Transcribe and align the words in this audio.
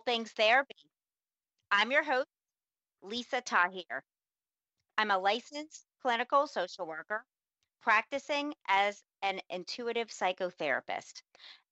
Things 0.00 0.30
Therapy. 0.32 0.74
I'm 1.70 1.90
your 1.90 2.02
host, 2.02 2.28
Lisa 3.02 3.40
Tahir. 3.40 4.02
I'm 4.96 5.10
a 5.10 5.18
licensed 5.18 5.84
clinical 6.02 6.46
social 6.46 6.86
worker 6.86 7.24
practicing 7.82 8.54
as 8.68 9.02
an 9.22 9.40
intuitive 9.50 10.08
psychotherapist. 10.08 11.22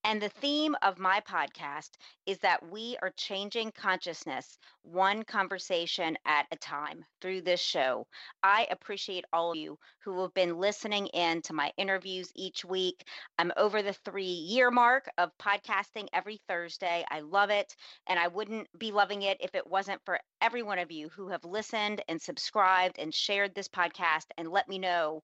And 0.03 0.21
the 0.21 0.29
theme 0.29 0.75
of 0.81 0.99
my 0.99 1.19
podcast 1.21 1.89
is 2.25 2.39
that 2.39 2.71
we 2.71 2.97
are 3.01 3.11
changing 3.17 3.71
consciousness 3.71 4.57
one 4.83 5.23
conversation 5.23 6.17
at 6.25 6.47
a 6.51 6.55
time 6.55 7.03
through 7.21 7.41
this 7.41 7.59
show. 7.59 8.07
I 8.41 8.67
appreciate 8.71 9.25
all 9.33 9.51
of 9.51 9.57
you 9.57 9.77
who 10.05 10.21
have 10.21 10.33
been 10.33 10.57
listening 10.57 11.07
in 11.07 11.41
to 11.43 11.53
my 11.53 11.73
interviews 11.77 12.31
each 12.35 12.63
week. 12.63 13.03
I'm 13.37 13.51
over 13.57 13.81
the 13.81 13.93
three 13.93 14.23
year 14.23 14.71
mark 14.71 15.09
of 15.17 15.37
podcasting 15.37 16.07
every 16.13 16.39
Thursday. 16.47 17.03
I 17.11 17.19
love 17.19 17.49
it. 17.49 17.75
And 18.07 18.17
I 18.17 18.29
wouldn't 18.29 18.67
be 18.79 18.93
loving 18.93 19.23
it 19.23 19.37
if 19.41 19.55
it 19.55 19.67
wasn't 19.67 20.01
for 20.05 20.19
every 20.41 20.63
one 20.63 20.79
of 20.79 20.91
you 20.91 21.09
who 21.09 21.27
have 21.29 21.43
listened 21.43 22.01
and 22.07 22.21
subscribed 22.21 22.97
and 22.97 23.13
shared 23.13 23.53
this 23.53 23.67
podcast 23.67 24.27
and 24.37 24.47
let 24.49 24.69
me 24.69 24.79
know 24.79 25.21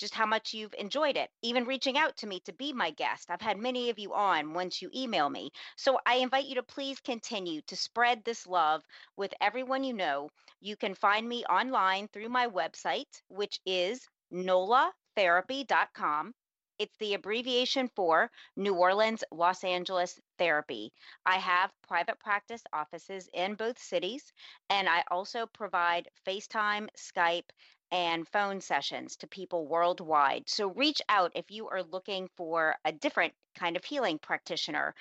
just 0.00 0.14
how 0.14 0.26
much 0.26 0.54
you've 0.54 0.74
enjoyed 0.78 1.18
it, 1.18 1.30
even 1.42 1.66
reaching 1.66 1.98
out 1.98 2.16
to 2.16 2.26
me 2.26 2.40
to 2.40 2.54
be 2.54 2.72
my 2.72 2.90
guest. 2.90 3.30
I've 3.30 3.42
had 3.42 3.58
many 3.58 3.90
of 3.90 3.98
you 3.98 4.14
on 4.14 4.54
once 4.54 4.80
you 4.80 4.90
email 4.94 5.28
me. 5.28 5.50
So 5.76 6.00
I 6.06 6.16
invite 6.16 6.46
you 6.46 6.54
to 6.54 6.62
please 6.62 6.98
continue 7.00 7.60
to 7.66 7.76
spread 7.76 8.24
this 8.24 8.46
love 8.46 8.82
with 9.16 9.34
everyone 9.40 9.84
you 9.84 9.92
know. 9.92 10.30
You 10.60 10.76
can 10.76 10.94
find 10.94 11.28
me 11.28 11.44
online 11.44 12.08
through 12.08 12.30
my 12.30 12.48
website, 12.48 13.22
which 13.28 13.60
is 13.66 14.00
nolatherapy.com. 14.32 16.34
It's 16.78 16.96
the 16.96 17.12
abbreviation 17.12 17.90
for 17.94 18.30
New 18.56 18.74
Orleans, 18.74 19.22
Los 19.30 19.64
Angeles 19.64 20.18
Therapy. 20.38 20.94
I 21.26 21.36
have 21.36 21.70
private 21.86 22.18
practice 22.20 22.62
offices 22.72 23.28
in 23.34 23.54
both 23.54 23.78
cities, 23.78 24.32
and 24.70 24.88
I 24.88 25.04
also 25.10 25.44
provide 25.44 26.08
FaceTime, 26.26 26.88
Skype, 26.96 27.50
and 27.92 28.26
phone 28.28 28.60
sessions 28.60 29.16
to 29.16 29.26
people 29.26 29.66
worldwide. 29.66 30.48
So 30.48 30.68
reach 30.68 31.02
out 31.08 31.32
if 31.34 31.50
you 31.50 31.68
are 31.68 31.82
looking 31.82 32.28
for 32.36 32.76
a 32.84 32.92
different 32.92 33.32
kind 33.58 33.76
of 33.76 33.84
healing 33.84 34.18
practitioner 34.18 34.94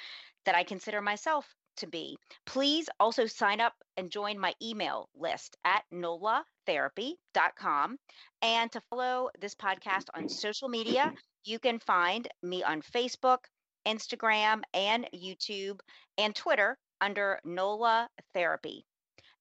that 0.45 0.55
I 0.55 0.63
consider 0.63 1.01
myself 1.01 1.45
to 1.77 1.87
be. 1.87 2.17
Please 2.45 2.89
also 2.99 3.25
sign 3.25 3.61
up 3.61 3.73
and 3.97 4.11
join 4.11 4.39
my 4.39 4.53
email 4.61 5.09
list 5.15 5.57
at 5.63 5.83
nolatherapy.com. 5.93 7.97
And 8.41 8.71
to 8.71 8.81
follow 8.89 9.29
this 9.39 9.55
podcast 9.55 10.05
on 10.13 10.29
social 10.29 10.69
media, 10.69 11.13
you 11.45 11.59
can 11.59 11.79
find 11.79 12.27
me 12.43 12.63
on 12.63 12.81
Facebook, 12.81 13.39
Instagram, 13.87 14.61
and 14.73 15.07
YouTube, 15.13 15.79
and 16.17 16.35
Twitter 16.35 16.77
under 17.01 17.39
NOLA 17.45 18.09
Therapy. 18.33 18.85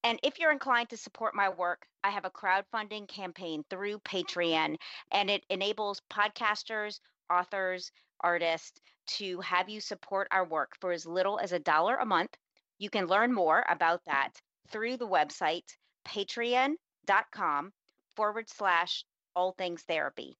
And 0.04 0.18
if 0.22 0.38
you're 0.38 0.52
inclined 0.52 0.90
to 0.90 0.96
support 0.96 1.34
my 1.34 1.48
work, 1.48 1.86
I 2.04 2.10
have 2.10 2.24
a 2.24 2.30
crowdfunding 2.30 3.08
campaign 3.08 3.64
through 3.68 3.98
Patreon, 4.00 4.76
and 5.12 5.30
it 5.30 5.44
enables 5.50 6.02
podcasters, 6.10 7.00
authors, 7.30 7.90
artists 8.20 8.80
to 9.06 9.40
have 9.40 9.68
you 9.68 9.80
support 9.80 10.28
our 10.30 10.44
work 10.44 10.76
for 10.80 10.92
as 10.92 11.06
little 11.06 11.38
as 11.38 11.52
a 11.52 11.58
dollar 11.58 11.96
a 11.96 12.06
month. 12.06 12.36
You 12.78 12.90
can 12.90 13.06
learn 13.06 13.32
more 13.32 13.64
about 13.68 14.04
that 14.06 14.40
through 14.70 14.96
the 14.96 15.08
website 15.08 15.64
patreon.com 16.06 17.72
forward 18.16 18.48
slash 18.48 19.04
all 19.34 19.52
things 19.52 19.82
therapy. 19.82 20.36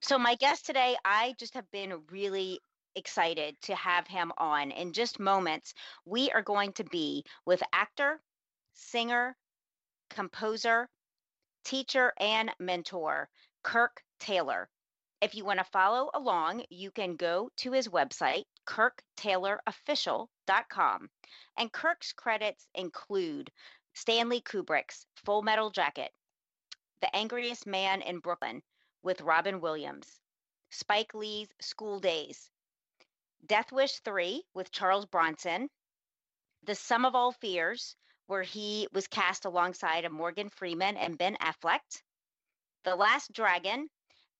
So, 0.00 0.18
my 0.18 0.34
guest 0.34 0.66
today, 0.66 0.96
I 1.04 1.34
just 1.38 1.54
have 1.54 1.70
been 1.70 2.02
really 2.10 2.60
excited 2.94 3.56
to 3.62 3.74
have 3.74 4.06
him 4.06 4.32
on. 4.38 4.70
In 4.70 4.92
just 4.92 5.18
moments, 5.18 5.72
we 6.04 6.30
are 6.30 6.42
going 6.42 6.72
to 6.74 6.84
be 6.84 7.24
with 7.46 7.62
actor, 7.72 8.20
singer, 8.78 9.36
composer, 10.08 10.88
teacher, 11.64 12.14
and 12.18 12.50
mentor, 12.58 13.28
Kirk 13.62 14.02
Taylor. 14.20 14.70
If 15.20 15.34
you 15.34 15.44
want 15.44 15.58
to 15.58 15.64
follow 15.64 16.10
along, 16.14 16.64
you 16.70 16.92
can 16.92 17.16
go 17.16 17.50
to 17.56 17.72
his 17.72 17.88
website, 17.88 18.44
kirktaylorofficial.com. 18.66 21.10
And 21.56 21.72
Kirk's 21.72 22.12
credits 22.12 22.68
include 22.74 23.50
Stanley 23.94 24.40
Kubrick's 24.40 25.06
Full 25.24 25.42
Metal 25.42 25.70
Jacket, 25.70 26.12
The 27.00 27.16
Angriest 27.16 27.66
Man 27.66 28.00
in 28.02 28.20
Brooklyn 28.20 28.62
with 29.02 29.22
Robin 29.22 29.60
Williams, 29.60 30.20
Spike 30.70 31.14
Lee's 31.14 31.48
School 31.60 31.98
Daze, 31.98 32.48
Death 33.44 33.72
Wish 33.72 33.98
3 34.00 34.44
with 34.54 34.70
Charles 34.70 35.06
Bronson, 35.06 35.68
The 36.62 36.76
Sum 36.76 37.04
of 37.04 37.16
All 37.16 37.32
Fears 37.32 37.96
where 38.28 38.42
he 38.42 38.86
was 38.92 39.06
cast 39.08 39.46
alongside 39.46 40.04
of 40.04 40.12
Morgan 40.12 40.50
Freeman 40.50 40.98
and 40.98 41.16
Ben 41.16 41.36
Affleck. 41.40 41.80
The 42.84 42.94
Last 42.94 43.32
Dragon, 43.32 43.88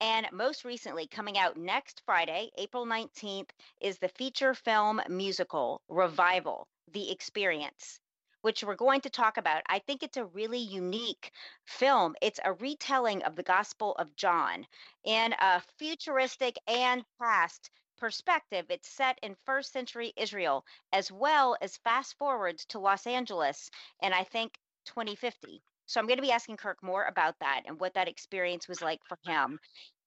and 0.00 0.26
most 0.30 0.64
recently, 0.64 1.06
coming 1.08 1.38
out 1.38 1.56
next 1.56 2.02
Friday, 2.04 2.50
April 2.58 2.86
19th, 2.86 3.48
is 3.80 3.98
the 3.98 4.10
feature 4.10 4.52
film 4.52 5.00
musical 5.08 5.80
Revival 5.88 6.68
The 6.92 7.10
Experience, 7.10 7.98
which 8.42 8.62
we're 8.62 8.76
going 8.76 9.00
to 9.00 9.10
talk 9.10 9.38
about. 9.38 9.62
I 9.68 9.78
think 9.78 10.02
it's 10.02 10.18
a 10.18 10.26
really 10.26 10.58
unique 10.58 11.32
film. 11.66 12.14
It's 12.20 12.40
a 12.44 12.52
retelling 12.52 13.22
of 13.22 13.36
the 13.36 13.42
Gospel 13.42 13.94
of 13.94 14.14
John 14.16 14.66
in 15.04 15.34
a 15.40 15.62
futuristic 15.78 16.56
and 16.66 17.02
past 17.18 17.70
perspective, 17.98 18.66
it's 18.68 18.88
set 18.88 19.18
in 19.22 19.36
first 19.44 19.72
century 19.72 20.12
Israel 20.16 20.64
as 20.92 21.12
well 21.12 21.56
as 21.60 21.76
fast 21.78 22.16
forwards 22.16 22.64
to 22.66 22.78
Los 22.78 23.06
Angeles 23.06 23.70
and 24.00 24.14
I 24.14 24.24
think 24.24 24.54
2050. 24.86 25.62
So 25.86 26.00
I'm 26.00 26.06
going 26.06 26.18
to 26.18 26.22
be 26.22 26.32
asking 26.32 26.58
Kirk 26.58 26.82
more 26.82 27.04
about 27.04 27.38
that 27.40 27.62
and 27.66 27.80
what 27.80 27.94
that 27.94 28.08
experience 28.08 28.68
was 28.68 28.82
like 28.82 29.00
for 29.06 29.18
him. 29.24 29.58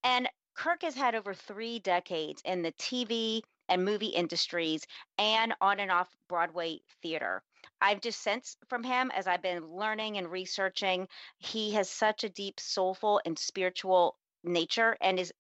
And 0.04 0.30
Kirk 0.54 0.82
has 0.84 0.96
had 0.96 1.16
over 1.16 1.34
three 1.34 1.80
decades 1.80 2.42
in 2.46 2.62
the 2.62 2.72
TV 2.74 3.42
and 3.70 3.86
movie 3.86 4.08
industries 4.08 4.86
and 5.18 5.54
on 5.62 5.80
and 5.80 5.92
off 5.92 6.10
Broadway 6.28 6.82
theater. 7.02 7.42
I've 7.80 8.02
just 8.02 8.22
sensed 8.22 8.58
from 8.68 8.84
him 8.84 9.12
as 9.12 9.28
I've 9.28 9.42
been 9.42 9.66
learning 9.66 10.18
and 10.18 10.30
researching, 10.30 11.08
he 11.40 11.72
has 11.72 11.90
such 11.90 12.24
a 12.24 12.30
deep, 12.30 12.60
soulful, 12.60 13.22
and 13.26 13.40
spiritual 13.40 14.18
nature 14.44 14.98
and 15.02 15.20
is 15.20 15.34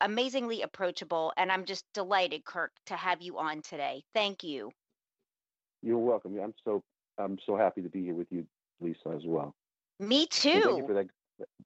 amazingly 0.00 0.62
approachable. 0.62 1.32
And 1.36 1.50
I'm 1.50 1.64
just 1.64 1.84
delighted, 1.94 2.44
Kirk, 2.44 2.72
to 2.86 2.96
have 2.96 3.22
you 3.22 3.38
on 3.38 3.62
today. 3.62 4.02
Thank 4.14 4.44
you. 4.44 4.70
You're 5.82 5.98
welcome. 5.98 6.38
I'm 6.38 6.54
so 6.64 6.82
I'm 7.18 7.38
so 7.46 7.56
happy 7.56 7.82
to 7.82 7.88
be 7.88 8.02
here 8.02 8.14
with 8.14 8.28
you, 8.30 8.46
Lisa, 8.80 9.10
as 9.14 9.22
well. 9.24 9.54
Me 10.00 10.26
too. 10.26 10.50
And 10.52 10.64
thank 10.64 10.76
you 10.78 10.86
for 10.86 10.94
that. 10.94 11.06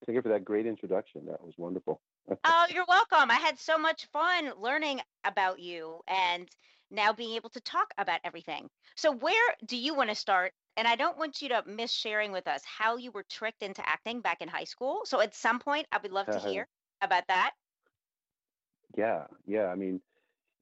Thank 0.06 0.16
you 0.16 0.22
for 0.22 0.28
that 0.30 0.44
great 0.44 0.66
introduction. 0.66 1.26
That 1.26 1.42
was 1.42 1.54
wonderful. 1.56 2.00
oh, 2.44 2.66
you're 2.70 2.84
welcome. 2.88 3.30
I 3.30 3.36
had 3.36 3.58
so 3.58 3.78
much 3.78 4.06
fun 4.12 4.52
learning 4.58 5.00
about 5.24 5.58
you 5.60 6.00
and 6.08 6.48
now 6.90 7.12
being 7.12 7.34
able 7.34 7.50
to 7.50 7.60
talk 7.60 7.92
about 7.98 8.20
everything. 8.24 8.68
So, 8.96 9.12
where 9.12 9.54
do 9.66 9.76
you 9.76 9.94
want 9.94 10.10
to 10.10 10.14
start? 10.14 10.52
And 10.76 10.86
I 10.86 10.96
don't 10.96 11.18
want 11.18 11.42
you 11.42 11.48
to 11.50 11.62
miss 11.66 11.92
sharing 11.92 12.32
with 12.32 12.46
us 12.46 12.62
how 12.64 12.96
you 12.96 13.10
were 13.10 13.24
tricked 13.28 13.62
into 13.62 13.86
acting 13.86 14.20
back 14.20 14.40
in 14.40 14.48
high 14.48 14.64
school. 14.64 15.02
So, 15.04 15.20
at 15.20 15.34
some 15.34 15.58
point, 15.58 15.86
I 15.92 15.98
would 16.02 16.12
love 16.12 16.26
to 16.26 16.38
hear 16.48 16.66
about 17.02 17.24
that. 17.28 17.52
Yeah, 18.96 19.24
yeah. 19.46 19.66
I 19.66 19.74
mean, 19.74 20.00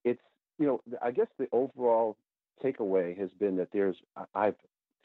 it's 0.05 0.21
you 0.59 0.67
know, 0.67 0.81
I 1.03 1.11
guess 1.11 1.29
the 1.39 1.49
overall 1.53 2.17
takeaway 2.65 3.19
has 3.19 3.31
been 3.39 3.57
that 3.57 3.69
there's 3.73 3.97
I've 4.35 4.55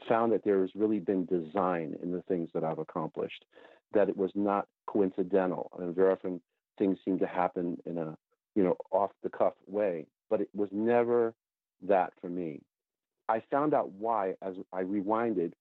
found 0.08 0.32
that 0.32 0.44
there 0.44 0.62
has 0.62 0.72
really 0.76 1.00
been 1.00 1.26
design 1.26 1.96
in 2.02 2.12
the 2.12 2.22
things 2.24 2.50
that 2.54 2.64
I've 2.64 2.80
accomplished, 2.80 3.46
that 3.94 4.10
it 4.10 4.18
was 4.18 4.32
not 4.36 4.68
coincidental. 4.88 5.70
And 5.80 5.96
very 5.96 6.12
often 6.12 6.42
things 6.78 6.98
seem 7.06 7.20
to 7.20 7.28
happen 7.28 7.78
in 7.86 7.98
a 7.98 8.18
you 8.56 8.64
know 8.64 8.78
off 8.92 9.12
the 9.24 9.30
cuff 9.30 9.54
way, 9.68 10.06
but 10.30 10.42
it 10.42 10.50
was 10.54 10.70
never 10.72 11.34
that 11.88 12.14
for 12.22 12.30
me. 12.30 12.62
I 13.30 13.42
found 13.52 13.74
out 13.74 13.92
why 13.92 14.36
as 14.42 14.56
I 14.74 14.84
rewinded 14.84 15.54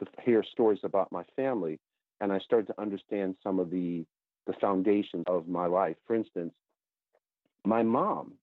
to 0.00 0.06
hear 0.24 0.42
stories 0.42 0.80
about 0.82 1.12
my 1.12 1.22
family, 1.36 1.78
and 2.20 2.32
I 2.32 2.38
started 2.40 2.66
to 2.68 2.80
understand 2.80 3.36
some 3.42 3.58
of 3.58 3.70
the 3.70 4.04
the 4.46 4.52
foundations 4.60 5.24
of 5.26 5.48
my 5.48 5.66
life. 5.66 5.96
For 6.06 6.14
instance, 6.14 6.52
my 7.64 7.82
mom 7.82 8.34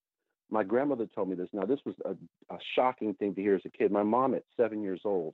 my 0.51 0.63
grandmother 0.63 1.07
told 1.15 1.29
me 1.29 1.35
this. 1.35 1.47
Now, 1.53 1.65
this 1.65 1.79
was 1.85 1.95
a, 2.03 2.11
a 2.53 2.57
shocking 2.75 3.13
thing 3.15 3.33
to 3.35 3.41
hear 3.41 3.55
as 3.55 3.61
a 3.65 3.69
kid. 3.69 3.91
My 3.91 4.03
mom, 4.03 4.35
at 4.35 4.43
seven 4.57 4.83
years 4.83 5.01
old, 5.05 5.33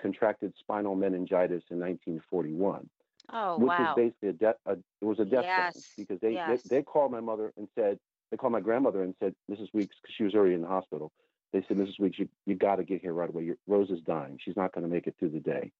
contracted 0.00 0.54
spinal 0.58 0.94
meningitis 0.94 1.62
in 1.70 1.78
1941. 1.78 2.88
Oh, 3.32 3.58
which 3.58 3.68
wow. 3.68 3.78
was 3.78 3.94
basically 3.96 4.28
a 4.30 4.32
death. 4.32 4.54
A, 4.66 4.72
it 4.72 5.04
was 5.04 5.18
a 5.18 5.24
death 5.24 5.44
sentence 5.44 5.88
because 5.96 6.20
they, 6.20 6.32
yes. 6.32 6.62
they 6.62 6.76
they 6.76 6.82
called 6.82 7.10
my 7.10 7.20
mother 7.20 7.52
and 7.56 7.68
said 7.74 7.98
they 8.30 8.36
called 8.36 8.52
my 8.52 8.60
grandmother 8.60 9.02
and 9.02 9.14
said 9.20 9.34
Mrs. 9.50 9.66
Weeks 9.74 9.96
because 10.00 10.14
she 10.16 10.22
was 10.22 10.34
already 10.34 10.54
in 10.54 10.62
the 10.62 10.68
hospital. 10.68 11.12
They 11.52 11.64
said 11.66 11.76
Mrs. 11.76 11.98
Weeks, 11.98 12.20
you 12.20 12.28
you 12.46 12.54
got 12.54 12.76
to 12.76 12.84
get 12.84 13.00
here 13.00 13.12
right 13.12 13.28
away. 13.28 13.42
Your, 13.42 13.56
Rose 13.66 13.90
is 13.90 14.00
dying. 14.06 14.38
She's 14.40 14.56
not 14.56 14.72
going 14.72 14.86
to 14.86 14.92
make 14.92 15.08
it 15.08 15.16
through 15.18 15.30
the 15.30 15.40
day, 15.40 15.72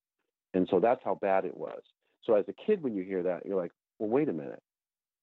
and 0.54 0.66
so 0.68 0.80
that's 0.80 1.00
how 1.04 1.14
bad 1.14 1.44
it 1.44 1.56
was. 1.56 1.80
So 2.24 2.34
as 2.34 2.44
a 2.48 2.52
kid, 2.52 2.82
when 2.82 2.96
you 2.96 3.04
hear 3.04 3.22
that, 3.22 3.46
you're 3.46 3.60
like, 3.60 3.70
well, 4.00 4.10
wait 4.10 4.28
a 4.28 4.32
minute. 4.32 4.60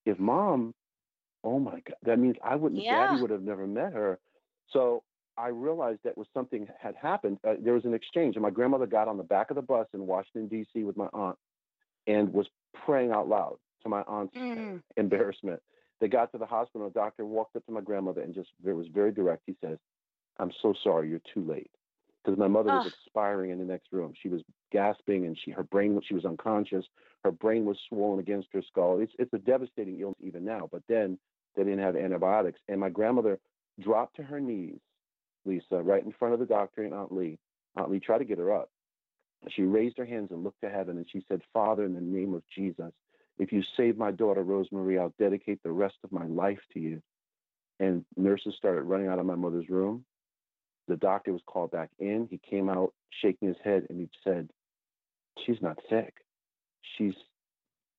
If 0.05 0.17
mom, 0.17 0.73
oh 1.43 1.59
my 1.59 1.73
god, 1.81 1.95
that 2.03 2.19
means 2.19 2.35
I 2.43 2.55
wouldn't. 2.55 2.83
Yeah. 2.83 3.07
Daddy 3.07 3.21
would 3.21 3.31
have 3.31 3.43
never 3.43 3.67
met 3.67 3.93
her. 3.93 4.19
So 4.71 5.03
I 5.37 5.47
realized 5.49 5.99
that 6.03 6.17
was 6.17 6.27
something 6.33 6.67
had 6.79 6.95
happened. 6.95 7.39
Uh, 7.47 7.55
there 7.59 7.73
was 7.73 7.85
an 7.85 7.93
exchange, 7.93 8.35
and 8.35 8.43
my 8.43 8.49
grandmother 8.51 8.85
got 8.85 9.07
on 9.07 9.17
the 9.17 9.23
back 9.23 9.49
of 9.49 9.55
the 9.55 9.61
bus 9.61 9.87
in 9.93 10.05
Washington 10.05 10.47
D.C. 10.47 10.83
with 10.83 10.97
my 10.97 11.07
aunt, 11.13 11.37
and 12.07 12.31
was 12.33 12.47
praying 12.85 13.11
out 13.11 13.27
loud 13.27 13.57
to 13.83 13.89
my 13.89 14.01
aunt's 14.07 14.35
Mm. 14.35 14.81
embarrassment. 14.97 15.61
They 15.99 16.07
got 16.07 16.31
to 16.33 16.37
the 16.37 16.45
hospital. 16.45 16.87
The 16.89 16.93
doctor 16.93 17.25
walked 17.25 17.55
up 17.55 17.65
to 17.65 17.71
my 17.71 17.81
grandmother 17.81 18.21
and 18.21 18.33
just 18.33 18.49
it 18.65 18.73
was 18.73 18.87
very 18.87 19.11
direct. 19.11 19.43
He 19.45 19.55
says, 19.61 19.77
"I'm 20.37 20.51
so 20.61 20.73
sorry, 20.83 21.09
you're 21.09 21.21
too 21.33 21.43
late," 21.43 21.71
because 22.23 22.37
my 22.37 22.47
mother 22.47 22.71
was 22.71 22.85
Ugh. 22.85 22.91
expiring 22.93 23.51
in 23.51 23.57
the 23.59 23.65
next 23.65 23.91
room. 23.91 24.13
She 24.21 24.29
was 24.29 24.41
gasping, 24.71 25.25
and 25.25 25.37
she 25.37 25.51
her 25.51 25.63
brain 25.63 25.99
she 26.01 26.13
was 26.13 26.25
unconscious. 26.25 26.85
Her 27.23 27.31
brain 27.31 27.65
was 27.65 27.79
swollen 27.87 28.19
against 28.19 28.49
her 28.53 28.61
skull. 28.61 28.99
It's 28.99 29.13
it's 29.17 29.33
a 29.33 29.39
devastating 29.39 29.99
illness 29.99 30.17
even 30.21 30.43
now. 30.43 30.67
But 30.71 30.83
then 30.87 31.17
they 31.55 31.63
didn't 31.63 31.79
have 31.79 31.95
antibiotics, 31.95 32.59
and 32.67 32.79
my 32.79 32.89
grandmother 32.89 33.39
dropped 33.79 34.15
to 34.17 34.23
her 34.23 34.39
knees, 34.39 34.79
Lisa, 35.45 35.81
right 35.81 36.03
in 36.03 36.13
front 36.13 36.33
of 36.33 36.39
the 36.39 36.45
doctor 36.45 36.83
and 36.83 36.93
Aunt 36.93 37.11
Lee. 37.11 37.37
Aunt 37.75 37.91
Lee 37.91 37.99
tried 37.99 38.19
to 38.19 38.25
get 38.25 38.37
her 38.37 38.53
up. 38.53 38.69
She 39.49 39.63
raised 39.63 39.97
her 39.97 40.05
hands 40.05 40.29
and 40.31 40.43
looked 40.43 40.61
to 40.61 40.69
heaven, 40.69 40.97
and 40.97 41.09
she 41.09 41.23
said, 41.27 41.41
"Father, 41.51 41.83
in 41.83 41.93
the 41.93 42.01
name 42.01 42.33
of 42.33 42.43
Jesus." 42.47 42.93
If 43.39 43.51
you 43.51 43.63
save 43.75 43.97
my 43.97 44.11
daughter 44.11 44.43
Rosemary, 44.43 44.99
I'll 44.99 45.13
dedicate 45.17 45.61
the 45.63 45.71
rest 45.71 45.95
of 46.03 46.11
my 46.11 46.25
life 46.27 46.59
to 46.73 46.79
you. 46.79 47.01
And 47.79 48.05
nurses 48.15 48.55
started 48.55 48.83
running 48.83 49.07
out 49.07 49.19
of 49.19 49.25
my 49.25 49.35
mother's 49.35 49.69
room. 49.69 50.05
The 50.87 50.97
doctor 50.97 51.33
was 51.33 51.41
called 51.45 51.71
back 51.71 51.89
in. 51.99 52.27
He 52.29 52.37
came 52.37 52.69
out 52.69 52.93
shaking 53.21 53.47
his 53.47 53.57
head 53.63 53.87
and 53.89 53.99
he 53.99 54.09
said, 54.23 54.49
She's 55.45 55.61
not 55.61 55.79
sick. 55.89 56.13
She's 56.97 57.15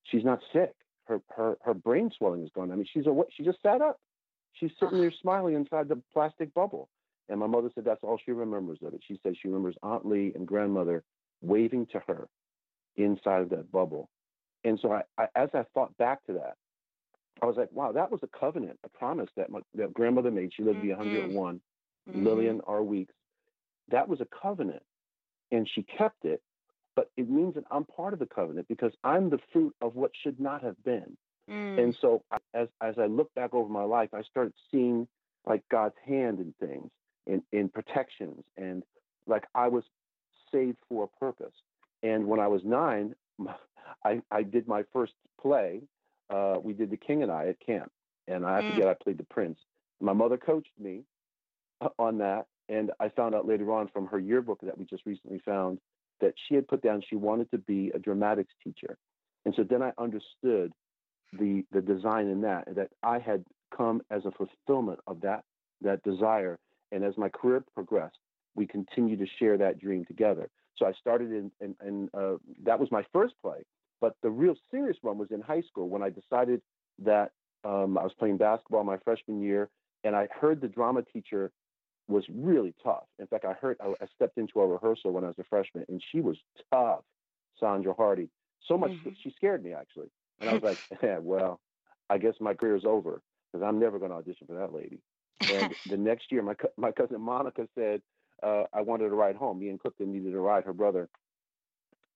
she's 0.03 0.23
not 0.23 0.39
sick. 0.53 0.73
Her 1.05 1.21
her 1.35 1.57
her 1.63 1.73
brain 1.73 2.11
swelling 2.17 2.43
is 2.43 2.49
gone. 2.55 2.71
I 2.71 2.75
mean, 2.75 2.87
she's 2.91 3.05
a 3.05 3.23
she 3.35 3.43
just 3.43 3.61
sat 3.61 3.81
up. 3.81 3.99
She's 4.53 4.71
sitting 4.79 4.99
there 4.99 5.11
smiling 5.21 5.55
inside 5.55 5.87
the 5.89 6.01
plastic 6.13 6.53
bubble. 6.53 6.89
And 7.27 7.39
my 7.39 7.47
mother 7.47 7.69
said 7.73 7.85
that's 7.85 8.03
all 8.03 8.19
she 8.23 8.31
remembers 8.31 8.77
of 8.83 8.93
it. 8.93 9.01
She 9.07 9.19
said 9.23 9.35
she 9.41 9.47
remembers 9.47 9.75
Aunt 9.83 10.05
Lee 10.05 10.31
and 10.35 10.47
grandmother 10.47 11.03
waving 11.41 11.87
to 11.87 11.99
her 12.07 12.27
inside 12.97 13.41
of 13.41 13.49
that 13.49 13.71
bubble. 13.71 14.09
And 14.63 14.79
so 14.79 14.91
I, 14.91 15.03
I 15.17 15.27
as 15.35 15.49
I 15.53 15.63
thought 15.73 15.95
back 15.97 16.23
to 16.25 16.33
that, 16.33 16.55
I 17.41 17.45
was 17.45 17.57
like, 17.57 17.71
wow, 17.71 17.91
that 17.91 18.11
was 18.11 18.21
a 18.23 18.39
covenant, 18.39 18.79
a 18.83 18.89
promise 18.89 19.29
that 19.35 19.49
my 19.49 19.59
that 19.75 19.93
grandmother 19.93 20.31
made. 20.31 20.53
She 20.55 20.63
lived 20.63 20.77
to 20.77 20.81
be 20.81 20.89
Mhm. 20.89 20.97
101. 20.97 21.61
Mhm. 22.07 22.23
Lillian 22.23 22.61
R. 22.61 22.83
Weeks. 22.83 23.13
That 23.89 24.07
was 24.07 24.21
a 24.21 24.25
covenant, 24.25 24.83
and 25.51 25.67
she 25.69 25.83
kept 25.83 26.25
it. 26.25 26.41
But 26.95 27.11
it 27.17 27.29
means 27.29 27.55
that 27.55 27.65
I'm 27.71 27.85
part 27.85 28.13
of 28.13 28.19
the 28.19 28.25
covenant 28.25 28.67
because 28.67 28.93
I'm 29.03 29.29
the 29.29 29.39
fruit 29.51 29.75
of 29.81 29.95
what 29.95 30.11
should 30.23 30.39
not 30.39 30.63
have 30.63 30.81
been. 30.83 31.17
Mm. 31.49 31.77
And 31.83 31.95
so, 32.01 32.23
I- 32.31 32.37
as 32.53 32.69
as 32.81 32.97
I 32.97 33.05
look 33.05 33.33
back 33.35 33.53
over 33.53 33.69
my 33.69 33.83
life, 33.83 34.13
I 34.13 34.21
started 34.23 34.53
seeing 34.71 35.07
like 35.45 35.67
God's 35.69 35.97
hand 36.05 36.39
in 36.39 36.53
things, 36.59 36.89
in 37.27 37.43
in 37.51 37.69
protections, 37.69 38.43
and 38.57 38.83
like 39.27 39.45
I 39.53 39.67
was 39.67 39.83
saved 40.51 40.77
for 40.89 41.03
a 41.03 41.19
purpose. 41.19 41.53
And 42.03 42.27
when 42.27 42.39
I 42.39 42.47
was 42.47 42.63
nine, 42.63 43.15
I 44.03 44.21
I 44.31 44.43
did 44.43 44.67
my 44.67 44.83
first 44.93 45.13
play. 45.41 45.81
Uh, 46.29 46.57
we 46.61 46.73
did 46.73 46.89
The 46.89 46.97
King 46.97 47.23
and 47.23 47.31
I 47.31 47.47
at 47.47 47.59
camp, 47.59 47.91
and 48.27 48.45
I 48.45 48.61
Mm. 48.61 48.71
forget 48.71 48.87
I 48.87 48.93
played 48.95 49.17
the 49.17 49.25
prince. 49.25 49.59
My 49.99 50.13
mother 50.13 50.37
coached 50.37 50.77
me 50.79 51.03
uh, 51.81 51.89
on 51.99 52.17
that, 52.19 52.47
and 52.69 52.91
I 52.99 53.09
found 53.09 53.35
out 53.35 53.45
later 53.45 53.71
on 53.71 53.87
from 53.89 54.07
her 54.07 54.19
yearbook 54.19 54.61
that 54.61 54.77
we 54.77 54.85
just 54.85 55.05
recently 55.05 55.39
found 55.39 55.79
that 56.21 56.33
she 56.47 56.55
had 56.55 56.67
put 56.67 56.81
down 56.81 57.01
she 57.07 57.15
wanted 57.15 57.49
to 57.51 57.57
be 57.57 57.91
a 57.93 57.99
dramatics 57.99 58.53
teacher. 58.63 58.97
And 59.45 59.53
so 59.55 59.63
then 59.63 59.81
I 59.81 59.91
understood 59.97 60.71
the 61.33 61.63
the 61.71 61.81
design 61.81 62.27
in 62.27 62.41
that 62.41 62.63
that 62.75 62.89
I 63.03 63.19
had 63.19 63.43
come 63.75 64.01
as 64.09 64.23
a 64.25 64.31
fulfillment 64.31 64.99
of 65.07 65.21
that 65.21 65.43
that 65.81 66.03
desire. 66.03 66.57
And 66.91 67.03
as 67.03 67.17
my 67.17 67.29
career 67.29 67.63
progressed, 67.73 68.17
we 68.55 68.65
continued 68.65 69.19
to 69.19 69.25
share 69.39 69.57
that 69.57 69.79
dream 69.79 70.05
together. 70.05 70.49
So 70.77 70.85
I 70.85 70.93
started 70.93 71.31
in, 71.31 71.75
in 71.85 72.09
uh, 72.13 72.35
that 72.63 72.79
was 72.79 72.91
my 72.91 73.03
first 73.13 73.33
play, 73.41 73.63
but 74.01 74.15
the 74.23 74.29
real 74.29 74.55
serious 74.71 74.97
one 75.01 75.17
was 75.17 75.29
in 75.31 75.41
high 75.41 75.61
school 75.61 75.89
when 75.89 76.03
I 76.03 76.09
decided 76.09 76.61
that 76.99 77.31
um, 77.63 77.97
I 77.97 78.03
was 78.03 78.13
playing 78.17 78.37
basketball 78.37 78.83
my 78.83 78.97
freshman 79.03 79.41
year, 79.41 79.69
and 80.03 80.15
I 80.15 80.27
heard 80.39 80.61
the 80.61 80.67
drama 80.67 81.01
teacher 81.01 81.51
was 82.07 82.23
really 82.29 82.73
tough. 82.83 83.05
In 83.19 83.27
fact, 83.27 83.45
I 83.45 83.53
heard 83.53 83.77
I, 83.81 83.93
I 84.01 84.07
stepped 84.15 84.37
into 84.37 84.59
a 84.61 84.67
rehearsal 84.67 85.11
when 85.11 85.23
I 85.23 85.27
was 85.27 85.39
a 85.39 85.43
freshman, 85.43 85.85
and 85.89 86.01
she 86.11 86.21
was 86.21 86.37
tough, 86.71 87.03
Sandra 87.59 87.93
Hardy. 87.93 88.29
So 88.67 88.77
much 88.77 88.91
Mhm. 88.91 89.15
she 89.21 89.31
scared 89.31 89.63
me 89.63 89.73
actually, 89.73 90.09
and 90.39 90.49
I 90.49 90.53
was 90.53 90.63
like, 90.63 90.79
yeah, 91.01 91.17
well, 91.21 91.59
I 92.09 92.17
guess 92.17 92.35
my 92.39 92.53
career 92.53 92.75
is 92.75 92.85
over 92.85 93.21
because 93.51 93.65
I'm 93.65 93.79
never 93.79 93.99
going 93.99 94.11
to 94.11 94.17
audition 94.17 94.47
for 94.47 94.53
that 94.55 94.73
lady. 94.73 94.99
And 95.49 95.73
the 95.85 95.97
next 95.97 96.31
year, 96.31 96.41
my 96.41 96.55
my 96.77 96.91
cousin 96.91 97.21
Monica 97.21 97.67
said 97.75 98.01
uh, 98.43 98.63
I 98.73 98.81
wanted 98.81 99.09
to 99.09 99.15
ride 99.15 99.35
home. 99.35 99.59
Me 99.59 99.69
and 99.69 99.79
Clifton 99.79 100.11
needed 100.11 100.31
to 100.31 100.39
ride. 100.39 100.63
Her 100.63 100.73
brother, 100.73 101.09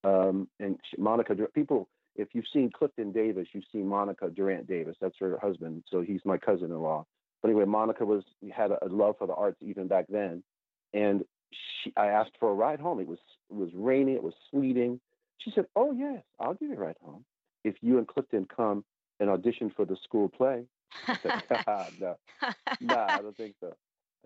um, 0.03 0.47
and 0.59 0.79
she, 0.89 1.01
Monica. 1.01 1.35
People, 1.53 1.89
if 2.15 2.29
you've 2.33 2.47
seen 2.53 2.71
Clifton 2.71 3.11
Davis, 3.11 3.47
you've 3.53 3.63
seen 3.71 3.87
Monica 3.87 4.29
Durant 4.29 4.67
Davis. 4.67 4.97
That's 5.01 5.17
her 5.19 5.39
husband. 5.41 5.83
So 5.89 6.01
he's 6.01 6.21
my 6.25 6.37
cousin-in-law. 6.37 7.05
But 7.41 7.49
anyway, 7.49 7.65
Monica 7.65 8.05
was 8.05 8.23
had 8.53 8.71
a, 8.71 8.85
a 8.85 8.87
love 8.87 9.15
for 9.17 9.27
the 9.27 9.33
arts 9.33 9.57
even 9.61 9.87
back 9.87 10.05
then, 10.09 10.43
and 10.93 11.23
she, 11.51 11.93
I 11.95 12.07
asked 12.07 12.31
for 12.39 12.51
a 12.51 12.53
ride 12.53 12.79
home. 12.79 12.99
It 12.99 13.07
was 13.07 13.19
it 13.49 13.55
was 13.55 13.69
raining. 13.73 14.15
It 14.15 14.23
was 14.23 14.33
sleeting. 14.51 14.99
She 15.39 15.51
said, 15.55 15.65
"Oh 15.75 15.91
yes, 15.91 16.23
I'll 16.39 16.53
give 16.53 16.69
you 16.69 16.75
a 16.75 16.79
ride 16.79 16.97
home 17.03 17.25
if 17.63 17.75
you 17.81 17.97
and 17.97 18.07
Clifton 18.07 18.45
come 18.53 18.83
and 19.19 19.29
audition 19.29 19.71
for 19.75 19.85
the 19.85 19.97
school 20.03 20.29
play." 20.29 20.65
Said, 21.05 21.43
ah, 21.67 21.87
no, 21.99 22.15
no, 22.81 22.95
I 22.95 23.21
don't 23.21 23.37
think 23.37 23.55
so. 23.59 23.73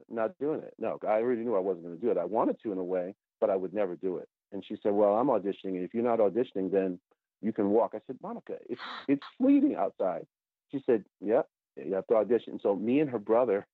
Not 0.10 0.38
doing 0.40 0.62
it. 0.62 0.74
No, 0.80 0.98
I 1.08 1.14
already 1.14 1.42
knew 1.42 1.56
I 1.56 1.60
wasn't 1.60 1.86
going 1.86 1.96
to 1.96 2.02
do 2.02 2.12
it. 2.12 2.18
I 2.18 2.26
wanted 2.26 2.58
to 2.64 2.72
in 2.72 2.78
a 2.78 2.84
way, 2.84 3.14
but 3.40 3.50
I 3.50 3.56
would 3.56 3.74
never 3.74 3.96
do 3.96 4.18
it. 4.18 4.28
And 4.52 4.64
she 4.66 4.76
said, 4.82 4.94
"Well, 4.94 5.16
I'm 5.16 5.28
auditioning, 5.28 5.76
and 5.76 5.84
if 5.84 5.94
you're 5.94 6.04
not 6.04 6.20
auditioning, 6.20 6.72
then 6.72 7.00
you 7.42 7.54
can 7.54 7.70
walk." 7.70 7.92
I 7.94 8.00
said, 8.08 8.18
"Monica, 8.22 8.56
it's 8.70 8.82
it's 9.08 9.24
sleeting 9.38 9.76
outside." 9.76 10.26
She 10.72 10.82
said, 10.86 11.06
"Yep, 11.22 11.48
you 11.75 11.94
have 11.94 12.08
to 12.08 12.15
audition." 12.15 12.60
So 12.62 12.75
me 12.75 13.00
and 13.00 13.10
her 13.10 13.20
brother, 13.20 13.65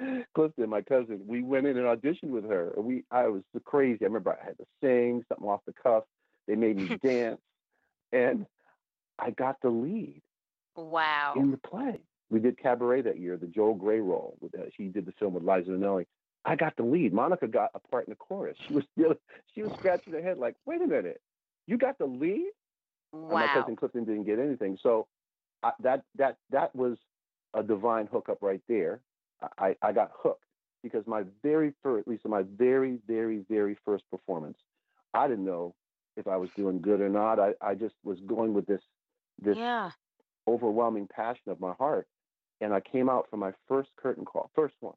Clifton, 0.34 0.68
my 0.68 0.82
cousin, 0.82 1.20
we 1.26 1.42
went 1.42 1.66
in 1.66 1.76
and 1.76 1.86
auditioned 1.86 2.30
with 2.30 2.48
her. 2.48 2.72
We, 2.76 3.04
I 3.10 3.28
was 3.28 3.42
crazy. 3.64 3.98
I 4.02 4.06
remember 4.06 4.36
I 4.40 4.44
had 4.44 4.58
to 4.58 4.64
sing 4.82 5.24
something 5.28 5.48
off 5.48 5.60
the 5.66 5.74
cuff. 5.74 6.04
They 6.46 6.54
made 6.54 6.76
me 6.76 6.96
dance, 7.02 7.40
and 8.12 8.46
I 9.18 9.30
got 9.30 9.56
the 9.62 9.70
lead 9.70 10.22
wow. 10.76 11.34
in 11.36 11.50
the 11.50 11.58
play. 11.58 12.00
We 12.30 12.40
did 12.40 12.58
Cabaret 12.58 13.02
that 13.02 13.20
year, 13.20 13.36
the 13.36 13.46
Joel 13.46 13.74
Grey 13.74 14.00
role. 14.00 14.36
With, 14.40 14.54
uh, 14.54 14.64
she 14.76 14.84
did 14.84 15.06
the 15.06 15.12
film 15.12 15.34
with 15.34 15.42
Liza 15.42 15.70
Minnelli. 15.70 16.06
I 16.44 16.56
got 16.56 16.76
the 16.76 16.82
lead. 16.82 17.12
Monica 17.12 17.46
got 17.46 17.70
a 17.74 17.78
part 17.78 18.06
in 18.06 18.10
the 18.10 18.16
chorus. 18.16 18.56
She 18.66 18.74
was 18.74 18.84
really, 18.96 19.16
she 19.54 19.62
was 19.62 19.72
scratching 19.78 20.12
her 20.14 20.22
head 20.22 20.38
like, 20.38 20.56
"Wait 20.66 20.80
a 20.82 20.86
minute, 20.86 21.20
you 21.66 21.78
got 21.78 21.98
the 21.98 22.06
lead?" 22.06 22.50
And 23.12 23.30
my 23.30 23.46
cousin 23.48 23.76
Clifton 23.76 24.04
didn't 24.04 24.24
get 24.24 24.38
anything. 24.38 24.78
So 24.82 25.06
I, 25.62 25.72
that 25.80 26.04
that 26.16 26.36
that 26.50 26.74
was 26.74 26.98
a 27.54 27.62
divine 27.62 28.06
hookup 28.06 28.38
right 28.42 28.62
there. 28.68 29.02
I, 29.58 29.76
I 29.82 29.92
got 29.92 30.10
hooked 30.14 30.44
because 30.82 31.06
my 31.06 31.24
very 31.42 31.72
first, 31.82 32.02
at 32.06 32.08
least 32.08 32.26
my 32.26 32.42
very 32.42 32.98
very 33.06 33.44
very 33.48 33.76
first 33.84 34.04
performance, 34.10 34.58
I 35.14 35.28
didn't 35.28 35.44
know 35.44 35.74
if 36.16 36.26
I 36.26 36.36
was 36.36 36.50
doing 36.56 36.80
good 36.80 37.00
or 37.00 37.08
not. 37.08 37.38
I, 37.40 37.54
I 37.60 37.74
just 37.74 37.94
was 38.04 38.20
going 38.20 38.54
with 38.54 38.66
this 38.66 38.82
this 39.38 39.58
Yeah. 39.58 39.92
overwhelming 40.48 41.08
passion 41.08 41.50
of 41.50 41.60
my 41.60 41.72
heart. 41.74 42.06
And 42.60 42.72
I 42.72 42.80
came 42.80 43.08
out 43.08 43.28
for 43.30 43.36
my 43.36 43.52
first 43.68 43.90
curtain 43.96 44.24
call, 44.24 44.50
first 44.54 44.74
one, 44.80 44.96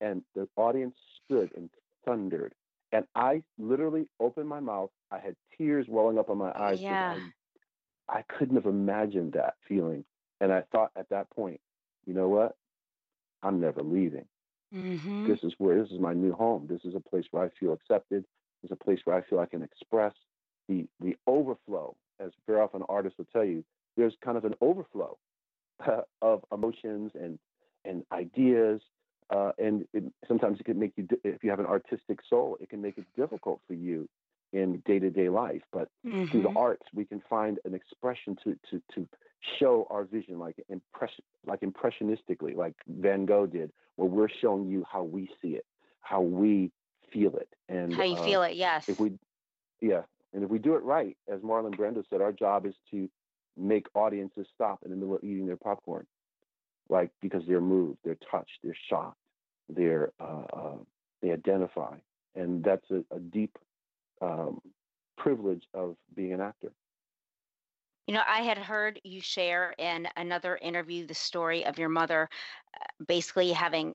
and 0.00 0.22
the 0.34 0.48
audience 0.56 0.96
stood 1.24 1.52
and 1.56 1.70
thundered. 2.04 2.54
And 2.92 3.06
I 3.14 3.42
literally 3.58 4.08
opened 4.20 4.48
my 4.48 4.60
mouth. 4.60 4.90
I 5.10 5.18
had 5.18 5.36
tears 5.56 5.86
welling 5.88 6.18
up 6.18 6.30
in 6.30 6.38
my 6.38 6.52
eyes. 6.58 6.80
Yeah. 6.80 7.10
I, 7.10 7.20
I 8.08 8.22
couldn't 8.22 8.56
have 8.56 8.66
imagined 8.66 9.34
that 9.34 9.54
feeling. 9.66 10.04
And 10.40 10.52
I 10.52 10.62
thought 10.72 10.90
at 10.96 11.08
that 11.10 11.30
point, 11.30 11.60
you 12.06 12.14
know 12.14 12.28
what? 12.28 12.56
I'm 13.42 13.60
never 13.60 13.82
leaving. 13.82 14.24
Mm-hmm. 14.74 15.28
This 15.28 15.40
is 15.42 15.54
where 15.58 15.80
this 15.80 15.90
is 15.90 16.00
my 16.00 16.12
new 16.12 16.32
home. 16.32 16.66
This 16.68 16.84
is 16.84 16.94
a 16.94 17.00
place 17.00 17.24
where 17.30 17.44
I 17.44 17.48
feel 17.58 17.72
accepted. 17.72 18.24
This 18.62 18.70
is 18.70 18.78
a 18.80 18.84
place 18.84 19.00
where 19.04 19.16
I 19.16 19.22
feel 19.22 19.38
I 19.38 19.46
can 19.46 19.62
express 19.62 20.12
the 20.68 20.86
the 21.00 21.16
overflow. 21.26 21.94
As 22.20 22.32
very 22.46 22.60
often 22.60 22.82
artists 22.88 23.18
will 23.18 23.26
tell 23.32 23.44
you, 23.44 23.64
there's 23.96 24.14
kind 24.22 24.36
of 24.36 24.44
an 24.44 24.54
overflow 24.60 25.16
of 26.22 26.44
emotions 26.52 27.12
and 27.14 27.38
and 27.84 28.04
ideas. 28.12 28.80
Uh, 29.30 29.52
and 29.58 29.86
it, 29.92 30.04
sometimes 30.26 30.58
it 30.58 30.64
can 30.64 30.78
make 30.78 30.92
you, 30.96 31.06
if 31.22 31.44
you 31.44 31.50
have 31.50 31.60
an 31.60 31.66
artistic 31.66 32.18
soul, 32.30 32.56
it 32.62 32.70
can 32.70 32.80
make 32.80 32.96
it 32.96 33.04
difficult 33.14 33.60
for 33.66 33.74
you 33.74 34.08
in 34.52 34.82
day-to-day 34.86 35.28
life. 35.28 35.62
But 35.72 35.88
mm-hmm. 36.06 36.26
through 36.26 36.42
the 36.42 36.48
mm-hmm. 36.48 36.56
arts, 36.56 36.86
we 36.94 37.04
can 37.04 37.22
find 37.28 37.58
an 37.64 37.74
expression 37.74 38.36
to 38.44 38.56
to 38.70 38.82
to 38.94 39.08
show 39.58 39.86
our 39.90 40.04
vision, 40.04 40.38
like 40.38 40.56
impression, 40.68 41.24
like 41.46 41.60
impressionistically, 41.60 42.56
like 42.56 42.74
Van 42.86 43.24
Gogh 43.24 43.46
did, 43.46 43.70
where 43.96 44.08
we're 44.08 44.28
showing 44.28 44.68
you 44.68 44.84
how 44.90 45.02
we 45.02 45.30
see 45.40 45.50
it, 45.50 45.66
how 46.00 46.20
we 46.20 46.72
feel 47.12 47.36
it, 47.36 47.48
and 47.68 47.94
how 47.94 48.02
you 48.02 48.16
uh, 48.16 48.24
feel 48.24 48.42
it. 48.42 48.56
Yes. 48.56 48.88
If 48.88 48.98
we, 48.98 49.12
yeah, 49.80 50.02
and 50.32 50.42
if 50.42 50.50
we 50.50 50.58
do 50.58 50.74
it 50.74 50.82
right, 50.82 51.16
as 51.32 51.40
Marlon 51.40 51.74
Brando 51.74 52.02
said, 52.10 52.20
our 52.20 52.32
job 52.32 52.66
is 52.66 52.74
to 52.90 53.08
make 53.56 53.86
audiences 53.94 54.46
stop 54.54 54.80
in 54.84 54.90
the 54.90 54.96
middle 54.96 55.16
of 55.16 55.24
eating 55.24 55.46
their 55.46 55.56
popcorn, 55.56 56.06
like 56.88 57.10
because 57.20 57.42
they're 57.46 57.60
moved, 57.60 57.98
they're 58.04 58.18
touched, 58.30 58.58
they're 58.62 58.76
shocked, 58.88 59.18
they're 59.68 60.12
uh, 60.20 60.42
uh, 60.52 60.76
they 61.22 61.30
identify, 61.32 61.94
and 62.34 62.62
that's 62.64 62.90
a, 62.90 63.04
a 63.14 63.20
deep 63.20 63.56
um, 64.20 64.60
privilege 65.16 65.66
of 65.74 65.96
being 66.14 66.32
an 66.32 66.40
actor. 66.40 66.72
You 68.06 68.14
know, 68.14 68.22
I 68.26 68.40
had 68.40 68.56
heard 68.56 69.00
you 69.04 69.20
share 69.20 69.74
in 69.76 70.08
another 70.16 70.56
interview 70.62 71.06
the 71.06 71.14
story 71.14 71.66
of 71.66 71.78
your 71.78 71.90
mother 71.90 72.28
uh, 72.74 73.04
basically 73.06 73.52
having 73.52 73.94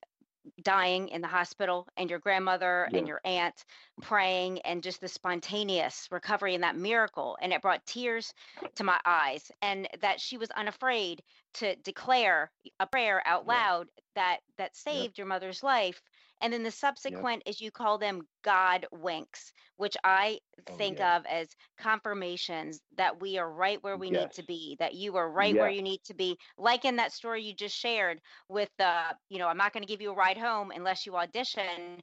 dying 0.64 1.08
in 1.10 1.22
the 1.22 1.28
hospital 1.28 1.88
and 1.98 2.10
your 2.10 2.20
grandmother 2.20 2.90
yeah. 2.92 3.00
and 3.00 3.08
your 3.08 3.22
aunt 3.24 3.66
praying 4.02 4.60
and 4.62 4.84
just 4.84 5.00
the 5.00 5.08
spontaneous 5.08 6.08
recovery 6.12 6.54
and 6.54 6.64
that 6.64 6.76
miracle 6.76 7.38
and 7.42 7.54
it 7.54 7.62
brought 7.62 7.86
tears 7.86 8.34
to 8.76 8.84
my 8.84 9.00
eyes 9.06 9.52
and 9.62 9.88
that 10.02 10.20
she 10.20 10.38
was 10.38 10.50
unafraid 10.52 11.22
to 11.54 11.76
declare 11.78 12.52
a 12.80 12.88
prayer 12.88 13.22
out 13.26 13.48
loud 13.48 13.88
yeah. 13.96 14.02
that 14.16 14.38
that 14.58 14.76
saved 14.76 15.18
your 15.18 15.28
mother's 15.28 15.64
life 15.64 16.02
and 16.44 16.52
then 16.52 16.62
the 16.62 16.72
subsequent 16.72 17.42
as 17.48 17.60
you 17.62 17.72
call 17.72 17.98
them 17.98 18.22
god 18.44 18.86
winks 18.92 19.52
which 19.78 19.96
i 20.04 20.38
oh, 20.70 20.74
think 20.76 21.00
yeah. 21.00 21.18
of 21.18 21.26
as 21.26 21.48
confirmations 21.80 22.82
that 22.98 23.20
we 23.20 23.38
are 23.38 23.52
right 23.52 23.82
where 23.82 23.98
we 23.98 24.12
yes. 24.12 24.22
need 24.22 24.32
to 24.34 24.44
be 24.44 24.76
that 24.80 24.94
you 24.94 25.16
are 25.16 25.32
right 25.32 25.56
yes. 25.56 25.62
where 25.62 25.70
you 25.70 25.82
need 25.82 26.02
to 26.04 26.14
be 26.14 26.38
like 26.58 26.86
in 26.86 26.98
that 26.98 27.14
story 27.14 27.42
you 27.42 27.54
just 27.56 27.76
shared 27.76 28.20
with 28.50 28.70
the 28.78 28.94
you 29.30 29.40
know 29.40 29.48
i'm 29.48 29.58
not 29.58 29.74
going 29.74 29.84
to 29.84 29.92
give 29.92 30.02
you 30.02 30.12
a 30.12 30.16
ride 30.16 30.38
home 30.38 30.72
unless 30.76 31.06
you 31.06 31.16
audition 31.16 32.02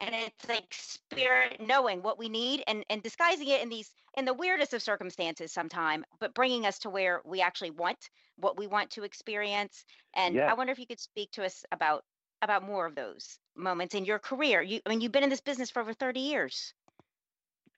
and 0.00 0.14
it's 0.14 0.48
like 0.48 0.64
spirit 0.70 1.60
knowing 1.64 2.02
what 2.02 2.18
we 2.18 2.28
need 2.28 2.64
and 2.66 2.84
and 2.90 3.02
disguising 3.02 3.48
it 3.48 3.62
in 3.62 3.68
these 3.68 3.90
in 4.16 4.24
the 4.24 4.34
weirdest 4.34 4.74
of 4.74 4.82
circumstances 4.82 5.52
sometime 5.52 6.04
but 6.18 6.34
bringing 6.34 6.66
us 6.66 6.78
to 6.78 6.90
where 6.90 7.20
we 7.24 7.40
actually 7.40 7.70
want 7.70 7.98
what 8.36 8.58
we 8.58 8.66
want 8.66 8.90
to 8.90 9.04
experience 9.04 9.84
and 10.16 10.40
i 10.40 10.54
wonder 10.54 10.72
if 10.72 10.78
you 10.78 10.86
could 10.86 11.00
speak 11.00 11.30
to 11.30 11.44
us 11.44 11.64
about 11.72 12.02
about 12.42 12.64
more 12.64 12.86
of 12.86 12.94
those 12.94 13.38
moments 13.56 13.94
in 13.94 14.04
your 14.04 14.18
career 14.18 14.62
you 14.62 14.80
i 14.86 14.88
mean 14.88 15.00
you've 15.00 15.12
been 15.12 15.24
in 15.24 15.30
this 15.30 15.40
business 15.40 15.70
for 15.70 15.80
over 15.80 15.94
30 15.94 16.20
years 16.20 16.74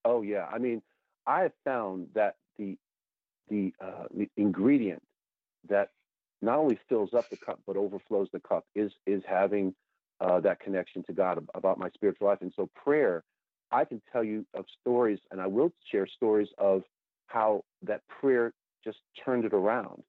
oh 0.04 0.22
yeah 0.22 0.46
i 0.52 0.58
mean 0.58 0.82
i 1.26 1.42
have 1.42 1.52
found 1.64 2.08
that 2.14 2.36
the 2.58 2.76
the, 3.50 3.74
uh, 3.78 4.04
the 4.16 4.30
ingredient 4.38 5.02
that 5.68 5.90
not 6.40 6.56
only 6.58 6.78
fills 6.88 7.12
up 7.12 7.28
the 7.28 7.36
cup 7.36 7.60
but 7.66 7.76
overflows 7.76 8.28
the 8.32 8.40
cup 8.40 8.64
is 8.74 8.90
is 9.06 9.22
having 9.28 9.74
uh, 10.20 10.40
that 10.40 10.60
connection 10.60 11.02
to 11.04 11.12
God 11.12 11.44
about 11.54 11.78
my 11.78 11.90
spiritual 11.90 12.28
life. 12.28 12.38
And 12.40 12.52
so 12.56 12.68
prayer, 12.74 13.24
I 13.70 13.84
can 13.84 14.00
tell 14.12 14.24
you 14.24 14.46
of 14.54 14.64
stories, 14.80 15.18
and 15.30 15.40
I 15.40 15.46
will 15.46 15.72
share 15.90 16.06
stories 16.06 16.48
of 16.58 16.82
how 17.26 17.64
that 17.82 18.02
prayer 18.08 18.52
just 18.84 18.98
turned 19.24 19.44
it 19.44 19.52
around. 19.52 20.02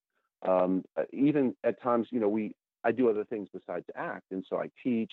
Um, 0.47 0.83
uh, 0.97 1.03
even 1.12 1.55
at 1.63 1.81
times, 1.81 2.07
you 2.12 2.19
know, 2.19 2.29
we 2.29 2.55
I 2.86 2.92
do 2.92 3.10
other 3.10 3.25
things 3.25 3.50
besides 3.51 3.86
act, 3.96 4.32
and 4.32 4.46
so 4.50 4.58
I 4.58 4.70
teach. 4.82 5.12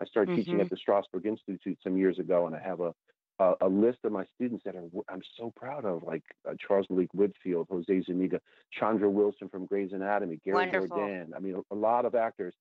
I 0.00 0.04
started 0.06 0.32
mm-hmm. 0.32 0.40
teaching 0.40 0.60
at 0.60 0.66
mm-hmm. 0.66 0.74
the 0.74 1.18
Strasberg 1.20 1.26
Institute 1.26 1.78
some 1.82 1.96
years 1.96 2.18
ago, 2.18 2.46
and 2.46 2.56
I 2.56 2.60
have 2.60 2.80
a 2.80 2.92
a, 3.38 3.54
a 3.62 3.68
list 3.68 3.98
of 4.04 4.12
my 4.12 4.24
students 4.34 4.64
that 4.64 4.76
are 4.76 4.84
I'm 5.08 5.22
so 5.38 5.52
proud 5.56 5.84
of, 5.84 6.02
like 6.02 6.22
uh, 6.48 6.54
Charles 6.66 6.86
Malik 6.90 7.08
Whitfield, 7.14 7.68
Jose 7.70 8.02
Zuniga, 8.02 8.40
Chandra 8.72 9.08
Wilson 9.08 9.48
from 9.48 9.66
Grey's 9.66 9.92
Anatomy, 9.92 10.40
Gary 10.44 10.56
Wonderful. 10.56 10.98
I 11.02 11.38
mean, 11.40 11.54
a, 11.56 11.74
a 11.74 11.76
lot 11.76 12.04
of 12.04 12.14
actors 12.14 12.54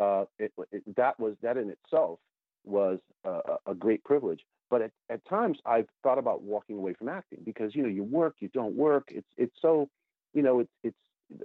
uh, 0.00 0.24
it, 0.38 0.52
it, 0.72 0.82
that 0.96 1.18
was 1.20 1.34
that 1.42 1.56
in 1.56 1.70
itself 1.70 2.18
was 2.64 2.98
a, 3.24 3.40
a 3.66 3.74
great 3.74 4.02
privilege. 4.04 4.40
But 4.70 4.82
at, 4.82 4.90
at, 5.10 5.24
times 5.26 5.58
I've 5.66 5.88
thought 6.02 6.18
about 6.18 6.42
walking 6.42 6.76
away 6.76 6.94
from 6.94 7.08
acting 7.08 7.40
because 7.44 7.74
you 7.74 7.82
know 7.82 7.88
you 7.88 8.04
work, 8.04 8.36
you 8.40 8.48
don't 8.48 8.74
work. 8.74 9.08
It's 9.10 9.28
it's 9.36 9.54
so 9.60 9.88
you 10.32 10.42
know 10.42 10.60
it's 10.60 10.72
it's 10.82 10.96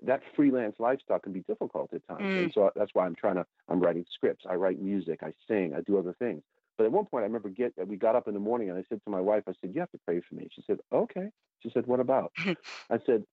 that 0.04 0.22
freelance 0.36 0.76
lifestyle 0.80 1.20
can 1.20 1.34
be 1.34 1.42
difficult 1.42 1.94
at 1.94 2.08
times, 2.08 2.24
mm. 2.24 2.44
and 2.44 2.54
so 2.54 2.72
that's 2.76 2.92
why 2.94 3.06
I'm 3.06 3.16
trying 3.16 3.36
to 3.36 3.46
I'm 3.70 3.80
writing 3.80 4.06
scripts, 4.14 4.46
I 4.50 4.56
write 4.56 4.82
music, 4.82 5.20
I 5.22 5.34
sing, 5.48 5.74
I 5.76 5.82
do 5.82 5.98
other 5.98 6.16
things. 6.18 6.42
But 6.78 6.86
at 6.86 6.92
one 6.92 7.06
point 7.06 7.24
I 7.24 7.28
remember 7.28 7.50
get 7.50 7.74
we 7.88 7.96
got 7.96 8.16
up 8.16 8.28
in 8.28 8.34
the 8.34 8.40
morning 8.40 8.70
and 8.70 8.78
I 8.78 8.84
said 8.90 9.02
to 9.06 9.10
my 9.10 9.22
wife, 9.22 9.44
I 9.48 9.54
said 9.62 9.72
you 9.74 9.80
have 9.80 9.92
to 9.92 10.00
pray 10.06 10.22
for 10.28 10.36
me. 10.36 10.50
She 10.54 10.64
said 10.68 10.80
okay. 10.92 11.30
She 11.62 11.70
said 11.74 11.88
what 11.88 12.00
about? 12.00 12.32
I 12.90 13.00
said 13.06 13.24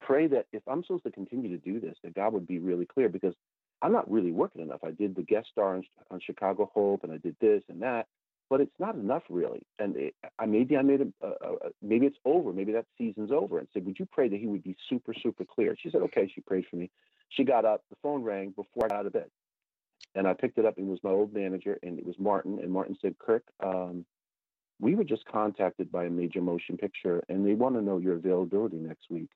pray 0.00 0.26
that 0.26 0.46
if 0.52 0.62
I'm 0.66 0.82
supposed 0.82 1.04
to 1.04 1.10
continue 1.10 1.48
to 1.50 1.58
do 1.58 1.80
this, 1.80 1.96
that 2.02 2.14
God 2.14 2.32
would 2.32 2.46
be 2.46 2.58
really 2.58 2.86
clear 2.86 3.08
because 3.08 3.34
I'm 3.82 3.92
not 3.92 4.10
really 4.10 4.32
working 4.32 4.62
enough. 4.62 4.80
I 4.84 4.90
did 4.90 5.14
the 5.14 5.22
guest 5.22 5.48
star 5.52 5.76
on, 5.76 5.84
on 6.10 6.20
Chicago 6.20 6.70
Hope, 6.72 7.04
and 7.04 7.12
I 7.12 7.18
did 7.18 7.36
this 7.40 7.62
and 7.68 7.82
that, 7.82 8.06
but 8.48 8.60
it's 8.60 8.78
not 8.78 8.94
enough 8.94 9.22
really. 9.28 9.62
And 9.78 9.96
it, 9.96 10.14
I 10.38 10.46
maybe 10.46 10.76
I 10.76 10.82
made 10.82 11.00
a, 11.00 11.26
a, 11.26 11.28
a, 11.28 11.56
maybe 11.82 12.06
it's 12.06 12.18
over. 12.24 12.52
Maybe 12.52 12.72
that 12.72 12.86
season's 12.98 13.30
over. 13.30 13.58
And 13.58 13.68
said, 13.72 13.84
would 13.86 13.98
you 13.98 14.06
pray 14.10 14.28
that 14.28 14.38
he 14.38 14.46
would 14.46 14.62
be 14.62 14.76
super 14.88 15.14
super 15.14 15.44
clear? 15.44 15.76
She 15.78 15.90
said, 15.90 16.02
okay. 16.02 16.30
She 16.34 16.40
prayed 16.40 16.66
for 16.70 16.76
me. 16.76 16.90
She 17.28 17.44
got 17.44 17.64
up. 17.64 17.82
The 17.90 17.96
phone 18.02 18.22
rang 18.22 18.50
before 18.50 18.84
I 18.84 18.88
got 18.88 18.98
out 19.00 19.06
of 19.06 19.12
bed, 19.12 19.30
and 20.14 20.26
I 20.26 20.34
picked 20.34 20.58
it 20.58 20.64
up. 20.64 20.78
And 20.78 20.88
it 20.88 20.90
was 20.90 21.00
my 21.02 21.10
old 21.10 21.32
manager, 21.32 21.78
and 21.82 21.98
it 21.98 22.06
was 22.06 22.16
Martin. 22.18 22.58
And 22.60 22.70
Martin 22.70 22.96
said, 23.00 23.18
Kirk. 23.18 23.44
Um, 23.62 24.04
we 24.78 24.94
were 24.94 25.04
just 25.04 25.24
contacted 25.24 25.90
by 25.90 26.04
a 26.04 26.10
major 26.10 26.42
motion 26.42 26.76
picture, 26.76 27.22
and 27.30 27.46
they 27.46 27.54
want 27.54 27.76
to 27.76 27.82
know 27.82 27.96
your 27.96 28.14
availability 28.16 28.76
next 28.76 29.06
week. 29.08 29.30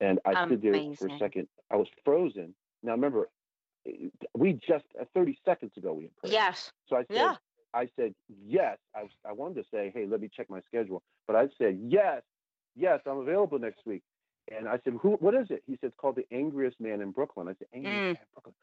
And 0.00 0.20
I 0.24 0.44
Amazing. 0.44 0.46
stood 0.46 0.62
there 0.62 0.94
for 0.96 1.14
a 1.14 1.18
second. 1.18 1.48
I 1.68 1.74
was 1.74 1.88
frozen 2.04 2.54
now 2.82 2.92
remember, 2.92 3.28
we 4.34 4.54
just 4.54 4.84
uh, 5.00 5.04
30 5.14 5.38
seconds 5.44 5.72
ago 5.76 5.92
we 5.92 6.04
had 6.04 6.16
prayed. 6.16 6.32
Yes. 6.32 6.72
So 6.88 6.96
I 6.96 7.00
said, 7.00 7.06
yeah. 7.10 7.36
I 7.74 7.88
said 7.96 8.14
yes. 8.46 8.78
I 8.94 9.02
I 9.28 9.32
wanted 9.32 9.62
to 9.62 9.64
say, 9.72 9.90
hey, 9.94 10.06
let 10.06 10.20
me 10.20 10.28
check 10.34 10.48
my 10.50 10.60
schedule, 10.62 11.02
but 11.26 11.36
I 11.36 11.48
said 11.58 11.78
yes, 11.82 12.22
yes, 12.76 13.00
I'm 13.06 13.18
available 13.18 13.58
next 13.58 13.80
week. 13.86 14.02
And 14.50 14.68
I 14.68 14.80
said, 14.82 14.94
who? 15.00 15.12
What 15.20 15.34
is 15.34 15.46
it? 15.50 15.62
He 15.66 15.74
said, 15.74 15.88
it's 15.88 15.96
called 15.96 16.16
The 16.16 16.26
Angriest 16.34 16.80
Man 16.80 17.00
in 17.00 17.12
Brooklyn. 17.12 17.46
I 17.46 17.52
said, 17.52 17.68
Angriest 17.72 17.94
mm. 17.94 18.02
Man 18.02 18.08
in 18.10 18.16
Brooklyn. 18.34 18.54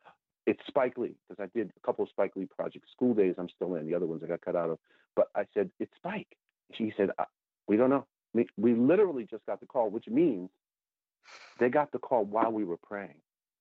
It's 0.45 0.59
Spike 0.67 0.97
Lee 0.97 1.15
because 1.27 1.43
I 1.43 1.57
did 1.57 1.71
a 1.75 1.85
couple 1.85 2.03
of 2.03 2.09
Spike 2.09 2.31
Lee 2.35 2.47
projects. 2.57 2.89
School 2.91 3.13
Daze, 3.13 3.35
I'm 3.37 3.49
still 3.49 3.75
in. 3.75 3.85
The 3.85 3.95
other 3.95 4.05
ones 4.05 4.21
I 4.23 4.27
got 4.27 4.41
cut 4.41 4.55
out 4.55 4.69
of. 4.69 4.79
But 5.15 5.29
I 5.35 5.45
said, 5.53 5.69
it's 5.79 5.91
Spike. 5.95 6.37
She 6.73 6.93
said, 6.97 7.09
we 7.67 7.77
don't 7.77 7.89
know. 7.89 8.05
We, 8.33 8.47
we 8.57 8.73
literally 8.73 9.25
just 9.29 9.45
got 9.45 9.59
the 9.59 9.65
call, 9.65 9.89
which 9.89 10.07
means 10.07 10.49
they 11.59 11.69
got 11.69 11.91
the 11.91 11.99
call 11.99 12.25
while 12.25 12.51
we 12.51 12.63
were 12.63 12.77
praying. 12.77 13.15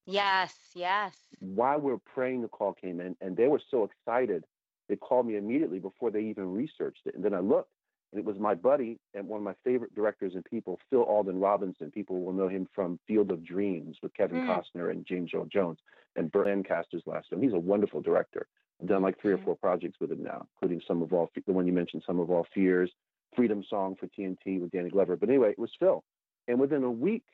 Yes, 0.07 0.55
yes. 0.75 1.15
While 1.41 1.81
we 1.81 1.93
are 1.93 2.01
praying, 2.15 2.43
the 2.43 2.49
call 2.49 2.73
came 2.73 3.01
in, 3.01 3.17
and 3.21 3.37
they 3.37 3.49
were 3.49 3.61
so 3.71 3.85
excited. 3.85 4.45
They 4.89 4.97
called 4.97 5.27
me 5.27 5.37
immediately 5.37 5.79
before 5.79 6.11
they 6.11 6.21
even 6.21 6.53
researched 6.53 7.03
it. 7.07 7.15
And 7.15 7.25
then 7.25 7.35
I 7.35 7.41
looked, 7.41 7.71
and 8.13 8.21
it 8.21 8.25
was 8.25 8.39
my 8.39 8.55
buddy 8.55 8.99
and 9.15 9.27
one 9.27 9.39
of 9.39 9.45
my 9.45 9.55
favorite 9.65 9.95
directors 9.95 10.35
and 10.35 10.45
people, 10.45 10.79
Phil 10.91 11.03
Alden 11.03 11.41
Robinson. 11.41 11.91
People 11.91 12.23
will 12.23 12.33
know 12.33 12.49
him 12.49 12.69
from 12.75 12.99
Field 13.07 13.31
of 13.31 13.45
Dreams 13.45 13.97
with 14.03 14.15
Kevin 14.15 14.43
mm. 14.43 14.47
Costner 14.47 14.91
and 14.91 15.05
James 15.05 15.31
Earl 15.35 15.47
Jones 15.47 15.79
and 16.15 16.31
Burt 16.31 16.47
Lancaster's 16.47 17.03
last 17.07 17.29
film. 17.29 17.43
He's 17.43 17.53
a 17.53 17.59
wonderful 17.59 18.01
director. 18.01 18.47
I've 18.81 18.89
done 18.89 19.03
like 19.03 19.21
three 19.21 19.35
mm. 19.35 19.41
or 19.41 19.45
four 19.45 19.57
projects 19.57 19.99
with 20.01 20.13
him 20.13 20.23
now, 20.23 20.47
including 20.55 20.83
some 20.87 21.03
of 21.03 21.13
all 21.13 21.31
the 21.47 21.53
one 21.53 21.67
you 21.67 21.73
mentioned, 21.73 22.05
Sum 22.07 22.21
of 22.21 22.31
All 22.31 22.47
Fears, 22.55 22.91
Freedom 23.35 23.65
Song 23.69 23.97
for 23.99 24.07
TNT 24.07 24.61
with 24.61 24.71
Danny 24.71 24.91
Glover. 24.91 25.17
But 25.17 25.29
anyway, 25.29 25.51
it 25.51 25.59
was 25.59 25.71
Phil. 25.79 26.05
And 26.49 26.61
within 26.61 26.85
a 26.85 26.91
week, 26.91 27.25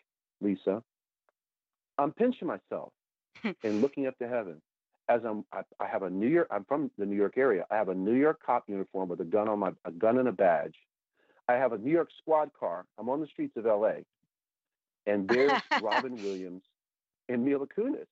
Lisa, 0.40 0.82
I'm 1.99 2.12
pinching 2.12 2.49
myself 2.49 2.92
and 3.62 3.82
looking 3.82 4.06
up 4.06 4.16
to 4.18 4.28
heaven 4.28 4.61
as 5.09 5.23
I'm. 5.25 5.44
I, 5.52 5.62
I, 5.80 5.87
have 5.87 6.02
a 6.02 6.11
New 6.11 6.28
York. 6.28 6.49
I'm 6.50 6.64
from 6.64 6.90
the 6.99 7.06
New 7.06 7.16
York 7.16 7.35
area. 7.37 7.64
I 7.71 7.76
have 7.76 7.88
a 7.88 7.94
New 7.94 8.14
York 8.14 8.40
cop 8.44 8.64
uniform 8.68 9.09
with 9.09 9.21
a 9.21 9.25
gun 9.25 9.49
on 9.49 9.59
my 9.59 9.73
a 9.85 9.90
gun 9.90 10.18
and 10.18 10.28
a 10.28 10.32
badge. 10.32 10.75
I 11.49 11.54
have 11.54 11.73
a 11.73 11.78
New 11.78 11.90
York 11.90 12.09
squad 12.18 12.50
car. 12.59 12.87
I'm 12.99 13.09
on 13.09 13.21
the 13.21 13.26
streets 13.26 13.56
of 13.56 13.66
L.A. 13.66 14.04
And 15.06 15.28
there's 15.28 15.61
Robin 15.82 16.14
Williams 16.23 16.62
and 17.28 17.44
Mila 17.44 17.66
Kunis 17.66 18.06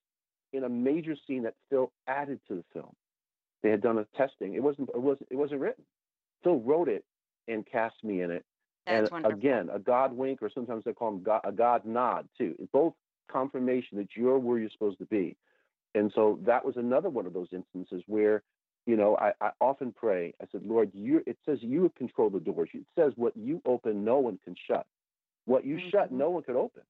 in 0.52 0.64
a 0.64 0.68
major 0.68 1.14
scene 1.26 1.44
that 1.44 1.54
Phil 1.68 1.92
added 2.06 2.40
to 2.48 2.56
the 2.56 2.64
film. 2.72 2.94
They 3.62 3.70
had 3.70 3.82
done 3.82 3.98
a 3.98 4.04
testing. 4.16 4.54
It 4.54 4.62
wasn't. 4.62 4.90
It 4.94 5.00
wasn't. 5.00 5.28
It 5.30 5.36
wasn't 5.36 5.60
written. 5.60 5.84
Phil 6.42 6.60
wrote 6.60 6.88
it 6.88 7.04
and 7.48 7.64
cast 7.66 8.02
me 8.02 8.22
in 8.22 8.30
it. 8.30 8.44
That's 8.86 9.10
and 9.10 9.10
wonderful. 9.10 9.38
again, 9.38 9.68
a 9.72 9.78
God 9.78 10.12
wink, 10.12 10.42
or 10.42 10.50
sometimes 10.52 10.84
they 10.84 10.92
call 10.92 11.12
them 11.12 11.22
God, 11.22 11.40
a 11.44 11.52
God 11.52 11.84
nod 11.84 12.28
too. 12.38 12.54
It's 12.58 12.70
Both 12.72 12.94
confirmation 13.30 13.98
that 13.98 14.08
you're 14.16 14.38
where 14.38 14.58
you're 14.58 14.70
supposed 14.70 14.98
to 14.98 15.06
be. 15.06 15.36
And 15.94 16.12
so 16.14 16.38
that 16.46 16.64
was 16.64 16.76
another 16.76 17.08
one 17.08 17.26
of 17.26 17.32
those 17.32 17.48
instances 17.52 18.02
where, 18.06 18.42
you 18.86 18.96
know, 18.96 19.16
I, 19.16 19.32
I 19.40 19.50
often 19.60 19.92
pray. 19.92 20.34
I 20.40 20.46
said, 20.52 20.62
Lord, 20.64 20.90
you. 20.94 21.22
It 21.26 21.36
says 21.44 21.58
you 21.60 21.90
control 21.98 22.30
the 22.30 22.40
doors. 22.40 22.70
It 22.72 22.86
says 22.96 23.12
what 23.16 23.36
you 23.36 23.60
open, 23.66 24.04
no 24.04 24.18
one 24.18 24.38
can 24.44 24.54
shut. 24.68 24.86
What 25.46 25.64
you 25.66 25.76
mm-hmm. 25.76 25.88
shut, 25.90 26.12
no 26.12 26.30
one 26.30 26.42
can 26.42 26.56
open. 26.56 26.82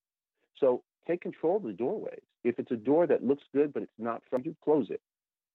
So 0.58 0.82
take 1.06 1.22
control 1.22 1.56
of 1.56 1.62
the 1.62 1.72
doorways. 1.72 2.20
If 2.44 2.58
it's 2.58 2.70
a 2.70 2.76
door 2.76 3.06
that 3.06 3.24
looks 3.24 3.42
good 3.54 3.72
but 3.72 3.82
it's 3.82 3.92
not 3.98 4.22
from 4.28 4.42
you, 4.44 4.54
close 4.62 4.88
it. 4.90 5.00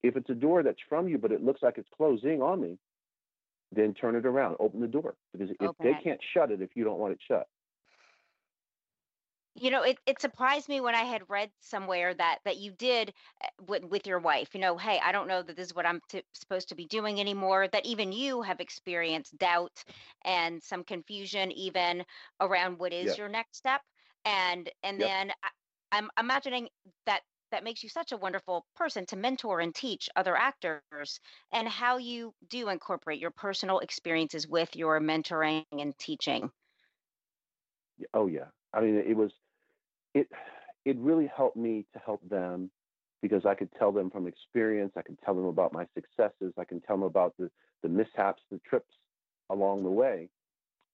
If 0.03 0.15
it's 0.15 0.29
a 0.29 0.35
door 0.35 0.63
that's 0.63 0.79
from 0.89 1.07
you 1.07 1.17
but 1.17 1.31
it 1.31 1.43
looks 1.43 1.61
like 1.61 1.77
it's 1.77 1.89
closing 1.95 2.41
on 2.41 2.61
me, 2.61 2.77
then 3.71 3.93
turn 3.93 4.15
it 4.15 4.25
around, 4.25 4.55
open 4.59 4.79
the 4.79 4.87
door 4.87 5.15
because 5.31 5.49
if 5.49 5.71
they 5.81 5.89
it. 5.89 6.03
can't 6.03 6.19
shut 6.33 6.51
it 6.51 6.61
if 6.61 6.69
you 6.75 6.83
don't 6.83 6.99
want 6.99 7.13
it 7.13 7.19
shut. 7.27 7.47
You 9.57 9.71
know, 9.71 9.83
it, 9.83 9.97
it 10.05 10.19
surprised 10.21 10.67
me 10.69 10.81
when 10.81 10.95
I 10.95 11.03
had 11.03 11.29
read 11.29 11.51
somewhere 11.61 12.13
that 12.13 12.39
that 12.45 12.57
you 12.57 12.71
did 12.73 13.13
uh, 13.43 13.47
with, 13.67 13.85
with 13.85 14.05
your 14.07 14.19
wife. 14.19 14.53
You 14.53 14.59
know, 14.61 14.77
hey, 14.77 14.99
I 15.03 15.11
don't 15.13 15.27
know 15.27 15.41
that 15.41 15.55
this 15.55 15.67
is 15.67 15.73
what 15.75 15.85
I'm 15.85 16.01
t- 16.09 16.23
supposed 16.33 16.69
to 16.69 16.75
be 16.75 16.85
doing 16.85 17.19
anymore. 17.21 17.67
That 17.69 17.85
even 17.85 18.11
you 18.11 18.41
have 18.41 18.59
experienced 18.59 19.37
doubt 19.37 19.83
and 20.25 20.61
some 20.61 20.83
confusion, 20.83 21.51
even 21.53 22.05
around 22.41 22.79
what 22.79 22.93
is 22.93 23.17
your 23.17 23.29
next 23.29 23.57
step. 23.57 23.81
And 24.25 24.69
and 24.83 25.01
then 25.01 25.31
I, 25.43 25.49
I'm 25.93 26.09
imagining 26.19 26.69
that 27.05 27.21
that 27.51 27.63
makes 27.63 27.83
you 27.83 27.89
such 27.89 28.11
a 28.11 28.17
wonderful 28.17 28.65
person 28.75 29.05
to 29.07 29.15
mentor 29.15 29.61
and 29.61 29.73
teach 29.73 30.09
other 30.17 30.35
actors, 30.35 31.19
and 31.53 31.67
how 31.67 31.97
you 31.97 32.33
do 32.49 32.69
incorporate 32.69 33.19
your 33.21 33.31
personal 33.31 33.79
experiences 33.79 34.47
with 34.47 34.75
your 34.75 34.99
mentoring 34.99 35.63
and 35.71 35.97
teaching. 35.97 36.51
Oh 38.13 38.27
yeah. 38.27 38.47
I 38.73 38.81
mean, 38.81 38.95
it 38.95 39.15
was 39.15 39.31
it 40.15 40.27
it 40.85 40.97
really 40.97 41.29
helped 41.35 41.57
me 41.57 41.85
to 41.93 41.99
help 41.99 42.27
them 42.27 42.71
because 43.21 43.45
I 43.45 43.55
could 43.55 43.69
tell 43.77 43.91
them 43.91 44.09
from 44.09 44.27
experience. 44.27 44.93
I 44.95 45.01
could 45.01 45.17
tell 45.23 45.35
them 45.35 45.45
about 45.45 45.73
my 45.73 45.85
successes. 45.93 46.53
I 46.57 46.63
can 46.63 46.79
tell 46.81 46.95
them 46.97 47.03
about 47.03 47.35
the 47.37 47.51
the 47.83 47.89
mishaps, 47.89 48.41
the 48.49 48.59
trips 48.67 48.93
along 49.51 49.83
the 49.83 49.91
way, 49.91 50.29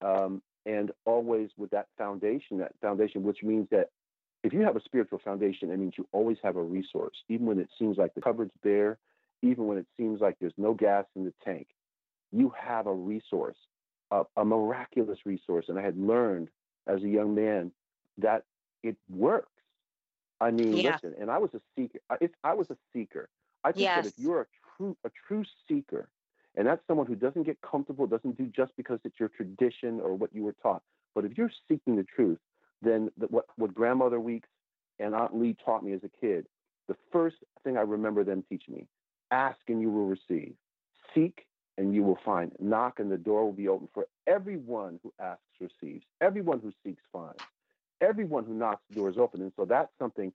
um, 0.01 0.41
and 0.65 0.91
always 1.05 1.49
with 1.57 1.69
that 1.71 1.87
foundation. 1.97 2.57
That 2.57 2.73
foundation, 2.81 3.23
which 3.23 3.43
means 3.43 3.67
that 3.71 3.89
if 4.43 4.53
you 4.53 4.61
have 4.61 4.75
a 4.75 4.81
spiritual 4.81 5.19
foundation, 5.23 5.71
it 5.71 5.77
means 5.77 5.93
you 5.97 6.07
always 6.11 6.37
have 6.43 6.55
a 6.55 6.63
resource, 6.63 7.15
even 7.29 7.45
when 7.45 7.59
it 7.59 7.69
seems 7.77 7.97
like 7.97 8.13
the 8.15 8.21
cupboard's 8.21 8.51
bare, 8.63 8.97
even 9.43 9.67
when 9.67 9.77
it 9.77 9.85
seems 9.97 10.19
like 10.19 10.35
there's 10.39 10.53
no 10.57 10.73
gas 10.73 11.05
in 11.15 11.25
the 11.25 11.33
tank. 11.45 11.67
You 12.31 12.51
have 12.59 12.87
a 12.87 12.93
resource, 12.93 13.57
a, 14.09 14.23
a 14.35 14.43
miraculous 14.43 15.19
resource. 15.25 15.65
And 15.67 15.77
I 15.77 15.83
had 15.83 15.97
learned 15.97 16.49
as 16.87 17.03
a 17.03 17.07
young 17.07 17.35
man 17.35 17.71
that 18.17 18.43
it 18.83 18.97
works. 19.09 19.51
I 20.39 20.51
mean, 20.51 20.81
Yeah. 20.81 20.93
listen, 20.93 21.13
and 21.19 21.29
I 21.29 21.37
was 21.37 21.53
a 21.53 21.61
seeker. 21.75 21.99
I- 22.09 22.17
If 22.21 22.31
I 22.43 22.53
was 22.53 22.69
a 22.71 22.77
seeker, 22.93 23.29
I 23.63 23.71
think 23.71 23.93
that 23.93 24.05
if 24.05 24.17
you're 24.17 24.41
a 24.41 24.47
true 24.75 24.97
a 25.03 25.09
true 25.11 25.43
seeker, 25.67 26.09
and 26.55 26.67
that's 26.67 26.85
someone 26.87 27.05
who 27.07 27.15
doesn't 27.15 27.43
get 27.43 27.61
comfortable, 27.61 28.07
doesn't 28.07 28.37
do 28.37 28.47
just 28.47 28.75
because 28.75 28.99
it's 29.03 29.19
your 29.19 29.29
tradition 29.29 29.99
or 30.01 30.15
what 30.15 30.33
you 30.33 30.43
were 30.43 30.53
taught, 30.53 30.83
but 31.13 31.25
if 31.25 31.37
you're 31.37 31.51
seeking 31.67 31.95
the 31.95 32.03
truth, 32.03 32.39
then 32.81 33.11
the, 33.17 33.27
what 33.27 33.45
what 33.57 33.73
grandmother 33.73 34.19
Weeks 34.19 34.49
and 34.99 35.13
Aunt 35.15 35.35
Lee 35.35 35.53
taught 35.63 35.83
me 35.83 35.93
as 35.93 36.03
a 36.03 36.09
kid, 36.09 36.47
the 36.87 36.95
first 37.11 37.37
thing 37.63 37.77
I 37.77 37.81
remember 37.81 38.23
them 38.23 38.43
teaching 38.49 38.75
me: 38.75 38.87
ask 39.29 39.59
and 39.69 39.79
you 39.81 39.91
will 39.91 40.07
receive, 40.07 40.55
seek 41.13 41.45
and 41.77 41.93
you 41.93 42.03
will 42.03 42.17
find, 42.25 42.51
knock 42.59 42.99
and 42.99 43.11
the 43.11 43.17
door 43.17 43.45
will 43.45 43.53
be 43.53 43.67
open 43.67 43.87
for 43.93 44.07
everyone 44.27 44.99
who 45.03 45.13
asks 45.19 45.43
receives, 45.59 46.05
everyone 46.19 46.59
who 46.59 46.71
seeks 46.83 47.03
finds 47.11 47.41
everyone 48.01 48.45
who 48.45 48.53
knocks 48.53 48.81
the 48.89 48.95
door 48.95 49.09
is 49.09 49.17
open. 49.17 49.41
And 49.41 49.51
so 49.55 49.65
that's 49.65 49.91
something 49.99 50.33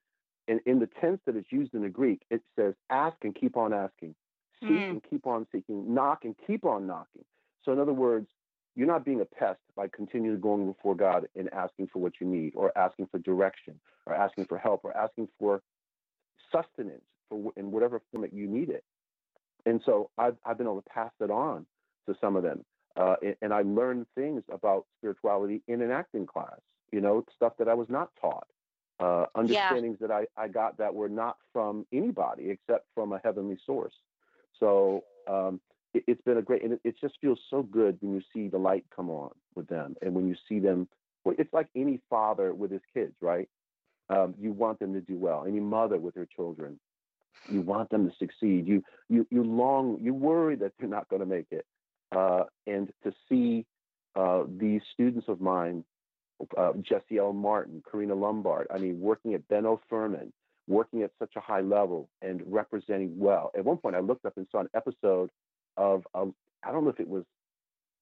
in, 0.49 0.61
in 0.67 0.79
the 0.79 0.89
tense 1.01 1.21
that 1.27 1.37
it's 1.37 1.51
used 1.51 1.75
in 1.75 1.83
the 1.83 1.89
Greek, 1.89 2.23
it 2.31 2.43
says 2.55 2.75
ask 2.89 3.17
and 3.23 3.35
keep 3.35 3.57
on 3.57 3.73
asking, 3.73 4.15
seek 4.63 4.71
Mm. 4.71 4.91
and 4.91 5.03
keep 5.11 5.27
on 5.27 5.47
seeking, 5.53 5.93
knock 5.93 6.25
and 6.25 6.35
keep 6.47 6.65
on 6.65 6.87
knocking. 6.87 7.25
So 7.65 7.73
in 7.73 7.79
other 7.79 7.93
words, 7.93 8.29
you're 8.75 8.87
not 8.87 9.05
being 9.05 9.21
a 9.21 9.25
pest 9.25 9.61
by 9.75 9.89
continually 9.89 10.39
going 10.39 10.67
before 10.67 10.95
God 10.95 11.27
and 11.35 11.53
asking 11.53 11.89
for 11.89 11.99
what 11.99 12.13
you 12.21 12.27
need, 12.27 12.53
or 12.55 12.77
asking 12.77 13.07
for 13.07 13.19
direction, 13.19 13.81
or 14.07 14.15
asking 14.15 14.45
for 14.47 14.59
help, 14.59 14.85
or 14.85 14.97
asking 14.97 15.29
for 15.39 15.63
sustenance 16.53 17.03
for 17.29 17.53
in 17.57 17.71
whatever 17.71 18.01
form 18.11 18.23
that 18.23 18.33
you 18.33 18.47
need 18.47 18.71
it. 18.71 18.85
And 19.65 19.81
so 19.85 20.11
I've, 20.17 20.37
I've 20.45 20.59
been 20.59 20.67
able 20.67 20.83
to 20.83 20.89
pass 20.89 21.11
that 21.21 21.31
on 21.31 21.67
to 22.07 22.15
some 22.21 22.37
of 22.37 22.43
them. 22.43 22.65
Uh, 22.97 23.17
and, 23.23 23.37
and 23.43 23.53
I 23.53 23.63
learned 23.63 24.07
things 24.15 24.43
about 24.51 24.87
spirituality 24.99 25.63
in 25.67 25.83
an 25.83 25.91
acting 25.91 26.27
class, 26.27 26.61
you 26.93 27.01
know, 27.01 27.25
stuff 27.35 27.55
that 27.59 27.69
I 27.69 27.75
was 27.75 27.89
not 27.89 28.11
taught, 28.21 28.47
uh, 29.01 29.27
understandings 29.35 29.99
that 30.01 30.11
I, 30.11 30.27
I 30.37 30.49
got 30.49 30.79
that 30.79 30.95
were 30.95 31.09
not 31.09 31.37
from 31.53 31.87
anybody 31.93 32.51
except 32.51 32.87
from 32.95 33.13
a 33.13 33.21
heavenly 33.23 33.59
source. 33.67 33.95
So 34.59 35.05
um, 35.29 35.61
it, 35.95 36.05
it's 36.07 36.23
been 36.23 36.39
a 36.39 36.43
great, 36.43 36.63
and 36.63 36.75
it, 36.75 36.81
it 36.85 36.95
just 37.01 37.15
feels 37.21 37.39
so 37.51 37.63
good 37.63 37.99
when 38.01 38.15
you 38.15 38.23
see 38.33 38.49
the 38.49 38.59
light 38.59 38.85
come 38.95 39.11
on 39.11 39.31
with 39.55 39.67
them 39.69 39.97
and 40.03 40.15
when 40.15 40.29
you 40.29 40.37
see 40.49 40.59
them. 40.59 40.89
Well, 41.25 41.35
it's 41.39 41.53
like 41.53 41.69
any 41.75 42.01
father 42.09 42.55
with 42.55 42.71
his 42.71 42.83
kids, 42.95 43.15
right? 43.21 43.49
Um, 44.09 44.35
you 44.41 44.53
want 44.53 44.79
them 44.79 44.93
to 44.95 45.01
do 45.01 45.19
well. 45.19 45.45
Any 45.47 45.59
mother 45.59 45.99
with 45.99 46.15
her 46.15 46.27
children, 46.37 46.79
you 47.51 47.61
want 47.61 47.91
them 47.91 48.09
to 48.09 48.17
succeed. 48.17 48.67
You 48.69 48.83
you 49.09 49.27
you 49.31 49.43
long, 49.43 49.99
you 50.01 50.15
worry 50.15 50.55
that 50.57 50.73
they're 50.79 50.89
not 50.89 51.09
going 51.09 51.21
to 51.21 51.27
make 51.27 51.47
it. 51.51 51.67
Uh, 52.13 52.45
and 52.69 52.93
to 53.03 53.13
see 53.29 53.67
uh, 54.15 54.45
these 54.57 54.81
students 54.95 55.29
of 55.29 55.41
mine, 55.41 55.85
uh, 56.57 56.73
Jesse 56.83 57.19
L. 57.19 57.33
Martin, 57.33 57.83
Karina 57.91 58.15
Lombard, 58.15 58.67
I 58.73 58.79
mean, 58.79 59.01
working 59.01 59.35
at 59.35 59.47
Benno 59.49 59.81
Fürmann, 59.91 60.31
working 60.67 61.03
at 61.03 61.11
such 61.19 61.33
a 61.37 61.41
high 61.41 61.61
level 61.61 62.09
and 62.23 62.43
representing 62.47 63.19
well. 63.19 63.51
At 63.57 63.65
one 63.65 63.79
point, 63.79 63.97
I 63.97 64.01
looked 64.01 64.25
up 64.25 64.37
and 64.37 64.47
saw 64.51 64.61
an 64.61 64.69
episode 64.75 65.31
of, 65.77 66.05
I 66.15 66.73
don't 66.73 66.85
know 66.85 66.91
if 66.91 67.01
it 67.01 67.09
was, 67.09 67.25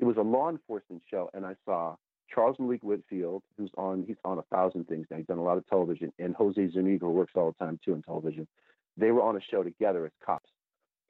it 0.00 0.04
was 0.04 0.16
a 0.16 0.22
law 0.22 0.50
enforcement 0.50 1.02
show, 1.08 1.30
and 1.34 1.46
I 1.46 1.54
saw 1.64 1.96
Charles 2.32 2.56
Malik 2.58 2.82
Whitfield, 2.82 3.42
who's 3.56 3.70
on, 3.76 4.04
he's 4.06 4.16
on 4.24 4.38
a 4.38 4.42
thousand 4.54 4.88
things 4.88 5.06
now. 5.10 5.18
He's 5.18 5.26
done 5.26 5.38
a 5.38 5.42
lot 5.42 5.58
of 5.58 5.66
television, 5.68 6.12
and 6.18 6.34
Jose 6.34 6.70
Zuniga, 6.70 7.06
who 7.06 7.12
works 7.12 7.32
all 7.36 7.54
the 7.58 7.64
time 7.64 7.78
too 7.84 7.92
in 7.92 8.02
television. 8.02 8.46
They 8.96 9.10
were 9.10 9.22
on 9.22 9.36
a 9.36 9.40
show 9.40 9.62
together 9.62 10.06
as 10.06 10.12
cops. 10.24 10.50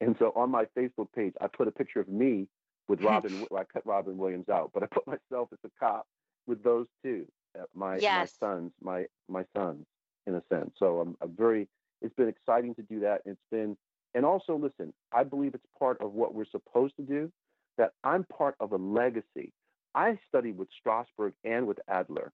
And 0.00 0.16
so 0.18 0.32
on 0.34 0.50
my 0.50 0.66
Facebook 0.76 1.08
page, 1.14 1.34
I 1.40 1.46
put 1.46 1.68
a 1.68 1.70
picture 1.70 2.00
of 2.00 2.08
me 2.08 2.48
with 2.88 3.00
Robin. 3.02 3.46
I 3.56 3.64
cut 3.64 3.86
Robin 3.86 4.18
Williams 4.18 4.48
out, 4.48 4.70
but 4.74 4.82
I 4.82 4.86
put 4.86 5.06
myself 5.06 5.48
as 5.52 5.58
a 5.64 5.70
cop 5.78 6.06
with 6.46 6.62
those 6.62 6.86
two, 7.02 7.26
uh, 7.58 7.64
my 7.74 7.96
Yes. 7.96 8.36
my 8.40 8.46
sons, 8.46 8.72
my 8.80 9.06
my 9.28 9.44
sons, 9.56 9.86
in 10.26 10.34
a 10.34 10.42
sense. 10.48 10.72
So 10.78 11.00
I'm, 11.00 11.16
I'm 11.20 11.34
very. 11.36 11.68
It's 12.02 12.14
been 12.14 12.28
exciting 12.28 12.74
to 12.74 12.82
do 12.82 13.00
that. 13.00 13.22
It's 13.24 13.40
been, 13.50 13.76
and 14.14 14.24
also 14.26 14.56
listen. 14.56 14.92
I 15.12 15.24
believe 15.24 15.54
it's 15.54 15.66
part 15.78 16.00
of 16.00 16.12
what 16.12 16.34
we're 16.34 16.44
supposed 16.46 16.96
to 16.96 17.02
do. 17.02 17.32
That 17.78 17.92
I'm 18.04 18.24
part 18.24 18.54
of 18.60 18.72
a 18.72 18.76
legacy. 18.76 19.52
I 19.94 20.18
studied 20.28 20.56
with 20.58 20.68
Strasberg 20.84 21.32
and 21.44 21.66
with 21.66 21.78
Adler. 21.88 22.32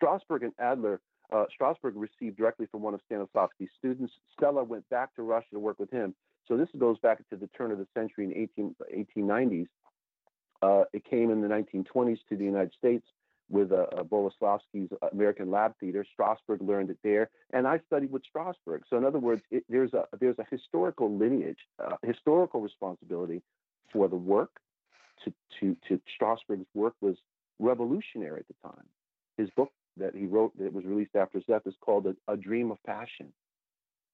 Strasberg 0.00 0.42
and 0.42 0.52
Adler. 0.58 1.00
Uh, 1.32 1.44
Strasberg 1.58 1.92
received 1.94 2.36
directly 2.36 2.66
from 2.66 2.82
one 2.82 2.92
of 2.94 3.00
Stanislavski's 3.10 3.70
students. 3.78 4.12
Stella 4.36 4.64
went 4.64 4.88
back 4.88 5.14
to 5.14 5.22
Russia 5.22 5.46
to 5.52 5.58
work 5.60 5.78
with 5.78 5.90
him. 5.90 6.14
So 6.48 6.56
this 6.56 6.68
goes 6.76 6.98
back 6.98 7.18
to 7.30 7.36
the 7.36 7.46
turn 7.48 7.70
of 7.70 7.78
the 7.78 7.86
century 7.94 8.24
in 8.24 8.34
18, 8.36 8.74
1890s. 9.16 9.66
Uh, 10.62 10.84
it 10.92 11.04
came 11.04 11.30
in 11.30 11.40
the 11.40 11.48
1920s 11.48 12.18
to 12.28 12.36
the 12.36 12.44
United 12.44 12.72
States 12.76 13.06
with 13.50 13.72
uh, 13.72 13.86
uh, 13.96 14.02
Boleslavsky's 14.04 14.90
American 15.12 15.50
Lab 15.50 15.74
Theater. 15.80 16.06
Strasberg 16.18 16.66
learned 16.66 16.90
it 16.90 16.98
there, 17.02 17.30
and 17.52 17.66
I 17.66 17.80
studied 17.86 18.12
with 18.12 18.22
Strasberg. 18.34 18.82
So 18.88 18.96
in 18.96 19.04
other 19.04 19.18
words, 19.18 19.42
it, 19.50 19.64
there's 19.68 19.92
a 19.92 20.04
there's 20.18 20.38
a 20.38 20.46
historical 20.50 21.14
lineage, 21.14 21.58
uh, 21.84 21.96
historical 22.02 22.60
responsibility 22.60 23.42
for 23.92 24.08
the 24.08 24.16
work. 24.16 24.60
To 25.24 25.32
to 25.60 25.76
to 25.88 26.00
Strasberg's 26.18 26.66
work 26.74 26.94
was 27.00 27.16
revolutionary 27.58 28.40
at 28.40 28.48
the 28.48 28.68
time. 28.68 28.86
His 29.36 29.50
book 29.50 29.72
that 29.96 30.14
he 30.14 30.26
wrote 30.26 30.56
that 30.58 30.72
was 30.72 30.84
released 30.84 31.14
after 31.14 31.38
his 31.38 31.44
death 31.46 31.62
is 31.66 31.74
called 31.80 32.06
A, 32.06 32.32
a 32.32 32.36
Dream 32.36 32.70
of 32.70 32.78
Passion, 32.86 33.32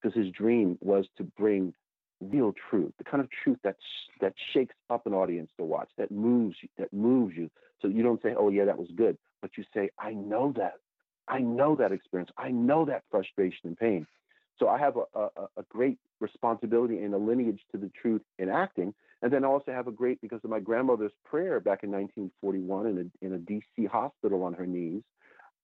because 0.01 0.17
his 0.17 0.33
dream 0.33 0.79
was 0.81 1.07
to 1.19 1.25
bring 1.25 1.75
real 2.21 2.55
truth, 2.71 2.93
the 2.99 3.05
kind 3.05 3.23
of 3.23 3.29
truth 3.45 3.59
that 3.63 3.77
that 4.21 4.35
shakes 4.53 4.75
up 4.91 5.07
an 5.07 5.15
audience 5.15 5.51
to 5.59 5.65
watch, 5.65 5.91
that 5.99 6.11
moves 6.11 6.57
you, 6.63 6.69
that 6.79 6.93
moves 6.93 7.37
you. 7.37 7.51
So 7.83 7.89
you 7.89 8.03
don't 8.03 8.23
say, 8.23 8.35
"Oh 8.37 8.49
yeah, 8.49 8.65
that 8.65 8.79
was 8.79 8.89
good," 8.97 9.19
but 9.41 9.57
you 9.57 9.65
say, 9.75 9.91
"I 9.99 10.13
know 10.13 10.53
that, 10.57 10.75
I 11.29 11.39
know 11.39 11.77
that 11.77 11.93
experience, 11.93 12.31
I 12.37 12.51
know 12.51 12.85
that 12.87 13.05
frustration 13.11 13.69
and 13.69 13.77
pain." 13.77 14.07
So 14.59 14.69
I 14.69 14.79
have 14.79 14.97
a, 14.97 15.19
a, 15.19 15.29
a 15.59 15.63
great 15.69 15.99
responsibility 16.21 16.99
and 16.99 17.13
a 17.15 17.19
lineage 17.19 17.61
to 17.73 17.79
the 17.79 17.91
truth 18.01 18.23
in 18.39 18.49
acting, 18.49 18.95
and 19.23 19.33
then 19.33 19.45
I 19.45 19.49
also 19.49 19.73
have 19.73 19.87
a 19.87 19.93
great 19.93 20.21
because 20.21 20.41
of 20.45 20.51
my 20.51 20.61
grandmother's 20.61 21.13
prayer 21.25 21.61
back 21.61 21.83
in 21.83 21.91
1941 21.91 22.87
in 22.87 22.99
a 22.99 23.27
in 23.27 23.35
a 23.35 23.39
DC 23.39 23.89
hospital 23.89 24.43
on 24.43 24.55
her 24.55 24.67
knees. 24.67 25.03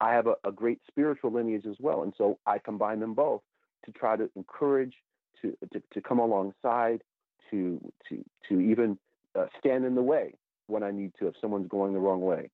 I 0.01 0.13
have 0.13 0.27
a, 0.27 0.35
a 0.45 0.53
great 0.53 0.81
spiritual 0.89 1.33
lineage 1.33 1.67
as 1.67 1.77
well, 1.79 2.03
and 2.03 2.13
so 2.19 2.39
I 2.47 2.59
combine 2.59 3.01
them 3.01 3.15
both 3.15 3.43
to 3.85 3.93
try 3.93 4.17
to 4.17 4.29
encourage 4.37 4.95
to, 5.41 5.57
to, 5.73 5.83
to 5.93 6.01
come 6.01 6.19
alongside, 6.19 7.03
to 7.51 7.81
to 8.09 8.25
to 8.49 8.61
even 8.61 8.99
uh, 9.35 9.47
stand 9.59 9.85
in 9.85 9.95
the 9.95 10.03
way 10.03 10.35
when 10.67 10.83
I 10.83 10.91
need 10.91 11.13
to 11.19 11.27
if 11.27 11.35
someone's 11.41 11.69
going 11.69 11.93
the 11.93 12.01
wrong 12.01 12.21
way, 12.21 12.51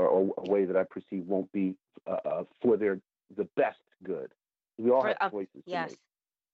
or, 0.00 0.08
or 0.08 0.34
a 0.38 0.50
way 0.50 0.64
that 0.64 0.76
I 0.76 0.84
perceive 0.84 1.26
won't 1.26 1.50
be 1.52 1.74
uh, 2.06 2.16
uh, 2.24 2.44
for 2.62 2.76
their 2.76 3.00
the 3.36 3.44
best 3.56 3.78
good. 4.02 4.32
We 4.78 4.90
all 4.90 5.02
For- 5.02 5.08
have 5.08 5.16
uh, 5.20 5.30
choices 5.30 5.52
to 5.54 5.62
Yes. 5.66 5.96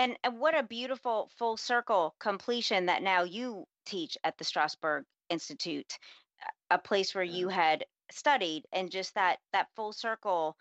And 0.00 0.16
uh, 0.24 0.30
what 0.30 0.58
a 0.58 0.62
beautiful 0.62 1.28
full 1.38 1.58
circle 1.58 2.14
completion 2.20 2.86
that 2.86 3.02
now 3.02 3.22
you 3.22 3.66
teach 3.84 4.16
at 4.24 4.38
the 4.38 4.44
Strasberg 4.44 5.02
Institute, 5.28 5.98
a 6.70 6.78
place 6.78 7.14
where 7.14 7.22
you 7.22 7.48
had 7.48 7.84
studied, 8.10 8.64
and 8.72 8.90
just 8.90 9.14
that 9.14 9.36
that 9.52 9.66
full 9.76 9.92
circle, 9.92 10.56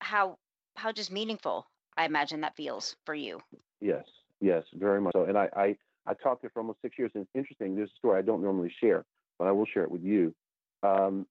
how 0.00 0.38
how 0.76 0.92
just 0.92 1.12
meaningful 1.12 1.66
I 1.98 2.06
imagine 2.06 2.40
that 2.40 2.56
feels 2.56 2.96
for 3.04 3.14
you. 3.14 3.38
Yes, 3.82 4.04
yes, 4.40 4.64
very 4.72 4.98
much 4.98 5.12
so. 5.12 5.24
And 5.24 5.36
I 5.36 5.50
I, 5.54 5.76
I 6.06 6.14
taught 6.14 6.40
there 6.40 6.48
for 6.48 6.60
almost 6.60 6.80
six 6.80 6.98
years. 6.98 7.10
And 7.14 7.24
it's 7.24 7.30
interesting. 7.34 7.76
There's 7.76 7.90
a 7.90 7.98
story 7.98 8.18
I 8.18 8.22
don't 8.22 8.42
normally 8.42 8.72
share, 8.80 9.04
but 9.38 9.46
I 9.46 9.52
will 9.52 9.66
share 9.66 9.84
it 9.84 9.90
with 9.90 10.02
you. 10.02 10.34
Um, 10.82 11.26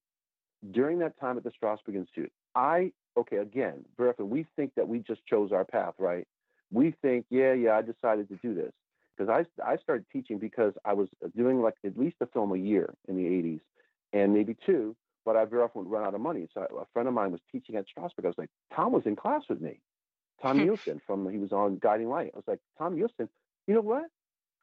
during 0.69 0.99
that 0.99 1.19
time 1.19 1.35
at 1.37 1.43
the 1.43 1.51
Strasberg 1.59 1.95
Institute, 1.95 2.31
I 2.53 2.91
okay 3.17 3.37
again, 3.37 3.85
very 3.97 4.11
often 4.11 4.29
we 4.29 4.45
think 4.55 4.75
that 4.75 4.87
we 4.87 4.99
just 4.99 5.25
chose 5.25 5.51
our 5.51 5.65
path, 5.65 5.95
right? 5.97 6.27
We 6.71 6.93
think, 7.01 7.25
yeah, 7.29 7.53
yeah, 7.53 7.77
I 7.77 7.81
decided 7.81 8.29
to 8.29 8.37
do 8.43 8.53
this 8.53 8.71
because 9.17 9.29
I 9.29 9.71
I 9.71 9.77
started 9.77 10.05
teaching 10.11 10.37
because 10.37 10.73
I 10.85 10.93
was 10.93 11.09
doing 11.35 11.61
like 11.61 11.75
at 11.85 11.97
least 11.97 12.17
a 12.21 12.27
film 12.27 12.51
a 12.51 12.57
year 12.57 12.93
in 13.07 13.15
the 13.15 13.23
80s 13.23 13.61
and 14.13 14.33
maybe 14.33 14.55
two, 14.65 14.95
but 15.25 15.35
I 15.35 15.45
very 15.45 15.63
often 15.63 15.83
would 15.83 15.91
run 15.91 16.05
out 16.05 16.15
of 16.15 16.21
money. 16.21 16.47
So 16.53 16.61
a 16.61 16.85
friend 16.93 17.07
of 17.07 17.13
mine 17.13 17.31
was 17.31 17.41
teaching 17.51 17.75
at 17.75 17.85
Strasberg. 17.85 18.25
I 18.25 18.27
was 18.27 18.37
like, 18.37 18.49
Tom 18.75 18.91
was 18.91 19.05
in 19.05 19.15
class 19.15 19.43
with 19.49 19.61
me, 19.61 19.79
Tom 20.41 20.57
Nielsen 20.63 21.01
from 21.05 21.29
he 21.29 21.37
was 21.37 21.51
on 21.51 21.77
Guiding 21.77 22.09
Light. 22.09 22.31
I 22.33 22.37
was 22.37 22.47
like, 22.47 22.59
Tom 22.77 22.95
Nielsen, 22.95 23.29
you 23.67 23.73
know 23.73 23.81
what? 23.81 24.03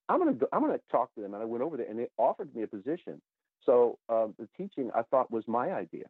I'm 0.09 0.19
gonna 0.19 0.35
go, 0.35 0.47
I'm 0.53 0.61
gonna 0.61 0.81
talk 0.91 1.15
to 1.17 1.21
them, 1.21 1.35
and 1.35 1.43
I 1.43 1.47
went 1.47 1.63
over 1.63 1.77
there, 1.77 1.87
and 1.89 1.99
they 1.99 2.09
offered 2.17 2.55
me 2.55 2.63
a 2.63 2.67
position. 2.69 3.21
So 3.65 3.99
um, 4.09 4.35
the 4.39 4.49
teaching 4.57 4.91
I 4.95 5.03
thought 5.03 5.31
was 5.31 5.45
my 5.49 5.73
idea 5.73 6.05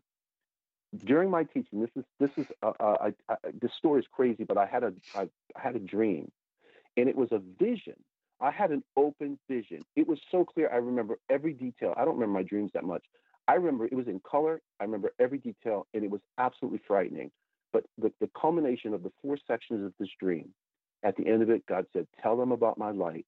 during 1.05 1.31
my 1.31 1.45
teaching, 1.45 1.81
this 1.81 1.91
is 1.97 2.05
this 2.19 2.31
is 2.37 2.47
uh, 2.63 2.73
uh, 2.81 2.97
I, 3.01 3.33
I, 3.33 3.37
this 3.61 3.73
story 3.77 4.01
is 4.01 4.07
crazy, 4.11 4.45
but 4.45 4.57
I 4.57 4.67
had 4.67 4.85
a 4.85 4.93
I, 5.15 5.23
I 5.57 5.61
had 5.61 5.77
a 5.77 5.81
dream, 5.81 6.31
and 6.97 7.09
it 7.09 7.17
was 7.17 7.33
a 7.33 7.41
vision. 7.59 7.95
I 8.41 8.51
had 8.51 8.71
an 8.71 8.83
open 8.97 9.39
vision. 9.49 9.83
It 9.97 10.07
was 10.07 10.19
so 10.31 10.45
clear. 10.45 10.71
I 10.73 10.77
remember 10.77 11.19
every 11.31 11.55
detail. 11.55 11.95
I 11.97 12.05
don't 12.05 12.15
remember 12.15 12.35
my 12.35 12.43
dreams 12.43 12.71
that 12.75 12.85
much. 12.85 13.05
I 13.49 13.55
remember 13.55 13.87
it 13.87 13.95
was 13.95 14.09
in 14.09 14.21
color. 14.21 14.61
I 14.81 14.85
remember 14.85 15.13
every 15.19 15.39
detail, 15.39 15.87
and 15.95 16.05
it 16.05 16.11
was 16.11 16.21
absolutely 16.39 16.81
frightening. 16.87 17.31
But 17.73 17.85
the, 17.99 18.13
the 18.21 18.31
culmination 18.39 18.95
of 18.95 19.03
the 19.03 19.13
four 19.23 19.39
sections 19.47 19.85
of 19.85 19.93
this 19.99 20.09
dream, 20.21 20.51
at 21.03 21.17
the 21.17 21.27
end 21.27 21.43
of 21.43 21.51
it, 21.51 21.67
God 21.67 21.87
said, 21.93 22.07
"Tell 22.23 22.37
them 22.37 22.53
about 22.53 22.79
my 22.79 22.91
light, 22.91 23.27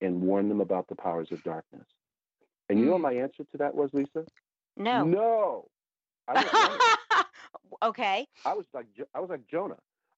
and 0.00 0.20
warn 0.22 0.48
them 0.48 0.60
about 0.60 0.88
the 0.88 0.96
powers 0.96 1.28
of 1.30 1.42
darkness." 1.42 1.86
And 2.68 2.78
you 2.78 2.86
know 2.86 2.92
what 2.92 3.00
mm. 3.00 3.02
my 3.02 3.12
answer 3.14 3.44
to 3.50 3.58
that 3.58 3.74
was, 3.74 3.90
Lisa? 3.92 4.24
No. 4.76 5.04
No. 5.04 5.68
I 6.36 7.24
okay. 7.82 8.26
I 8.44 8.54
was 8.54 8.64
like 8.72 8.86
I 9.14 9.20
was 9.20 9.30
like 9.30 9.46
Jonah. 9.50 9.76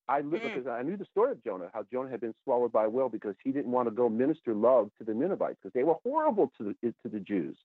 I 0.08 0.20
lived 0.20 0.44
mm. 0.44 0.54
because 0.54 0.66
I 0.66 0.82
knew 0.82 0.96
the 0.96 1.06
story 1.06 1.32
of 1.32 1.42
Jonah, 1.44 1.70
how 1.72 1.84
Jonah 1.90 2.10
had 2.10 2.20
been 2.20 2.34
swallowed 2.44 2.72
by 2.72 2.84
a 2.84 2.90
whale 2.90 3.08
because 3.08 3.34
he 3.42 3.52
didn't 3.52 3.70
want 3.70 3.86
to 3.86 3.94
go 3.94 4.08
minister 4.08 4.52
love 4.54 4.90
to 4.98 5.04
the 5.04 5.14
Ninevites 5.14 5.58
because 5.62 5.72
they 5.74 5.84
were 5.84 5.96
horrible 6.02 6.52
to 6.58 6.74
the 6.82 6.92
to 7.02 7.08
the 7.08 7.20
Jews. 7.20 7.56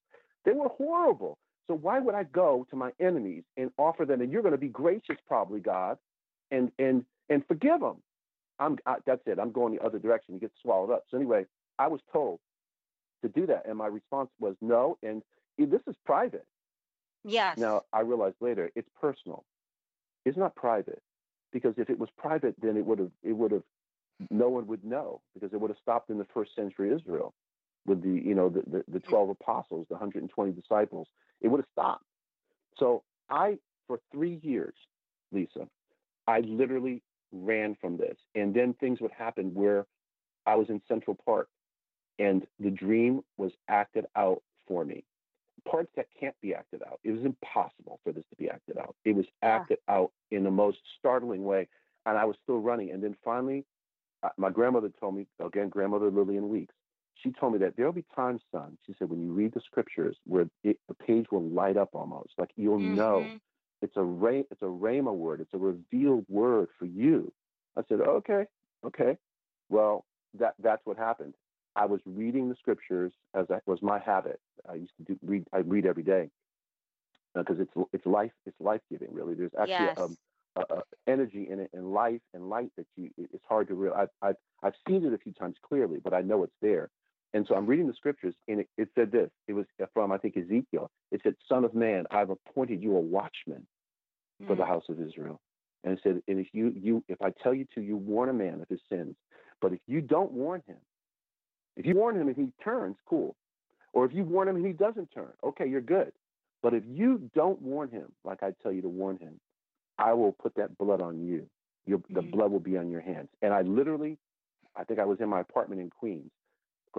They 0.45 0.51
were 0.51 0.69
horrible. 0.69 1.37
So 1.67 1.73
why 1.73 1.99
would 1.99 2.15
I 2.15 2.23
go 2.23 2.65
to 2.69 2.75
my 2.75 2.91
enemies 2.99 3.43
and 3.57 3.71
offer 3.77 4.05
them, 4.05 4.21
and 4.21 4.31
you're 4.31 4.41
going 4.41 4.53
to 4.53 4.57
be 4.57 4.69
gracious, 4.69 5.17
probably 5.27 5.59
God, 5.59 5.97
and 6.51 6.71
and 6.79 7.03
and 7.29 7.45
forgive 7.47 7.81
them? 7.81 7.97
I'm 8.59 8.77
I, 8.85 8.97
that's 9.05 9.21
it. 9.25 9.39
I'm 9.39 9.51
going 9.51 9.75
the 9.75 9.83
other 9.83 9.99
direction. 9.99 10.35
You 10.35 10.39
get 10.39 10.51
swallowed 10.61 10.91
up. 10.91 11.03
So 11.09 11.17
anyway, 11.17 11.45
I 11.79 11.87
was 11.87 12.01
told 12.13 12.39
to 13.23 13.29
do 13.29 13.45
that, 13.47 13.63
and 13.67 13.77
my 13.77 13.87
response 13.87 14.29
was 14.39 14.55
no. 14.61 14.97
And 15.03 15.21
this 15.57 15.81
is 15.87 15.95
private. 16.05 16.45
Yes. 17.27 17.57
Now, 17.57 17.83
I 17.91 17.99
realized 17.99 18.37
later 18.39 18.71
it's 18.73 18.87
personal. 18.99 19.43
It's 20.25 20.37
not 20.37 20.55
private 20.55 21.01
because 21.51 21.73
if 21.77 21.89
it 21.89 21.99
was 21.99 22.09
private, 22.17 22.55
then 22.61 22.77
it 22.77 22.85
would 22.85 22.99
have 22.99 23.11
it 23.21 23.33
would 23.33 23.51
have 23.51 23.63
no 24.31 24.47
one 24.47 24.65
would 24.67 24.83
know 24.85 25.21
because 25.33 25.51
it 25.53 25.59
would 25.59 25.69
have 25.69 25.77
stopped 25.81 26.09
in 26.09 26.17
the 26.17 26.25
first 26.33 26.55
century 26.55 26.93
Israel 26.95 27.33
with 27.85 28.01
the 28.01 28.09
you 28.09 28.33
know 28.33 28.47
the 28.47 28.61
the, 28.67 28.83
the 28.87 28.99
mm. 28.99 29.09
12 29.09 29.29
apostles, 29.29 29.85
the 29.89 29.95
120 29.95 30.53
disciples. 30.53 31.07
It 31.41 31.49
would 31.49 31.59
have 31.59 31.67
stopped. 31.71 32.05
So 32.77 33.03
I 33.29 33.57
for 33.87 33.99
3 34.13 34.39
years, 34.41 34.75
Lisa, 35.33 35.67
I 36.27 36.39
literally 36.39 37.03
ran 37.33 37.75
from 37.81 37.97
this. 37.97 38.17
And 38.35 38.53
then 38.53 38.73
things 38.73 39.01
would 39.01 39.11
happen 39.11 39.53
where 39.53 39.85
I 40.45 40.55
was 40.55 40.69
in 40.69 40.81
Central 40.87 41.17
Park 41.25 41.49
and 42.19 42.47
the 42.57 42.69
dream 42.69 43.21
was 43.37 43.51
acted 43.67 44.05
out 44.15 44.41
for 44.65 44.85
me 44.85 45.03
parts 45.69 45.89
that 45.95 46.07
can't 46.19 46.35
be 46.41 46.53
acted 46.53 46.81
out. 46.83 46.99
It 47.03 47.11
was 47.11 47.23
impossible 47.23 47.99
for 48.03 48.11
this 48.11 48.23
to 48.29 48.35
be 48.35 48.49
acted 48.49 48.77
out. 48.77 48.95
It 49.05 49.15
was 49.15 49.25
acted 49.41 49.79
out 49.89 50.11
in 50.31 50.43
the 50.43 50.51
most 50.51 50.77
startling 50.99 51.43
way, 51.43 51.67
and 52.05 52.17
I 52.17 52.25
was 52.25 52.35
still 52.43 52.59
running. 52.59 52.91
And 52.91 53.03
then 53.03 53.15
finally, 53.23 53.65
uh, 54.23 54.29
my 54.37 54.49
grandmother 54.49 54.91
told 54.99 55.15
me 55.15 55.27
again, 55.43 55.69
grandmother 55.69 56.09
Lillian 56.09 56.49
Weeks. 56.49 56.73
She 57.23 57.31
told 57.31 57.53
me 57.53 57.59
that 57.59 57.75
there'll 57.75 57.91
be 57.91 58.05
times, 58.15 58.41
son. 58.51 58.77
She 58.85 58.93
said 58.97 59.09
when 59.09 59.21
you 59.21 59.31
read 59.31 59.53
the 59.53 59.61
scriptures 59.61 60.15
where 60.25 60.47
it, 60.63 60.77
the 60.87 60.93
page 60.93 61.25
will 61.31 61.43
light 61.49 61.75
up 61.75 61.89
almost, 61.93 62.29
like 62.37 62.51
you'll 62.55 62.77
mm-hmm. 62.77 62.95
know 62.95 63.25
it's 63.81 63.97
a 63.97 64.03
ray, 64.03 64.43
it's 64.51 64.61
a 64.61 64.65
rhema 64.65 65.13
word, 65.13 65.41
it's 65.41 65.53
a 65.53 65.57
revealed 65.57 66.25
word 66.29 66.67
for 66.77 66.85
you. 66.85 67.31
I 67.75 67.81
said, 67.89 68.01
okay, 68.01 68.45
okay. 68.85 69.17
Well, 69.69 70.05
that 70.39 70.53
that's 70.61 70.81
what 70.85 70.97
happened. 70.97 71.33
I 71.77 71.85
was 71.85 72.01
reading 72.05 72.49
the 72.49 72.55
scriptures 72.55 73.13
as 73.35 73.47
that 73.49 73.61
was 73.67 73.81
my 73.83 73.99
habit. 73.99 74.39
I 74.69 74.75
used 74.75 74.93
to 74.97 75.03
do, 75.03 75.19
read. 75.23 75.45
I 75.53 75.59
read 75.59 75.85
every 75.85 76.03
day 76.03 76.29
because 77.35 77.59
uh, 77.59 77.63
it's 77.63 77.89
it's 77.93 78.05
life. 78.05 78.31
It's 78.45 78.59
life 78.59 78.81
giving. 78.89 79.13
Really, 79.13 79.35
there's 79.35 79.51
actually 79.57 79.85
yes. 79.85 79.97
um, 79.99 80.17
a, 80.55 80.61
a 80.73 80.81
energy 81.07 81.47
in 81.49 81.59
it, 81.59 81.69
and 81.73 81.93
life 81.93 82.21
and 82.33 82.49
light 82.49 82.71
that 82.77 82.87
you. 82.95 83.11
It's 83.17 83.43
hard 83.47 83.67
to 83.67 83.75
real. 83.75 83.93
I've, 83.93 84.09
I've 84.23 84.35
I've 84.63 84.73
seen 84.87 85.05
it 85.05 85.13
a 85.13 85.19
few 85.19 85.33
times 85.33 85.55
clearly, 85.61 85.99
but 86.03 86.13
I 86.13 86.21
know 86.21 86.43
it's 86.43 86.55
there. 86.61 86.89
And 87.33 87.45
so 87.47 87.55
I'm 87.55 87.67
reading 87.67 87.87
the 87.87 87.93
scriptures, 87.93 88.33
and 88.47 88.61
it, 88.61 88.69
it 88.77 88.89
said 88.95 89.11
this. 89.11 89.29
It 89.47 89.53
was 89.53 89.65
from 89.93 90.11
I 90.11 90.17
think 90.17 90.35
Ezekiel. 90.35 90.89
It 91.11 91.21
said, 91.23 91.35
"Son 91.47 91.63
of 91.63 91.75
man, 91.75 92.05
I've 92.09 92.31
appointed 92.31 92.81
you 92.81 92.95
a 92.97 92.99
watchman 92.99 93.67
mm. 94.41 94.47
for 94.47 94.55
the 94.55 94.63
mm. 94.63 94.67
house 94.67 94.85
of 94.89 94.99
Israel." 94.99 95.39
And 95.83 95.93
it 95.93 95.99
said, 96.01 96.23
"And 96.27 96.39
if 96.39 96.47
you 96.53 96.73
you 96.75 97.03
if 97.07 97.21
I 97.21 97.31
tell 97.43 97.53
you 97.53 97.65
to, 97.75 97.81
you 97.81 97.97
warn 97.97 98.29
a 98.29 98.33
man 98.33 98.61
of 98.61 98.67
his 98.67 98.79
sins, 98.91 99.15
but 99.61 99.73
if 99.73 99.79
you 99.85 100.01
don't 100.01 100.31
warn 100.31 100.63
him, 100.65 100.77
if 101.77 101.85
you 101.85 101.95
warn 101.95 102.19
him 102.19 102.27
and 102.27 102.35
he 102.35 102.51
turns, 102.63 102.97
cool. 103.07 103.35
Or 103.93 104.05
if 104.05 104.13
you 104.13 104.23
warn 104.23 104.47
him 104.47 104.57
and 104.57 104.65
he 104.65 104.73
doesn't 104.73 105.11
turn, 105.13 105.31
okay, 105.43 105.67
you're 105.67 105.79
good. 105.81 106.11
But 106.61 106.73
if 106.73 106.83
you 106.87 107.29
don't 107.35 107.61
warn 107.61 107.89
him, 107.89 108.11
like 108.25 108.43
I 108.43 108.51
tell 108.61 108.71
you 108.71 108.81
to 108.81 108.89
warn 108.89 109.17
him, 109.17 109.39
I 109.97 110.13
will 110.13 110.31
put 110.31 110.55
that 110.55 110.77
blood 110.77 111.01
on 111.01 111.25
you. 111.25 111.47
Your, 111.85 111.99
the 112.09 112.21
mm-hmm. 112.21 112.31
blood 112.31 112.51
will 112.51 112.59
be 112.59 112.77
on 112.77 112.89
your 112.89 113.01
hands. 113.01 113.29
And 113.41 113.53
I 113.53 113.61
literally, 113.61 114.17
I 114.75 114.83
think 114.83 114.99
I 114.99 115.05
was 115.05 115.19
in 115.21 115.29
my 115.29 115.39
apartment 115.39 115.79
in 115.79 115.89
Queens, 115.89 116.31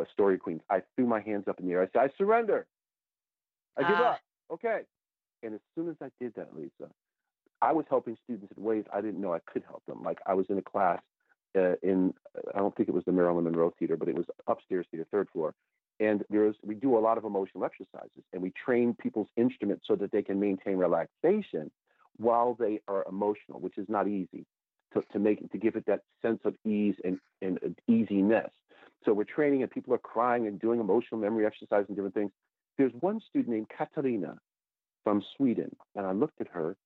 Astoria, 0.01 0.38
Queens. 0.38 0.62
I 0.71 0.83
threw 0.97 1.07
my 1.07 1.21
hands 1.21 1.45
up 1.49 1.59
in 1.61 1.67
the 1.67 1.73
air. 1.73 1.83
I 1.83 1.87
said, 1.93 2.11
I 2.11 2.17
surrender. 2.17 2.67
I 3.77 3.83
give 3.83 3.99
uh, 3.99 4.03
up. 4.03 4.21
Okay. 4.53 4.81
And 5.43 5.55
as 5.55 5.61
soon 5.75 5.88
as 5.88 5.97
I 6.01 6.09
did 6.21 6.35
that, 6.37 6.57
Lisa, 6.57 6.91
I 7.61 7.73
was 7.73 7.85
helping 7.91 8.17
students 8.25 8.53
in 8.57 8.62
ways 8.62 8.85
I 8.93 9.01
didn't 9.01 9.21
know 9.21 9.35
I 9.35 9.41
could 9.53 9.64
help 9.67 9.83
them. 9.87 10.03
Like 10.03 10.19
I 10.27 10.35
was 10.35 10.47
in 10.49 10.59
a 10.59 10.62
class 10.62 11.01
uh, 11.57 11.75
in 11.83 12.15
I 12.55 12.59
don't 12.59 12.75
think 12.77 12.89
it 12.89 12.95
was 12.95 13.05
the 13.05 13.13
Marilyn 13.13 13.45
Monroe 13.45 13.73
Theater, 13.79 13.97
but 13.97 14.09
it 14.09 14.15
was 14.15 14.27
upstairs 14.47 14.87
theater, 14.91 15.07
third 15.11 15.29
floor. 15.31 15.55
And 16.01 16.25
there's 16.31 16.55
we 16.65 16.75
do 16.75 16.97
a 16.97 17.01
lot 17.01 17.19
of 17.19 17.25
emotional 17.25 17.65
exercises, 17.65 18.23
and 18.33 18.43
we 18.43 18.53
train 18.65 18.95
people's 19.01 19.29
instruments 19.37 19.85
so 19.87 19.97
that 19.97 20.13
they 20.13 20.23
can 20.23 20.39
maintain 20.39 20.77
relaxation 20.77 21.71
while 22.17 22.55
they 22.59 22.81
are 22.89 23.05
emotional, 23.09 23.61
which 23.61 23.79
is 23.79 23.87
not 23.89 24.07
easy 24.07 24.45
to, 24.95 25.03
to 25.13 25.19
make 25.19 25.51
to 25.51 25.59
give 25.59 25.77
it 25.77 25.85
that 25.87 26.01
sense 26.23 26.41
of 26.45 26.55
ease 26.65 26.95
and, 27.05 27.19
and 27.43 27.59
easiness. 27.89 28.51
So 29.05 29.13
we're 29.13 29.25
training 29.25 29.63
and 29.63 29.71
people 29.71 29.95
are 29.95 29.99
crying 29.99 30.47
and 30.47 30.61
doing 30.61 30.81
emotional 30.81 31.21
memory 31.21 31.47
exercise 31.47 31.85
and 31.89 31.97
different 31.97 32.15
things. 32.15 32.33
There's 32.77 32.93
one 33.01 33.21
student 33.29 33.55
named 33.55 33.69
Katarina 33.77 34.39
from 35.05 35.23
Sweden, 35.37 35.75
and 35.95 36.07
I 36.07 36.13
looked 36.13 36.41
at 36.41 36.49
her 36.49 36.77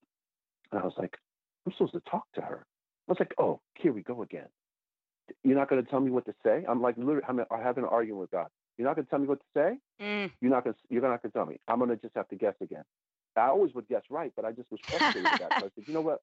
and 0.71 0.81
I 0.81 0.85
was 0.85 0.95
like, 0.99 1.17
I'm 1.67 1.73
supposed 1.73 1.93
to 1.93 2.03
talk 2.11 2.25
to 2.35 2.41
her. 2.41 2.67
I 3.13 3.15
was 3.15 3.21
like, 3.21 3.35
oh, 3.37 3.61
here 3.75 3.93
we 3.93 4.01
go 4.01 4.23
again. 4.23 4.47
You're 5.45 5.59
not 5.59 5.69
going 5.69 5.85
to 5.85 5.91
tell 5.91 6.01
me 6.01 6.11
what 6.11 6.25
to 6.25 6.33
say? 6.43 6.65
I'm 6.67 6.81
like, 6.81 6.97
literally, 6.97 7.21
I'm, 7.29 7.41
I 7.51 7.61
have 7.61 7.77
an 7.77 7.85
argument 7.85 8.23
with 8.23 8.31
God. 8.31 8.47
You're 8.79 8.89
not 8.89 8.97
going 8.97 9.05
to 9.05 9.11
tell 9.11 9.19
me 9.19 9.27
what 9.27 9.41
to 9.41 9.45
say? 9.55 9.79
Mm. 10.03 10.31
You're 10.41 10.51
not 10.51 10.65
going 10.65 10.73
to. 10.73 10.81
You're 10.89 11.03
not 11.03 11.21
going 11.21 11.31
to 11.31 11.37
tell 11.37 11.45
me. 11.45 11.61
I'm 11.69 11.77
going 11.77 11.91
to 11.91 11.97
just 11.97 12.17
have 12.17 12.27
to 12.29 12.37
guess 12.37 12.55
again. 12.63 12.85
I 13.37 13.49
always 13.49 13.75
would 13.75 13.87
guess 13.87 14.01
right, 14.09 14.33
but 14.35 14.47
I 14.47 14.53
just 14.53 14.71
was 14.71 14.81
frustrated 14.89 15.31
with 15.31 15.41
that. 15.41 15.51
So 15.61 15.67
I 15.67 15.69
said, 15.75 15.85
you 15.87 15.93
know 15.93 16.01
what? 16.01 16.23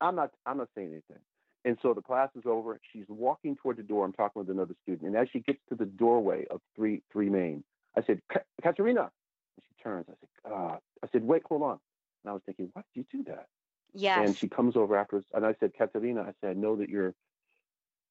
I'm 0.00 0.16
not. 0.16 0.30
I'm 0.46 0.56
not 0.56 0.68
saying 0.74 0.88
anything. 0.88 1.22
And 1.66 1.76
so 1.82 1.92
the 1.92 2.00
class 2.00 2.30
is 2.34 2.44
over. 2.46 2.80
She's 2.94 3.04
walking 3.08 3.56
toward 3.56 3.76
the 3.76 3.82
door. 3.82 4.06
I'm 4.06 4.14
talking 4.14 4.40
with 4.40 4.48
another 4.48 4.74
student, 4.84 5.08
and 5.08 5.16
as 5.16 5.28
she 5.34 5.40
gets 5.40 5.60
to 5.68 5.74
the 5.74 5.84
doorway 5.84 6.46
of 6.50 6.62
three 6.74 7.02
three 7.12 7.28
main, 7.28 7.62
I 7.94 8.02
said, 8.06 8.22
Katerina. 8.62 9.02
And 9.02 9.64
she 9.68 9.82
turns. 9.82 10.06
I 10.08 10.14
said, 10.18 10.50
uh, 10.50 10.76
I 11.04 11.08
said, 11.12 11.24
wait, 11.24 11.42
hold 11.46 11.62
on. 11.62 11.78
And 12.24 12.30
I 12.30 12.32
was 12.32 12.42
thinking, 12.46 12.70
why 12.72 12.82
did 12.94 13.04
you 13.10 13.18
do 13.18 13.30
that? 13.30 13.48
Yes. 13.94 14.26
And 14.26 14.36
she 14.36 14.48
comes 14.48 14.76
over 14.76 14.96
afterwards, 14.96 15.26
and 15.34 15.44
I 15.44 15.54
said, 15.60 15.72
Katerina, 15.76 16.22
I 16.22 16.32
said, 16.40 16.50
I 16.50 16.54
know 16.54 16.76
that 16.76 16.88
you're 16.88 17.14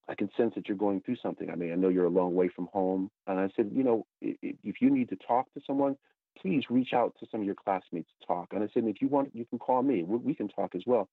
I 0.08 0.14
can 0.14 0.30
sense 0.36 0.54
that 0.56 0.68
you're 0.68 0.76
going 0.76 1.00
through 1.00 1.16
something. 1.22 1.50
I 1.50 1.54
mean, 1.54 1.72
I 1.72 1.76
know 1.76 1.88
you're 1.88 2.06
a 2.06 2.10
long 2.10 2.34
way 2.34 2.48
from 2.48 2.66
home. 2.72 3.10
And 3.26 3.38
I 3.38 3.48
said, 3.54 3.70
you 3.72 3.84
know, 3.84 4.06
if 4.20 4.82
you 4.82 4.90
need 4.90 5.08
to 5.10 5.16
talk 5.16 5.52
to 5.54 5.60
someone, 5.66 5.96
please 6.40 6.64
reach 6.70 6.92
out 6.92 7.14
to 7.20 7.26
some 7.30 7.40
of 7.40 7.46
your 7.46 7.54
classmates 7.54 8.10
to 8.20 8.26
talk. 8.26 8.48
And 8.52 8.64
I 8.64 8.68
said, 8.74 8.84
if 8.84 9.00
you 9.00 9.08
want, 9.08 9.34
you 9.34 9.44
can 9.44 9.58
call 9.58 9.82
me. 9.82 10.02
We 10.02 10.34
can 10.34 10.48
talk 10.48 10.74
as 10.74 10.82
well. 10.86 11.08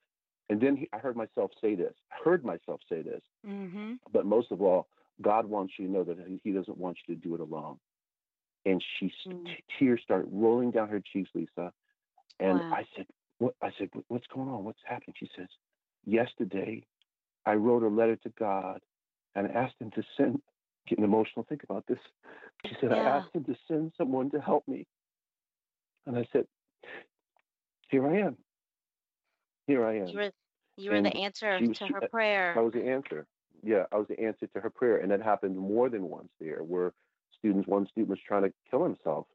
And 0.49 0.59
then 0.59 0.75
he, 0.75 0.89
I 0.91 0.97
heard 0.97 1.15
myself 1.15 1.51
say 1.61 1.75
this. 1.75 1.93
I 2.11 2.15
heard 2.27 2.43
myself 2.43 2.81
say 2.89 3.03
this. 3.03 3.21
Mm-hmm. 3.47 3.93
But 4.11 4.25
most 4.25 4.51
of 4.51 4.61
all, 4.61 4.87
God 5.21 5.45
wants 5.45 5.73
you 5.77 5.85
to 5.85 5.91
know 5.91 6.03
that 6.05 6.17
He 6.43 6.51
doesn't 6.51 6.77
want 6.77 6.97
you 7.07 7.15
to 7.15 7.21
do 7.21 7.35
it 7.35 7.41
alone. 7.41 7.77
And 8.65 8.83
she 8.99 9.13
mm. 9.27 9.45
t- 9.45 9.63
tears 9.77 10.01
start 10.03 10.25
rolling 10.31 10.71
down 10.71 10.89
her 10.89 11.01
cheeks, 11.13 11.29
Lisa. 11.35 11.71
And 12.39 12.59
wow. 12.59 12.73
I 12.73 12.85
said, 12.95 13.05
"What?" 13.39 13.55
I 13.61 13.71
said, 13.77 13.89
"What's 14.07 14.27
going 14.27 14.47
on? 14.47 14.63
What's 14.63 14.79
happening?" 14.85 15.15
She 15.17 15.29
says, 15.35 15.47
"Yesterday, 16.05 16.85
I 17.45 17.55
wrote 17.55 17.83
a 17.83 17.87
letter 17.87 18.15
to 18.17 18.29
God 18.37 18.79
and 19.35 19.49
asked 19.51 19.75
him 19.79 19.91
to 19.91 20.03
send, 20.17 20.41
getting 20.87 21.03
emotional, 21.03 21.45
think 21.47 21.63
about 21.63 21.85
this. 21.87 21.99
She 22.65 22.75
said, 22.81 22.91
yeah. 22.91 22.97
I 22.97 23.17
asked 23.17 23.33
him 23.33 23.43
to 23.45 23.55
send 23.67 23.93
someone 23.97 24.29
to 24.31 24.41
help 24.41 24.67
me. 24.67 24.85
And 26.05 26.17
I 26.17 26.27
said, 26.33 26.45
Here 27.89 28.07
I 28.07 28.19
am. 28.19 28.37
Here 29.67 29.85
I 29.85 29.99
am. 29.99 30.07
You 30.07 30.17
were, 30.17 30.31
you 30.77 30.91
were 30.91 31.01
the 31.01 31.15
answer 31.15 31.59
was, 31.61 31.77
to 31.77 31.87
her 31.87 32.03
uh, 32.03 32.07
prayer. 32.07 32.55
I 32.57 32.61
was 32.61 32.73
the 32.73 32.87
answer. 32.87 33.25
Yeah, 33.63 33.83
I 33.91 33.97
was 33.97 34.07
the 34.07 34.19
answer 34.19 34.47
to 34.47 34.59
her 34.59 34.69
prayer. 34.69 34.97
And 34.97 35.11
that 35.11 35.21
happened 35.21 35.57
more 35.57 35.89
than 35.89 36.03
once 36.03 36.29
there, 36.39 36.59
where 36.59 36.93
students, 37.37 37.67
one 37.67 37.87
student 37.87 38.09
was 38.09 38.19
trying 38.27 38.43
to 38.43 38.53
kill 38.69 38.83
himself. 38.83 39.27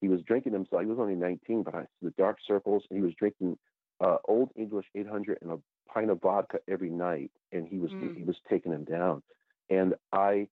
He 0.00 0.08
was 0.08 0.22
drinking 0.22 0.52
himself. 0.52 0.82
He 0.82 0.88
was 0.88 0.98
only 0.98 1.14
19, 1.14 1.62
but 1.62 1.74
I 1.74 1.86
the 2.02 2.12
dark 2.16 2.38
circles, 2.46 2.84
and 2.90 2.98
he 2.98 3.02
was 3.02 3.14
drinking 3.14 3.58
uh, 4.00 4.16
Old 4.26 4.50
English 4.56 4.86
800 4.94 5.38
and 5.42 5.52
a 5.52 5.58
pint 5.92 6.10
of 6.10 6.20
vodka 6.20 6.58
every 6.68 6.90
night, 6.90 7.30
and 7.52 7.66
he 7.66 7.78
was 7.78 7.90
mm. 7.90 8.16
he 8.16 8.22
was 8.22 8.36
taking 8.48 8.72
him 8.72 8.84
down. 8.84 9.22
And 9.68 9.94
I, 10.12 10.48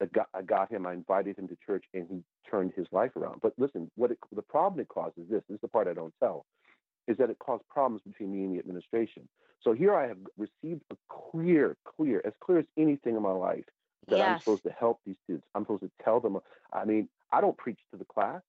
I 0.00 0.06
got, 0.06 0.28
I 0.32 0.42
got 0.42 0.70
him. 0.70 0.86
I 0.86 0.94
invited 0.94 1.38
him 1.38 1.48
to 1.48 1.56
church, 1.66 1.84
and 1.92 2.06
he 2.08 2.22
turned 2.50 2.72
his 2.74 2.86
life 2.92 3.16
around. 3.16 3.40
But 3.42 3.52
listen, 3.58 3.90
what 3.96 4.12
it, 4.12 4.18
the 4.34 4.42
problem 4.42 4.80
it 4.80 4.88
causes 4.88 5.24
this. 5.28 5.42
This 5.48 5.56
is 5.56 5.60
the 5.60 5.68
part 5.68 5.88
I 5.88 5.94
don't 5.94 6.14
tell, 6.20 6.46
is 7.06 7.18
that 7.18 7.28
it 7.28 7.38
caused 7.38 7.68
problems 7.68 8.02
between 8.06 8.32
me 8.32 8.44
and 8.44 8.54
the 8.54 8.58
administration. 8.58 9.28
So 9.62 9.72
here 9.72 9.94
I 9.94 10.06
have 10.06 10.18
received 10.38 10.82
a 10.90 10.96
clear, 11.08 11.76
clear, 11.84 12.22
as 12.24 12.32
clear 12.40 12.58
as 12.58 12.66
anything 12.78 13.16
in 13.16 13.22
my 13.22 13.32
life 13.32 13.64
that 14.08 14.18
yes. 14.18 14.28
I'm 14.28 14.38
supposed 14.38 14.62
to 14.64 14.70
help 14.70 15.00
these 15.04 15.16
students. 15.24 15.46
I'm 15.54 15.64
supposed 15.64 15.82
to 15.82 15.90
tell 16.02 16.20
them. 16.20 16.38
I 16.72 16.84
mean, 16.84 17.08
I 17.32 17.40
don't 17.40 17.56
preach 17.56 17.78
to 17.90 17.98
the 17.98 18.04
class. 18.04 18.42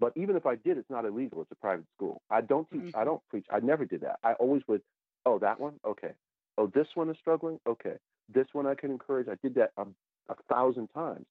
But 0.00 0.12
even 0.16 0.36
if 0.36 0.46
I 0.46 0.54
did, 0.54 0.78
it's 0.78 0.90
not 0.90 1.04
illegal. 1.04 1.42
It's 1.42 1.50
a 1.50 1.56
private 1.56 1.86
school. 1.96 2.22
I 2.30 2.40
don't 2.40 2.70
teach. 2.70 2.80
Mm-hmm. 2.80 3.00
I 3.00 3.04
don't 3.04 3.22
preach. 3.28 3.46
I 3.50 3.60
never 3.60 3.84
did 3.84 4.02
that. 4.02 4.18
I 4.22 4.34
always 4.34 4.62
would. 4.68 4.82
Oh, 5.26 5.38
that 5.40 5.58
one. 5.58 5.74
Okay. 5.84 6.12
Oh, 6.56 6.70
this 6.74 6.86
one 6.94 7.10
is 7.10 7.16
struggling. 7.20 7.58
Okay. 7.66 7.94
This 8.32 8.46
one 8.52 8.66
I 8.66 8.74
can 8.74 8.90
encourage. 8.90 9.28
I 9.28 9.36
did 9.42 9.54
that 9.56 9.72
a, 9.76 9.82
a 10.28 10.34
thousand 10.48 10.88
times. 10.88 11.26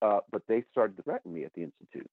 Uh, 0.00 0.20
but 0.30 0.42
they 0.48 0.64
started 0.70 0.96
to 0.96 1.02
threaten 1.02 1.34
me 1.34 1.44
at 1.44 1.52
the 1.54 1.62
institute. 1.62 2.08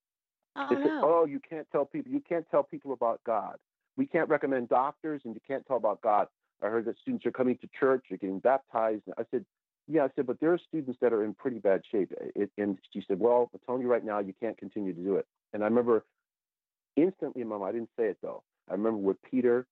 Oh, 0.56 0.68
they 0.70 0.76
said, 0.76 0.86
no. 0.86 1.02
"Oh, 1.04 1.26
you 1.26 1.40
can't 1.48 1.68
tell 1.72 1.86
people. 1.86 2.12
You 2.12 2.22
can't 2.28 2.46
tell 2.50 2.64
people 2.64 2.94
about 2.94 3.22
God. 3.26 3.58
We 3.98 4.06
can't 4.06 4.30
recommend 4.30 4.70
doctors, 4.70 5.22
and 5.26 5.34
you 5.34 5.42
can't 5.48 5.66
tell 5.68 5.78
about 5.78 6.02
God." 6.02 6.28
I 6.64 6.68
heard 6.68 6.86
that 6.86 6.98
students 7.02 7.26
are 7.26 7.32
coming 7.32 7.58
to 7.58 7.70
church, 7.80 8.06
are 8.12 8.18
getting 8.18 8.40
baptized. 8.40 9.04
I 9.18 9.24
said, 9.32 9.46
"Yeah." 9.88 10.06
I 10.06 10.10
said, 10.16 10.26
"But 10.26 10.40
there 10.40 10.54
are 10.54 10.58
students 10.58 10.98
that 11.02 11.14
are 11.14 11.24
in 11.24 11.34
pretty 11.34 11.60
bad 11.60 11.82
shape." 11.92 12.12
It, 12.36 12.50
and 12.58 12.80
she 12.92 13.04
said, 13.08 13.20
"Well, 13.20 13.50
I'm 13.54 13.60
telling 13.66 13.82
you 13.82 13.88
right 13.88 14.04
now, 14.04 14.20
you 14.20 14.34
can't 14.40 14.58
continue 14.58 14.94
to 14.94 15.02
do 15.02 15.16
it." 15.18 15.28
And 15.54 15.64
I 15.64 15.68
remember 15.68 16.06
instantly 16.96 17.42
in 17.42 17.48
my 17.48 17.58
mind, 17.58 17.70
I 17.70 17.72
didn't 17.74 17.90
say 17.98 18.06
it 18.06 18.18
though. 18.22 18.44
I 18.70 18.74
remember 18.74 18.98
what 18.98 19.18
Peter 19.30 19.68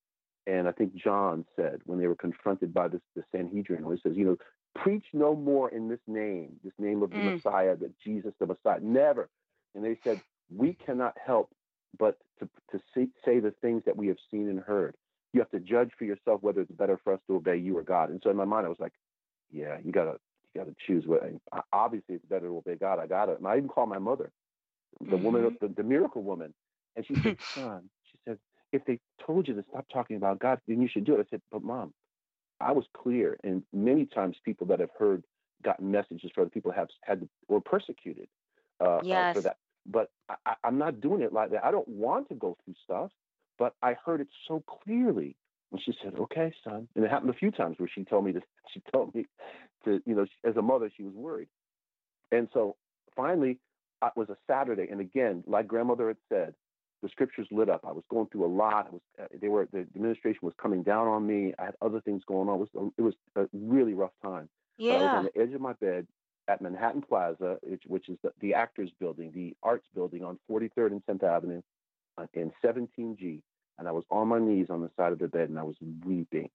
and 0.45 0.67
I 0.67 0.71
think 0.71 0.95
John 0.95 1.45
said 1.55 1.79
when 1.86 1.99
they 1.99 2.07
were 2.07 2.15
confronted 2.15 2.73
by 2.73 2.89
this, 2.89 3.01
the 3.15 3.23
Sanhedrin, 3.31 3.86
where 3.86 3.95
he 3.95 4.01
says, 4.01 4.17
you 4.17 4.25
know, 4.25 4.38
preach 4.75 5.05
no 5.13 5.36
more 5.36 5.69
in 5.69 5.88
this 5.88 5.99
name, 6.07 6.55
this 6.63 6.73
name 6.77 7.01
of 7.01 7.12
the 7.12 7.17
mm. 7.17 7.36
Messiah, 7.36 7.75
that 7.77 7.97
Jesus 7.99 8.33
the 8.39 8.47
Messiah, 8.47 8.79
never. 8.81 9.29
And 9.75 9.83
they 9.83 9.97
said, 10.03 10.21
we 10.53 10.73
cannot 10.73 11.15
help 11.23 11.49
but 11.97 12.17
to, 12.39 12.49
to 12.71 12.79
see, 12.93 13.07
say 13.23 13.39
the 13.39 13.53
things 13.62 13.83
that 13.86 13.95
we 13.95 14.07
have 14.07 14.17
seen 14.31 14.49
and 14.49 14.59
heard. 14.59 14.95
You 15.31 15.39
have 15.39 15.51
to 15.51 15.59
judge 15.59 15.91
for 15.97 16.05
yourself 16.05 16.41
whether 16.41 16.62
it's 16.62 16.71
better 16.71 16.99
for 17.03 17.13
us 17.13 17.19
to 17.27 17.36
obey 17.36 17.57
you 17.57 17.77
or 17.77 17.83
God. 17.83 18.09
And 18.09 18.19
so 18.23 18.29
in 18.29 18.38
my 18.38 18.45
mind, 18.45 18.65
I 18.65 18.69
was 18.69 18.79
like, 18.79 18.93
yeah, 19.51 19.77
you 19.83 19.91
gotta, 19.91 20.17
you 20.53 20.62
gotta 20.62 20.75
choose. 20.86 21.05
What 21.05 21.23
obviously 21.71 22.15
it's 22.15 22.25
better 22.25 22.47
to 22.47 22.57
obey 22.57 22.75
God. 22.75 22.99
I 22.99 23.07
got 23.07 23.29
it. 23.29 23.39
And 23.39 23.47
I 23.47 23.57
even 23.57 23.69
called 23.69 23.89
my 23.89 23.99
mother, 23.99 24.31
the 24.99 25.15
mm-hmm. 25.15 25.23
woman, 25.23 25.58
the, 25.62 25.67
the 25.67 25.84
miracle 25.84 26.23
woman, 26.23 26.53
and 26.95 27.06
she 27.06 27.15
said, 27.15 27.38
son, 27.56 27.89
she 28.12 28.17
said, 28.25 28.38
if 28.71 28.84
they 28.86 28.99
told 29.25 29.47
you 29.47 29.53
to 29.56 29.63
stop 29.69 29.86
talking 29.91 30.17
about 30.17 30.39
God, 30.39 30.60
then 30.67 30.82
you 30.82 30.88
should 30.88 31.06
do 31.06 31.15
it. 31.15 31.19
I 31.19 31.29
said, 31.29 31.41
but 31.51 31.63
mom, 31.63 31.93
I 32.60 32.71
was 32.71 32.86
clear. 32.95 33.38
And 33.43 33.63
many 33.73 34.06
times 34.06 34.38
people 34.43 34.67
that 34.67 34.79
have 34.79 34.89
heard, 34.97 35.23
gotten 35.63 35.91
messages 35.91 36.32
for 36.34 36.41
other 36.41 36.49
people 36.49 36.71
have 36.71 36.88
had, 37.03 37.27
were 37.47 37.62
persecuted 37.62 38.27
uh, 38.79 38.99
yes. 39.03 39.32
uh, 39.32 39.34
for 39.34 39.41
that. 39.41 39.58
But 39.86 40.10
I, 40.29 40.56
I'm 40.63 40.77
not 40.77 41.01
doing 41.01 41.21
it 41.21 41.34
like 41.34 41.51
that. 41.51 41.63
I 41.63 41.71
don't 41.71 41.88
want 41.88 42.29
to 42.29 42.36
go 42.36 42.58
through 42.63 42.75
stuff, 42.84 43.12
but 43.60 43.75
I 43.82 43.95
heard 44.06 44.21
it 44.21 44.27
so 44.47 44.63
clearly. 44.84 45.36
And 45.71 45.82
she 45.84 45.93
said, 46.03 46.13
okay, 46.19 46.53
son. 46.63 46.88
And 46.95 47.03
it 47.03 47.12
happened 47.12 47.32
a 47.32 47.38
few 47.38 47.51
times 47.51 47.77
where 47.79 47.89
she 47.93 48.03
told 48.03 48.25
me 48.25 48.34
to, 48.34 48.41
she 48.73 48.82
told 48.91 49.13
me 49.13 49.25
to, 49.86 50.01
you 50.06 50.15
know, 50.15 50.25
as 50.43 50.56
a 50.56 50.62
mother, 50.62 50.89
she 50.95 51.03
was 51.03 51.13
worried. 51.13 51.49
And 52.32 52.47
so 52.53 52.75
finally, 53.15 53.60
it 54.08 54.20
was 54.20 54.30
a 54.30 54.38
Saturday. 54.48 54.88
And 54.89 55.00
again, 55.00 55.44
like 55.48 55.68
grandmother 55.68 56.08
had 56.08 56.18
said, 56.30 56.54
the 57.02 57.10
scriptures 57.10 57.48
lit 57.52 57.70
up. 57.70 57.82
I 57.86 57.92
was 57.92 58.04
going 58.10 58.28
through 58.28 58.46
a 58.46 58.54
lot. 58.54 58.88
It 58.88 58.94
was 58.94 59.02
uh, 59.22 59.26
they 59.42 59.50
were 59.50 59.68
the 59.72 59.80
administration 59.80 60.39
was 60.42 60.54
coming 60.60 60.84
down 60.84 61.08
on 61.08 61.28
me. 61.28 61.54
I 61.60 61.66
had 61.66 61.76
other 61.82 62.00
things 62.00 62.24
going 62.26 62.48
on. 62.48 62.56
It 62.56 62.70
was 62.76 62.92
it 62.98 63.02
was 63.02 63.13
a 63.36 63.48
really 63.54 63.94
rough 63.94 64.13
time. 64.24 64.50
Yeah. 64.78 64.94
I 64.94 64.98
was 64.98 65.04
on 65.04 65.24
the 65.26 65.42
edge 65.42 65.54
of 65.54 65.62
my 65.62 65.74
bed 65.74 66.08
at 66.48 66.62
Manhattan 66.62 67.02
Plaza, 67.02 67.58
which, 67.62 67.84
which 67.88 68.10
is 68.10 68.18
the, 68.24 68.32
the 68.39 68.54
Actors 68.54 68.89
Building, 69.00 69.32
the 69.34 69.56
Arts 69.63 69.88
Building 69.94 70.24
on 70.24 70.39
43rd 70.50 70.88
and 70.88 71.06
10th 71.06 71.24
Avenue, 71.24 71.62
uh, 72.18 72.26
in 72.34 72.52
17G, 72.63 73.42
and 73.78 73.88
I 73.88 73.92
was 73.92 74.04
on 74.12 74.28
my 74.28 74.39
knees 74.39 74.68
on 74.70 74.82
the 74.82 74.89
side 74.98 75.13
of 75.13 75.20
the 75.20 75.28
bed 75.28 75.50
and 75.50 75.60
I 75.60 75.63
was 75.63 75.76
weeping. 76.06 76.50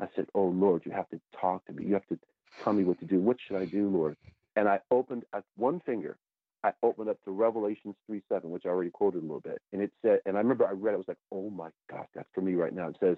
I 0.00 0.06
said, 0.14 0.26
"Oh 0.34 0.46
Lord, 0.46 0.82
you 0.84 0.92
have 0.92 1.08
to 1.10 1.20
talk 1.40 1.64
to 1.66 1.72
me. 1.72 1.84
You 1.84 1.94
have 1.94 2.06
to 2.08 2.18
tell 2.62 2.72
me 2.72 2.84
what 2.84 3.00
to 3.00 3.04
do. 3.04 3.20
What 3.20 3.38
should 3.40 3.56
I 3.56 3.64
do, 3.64 3.88
Lord?" 3.88 4.16
And 4.54 4.68
I 4.68 4.80
opened 4.90 5.24
at 5.32 5.44
one 5.56 5.80
finger 5.80 6.16
I 6.64 6.72
opened 6.82 7.08
up 7.08 7.22
to 7.24 7.30
Revelations 7.30 7.94
3 8.06 8.20
7, 8.28 8.50
which 8.50 8.64
I 8.66 8.70
already 8.70 8.90
quoted 8.90 9.18
a 9.18 9.26
little 9.26 9.40
bit. 9.40 9.60
And 9.72 9.80
it 9.80 9.92
said, 10.02 10.20
and 10.26 10.36
I 10.36 10.40
remember 10.40 10.66
I 10.66 10.72
read 10.72 10.92
it, 10.92 10.94
I 10.94 10.98
was 10.98 11.08
like, 11.08 11.18
oh 11.32 11.50
my 11.50 11.68
gosh, 11.90 12.08
that's 12.14 12.28
for 12.34 12.40
me 12.40 12.54
right 12.54 12.74
now. 12.74 12.88
It 12.88 12.96
says, 13.00 13.16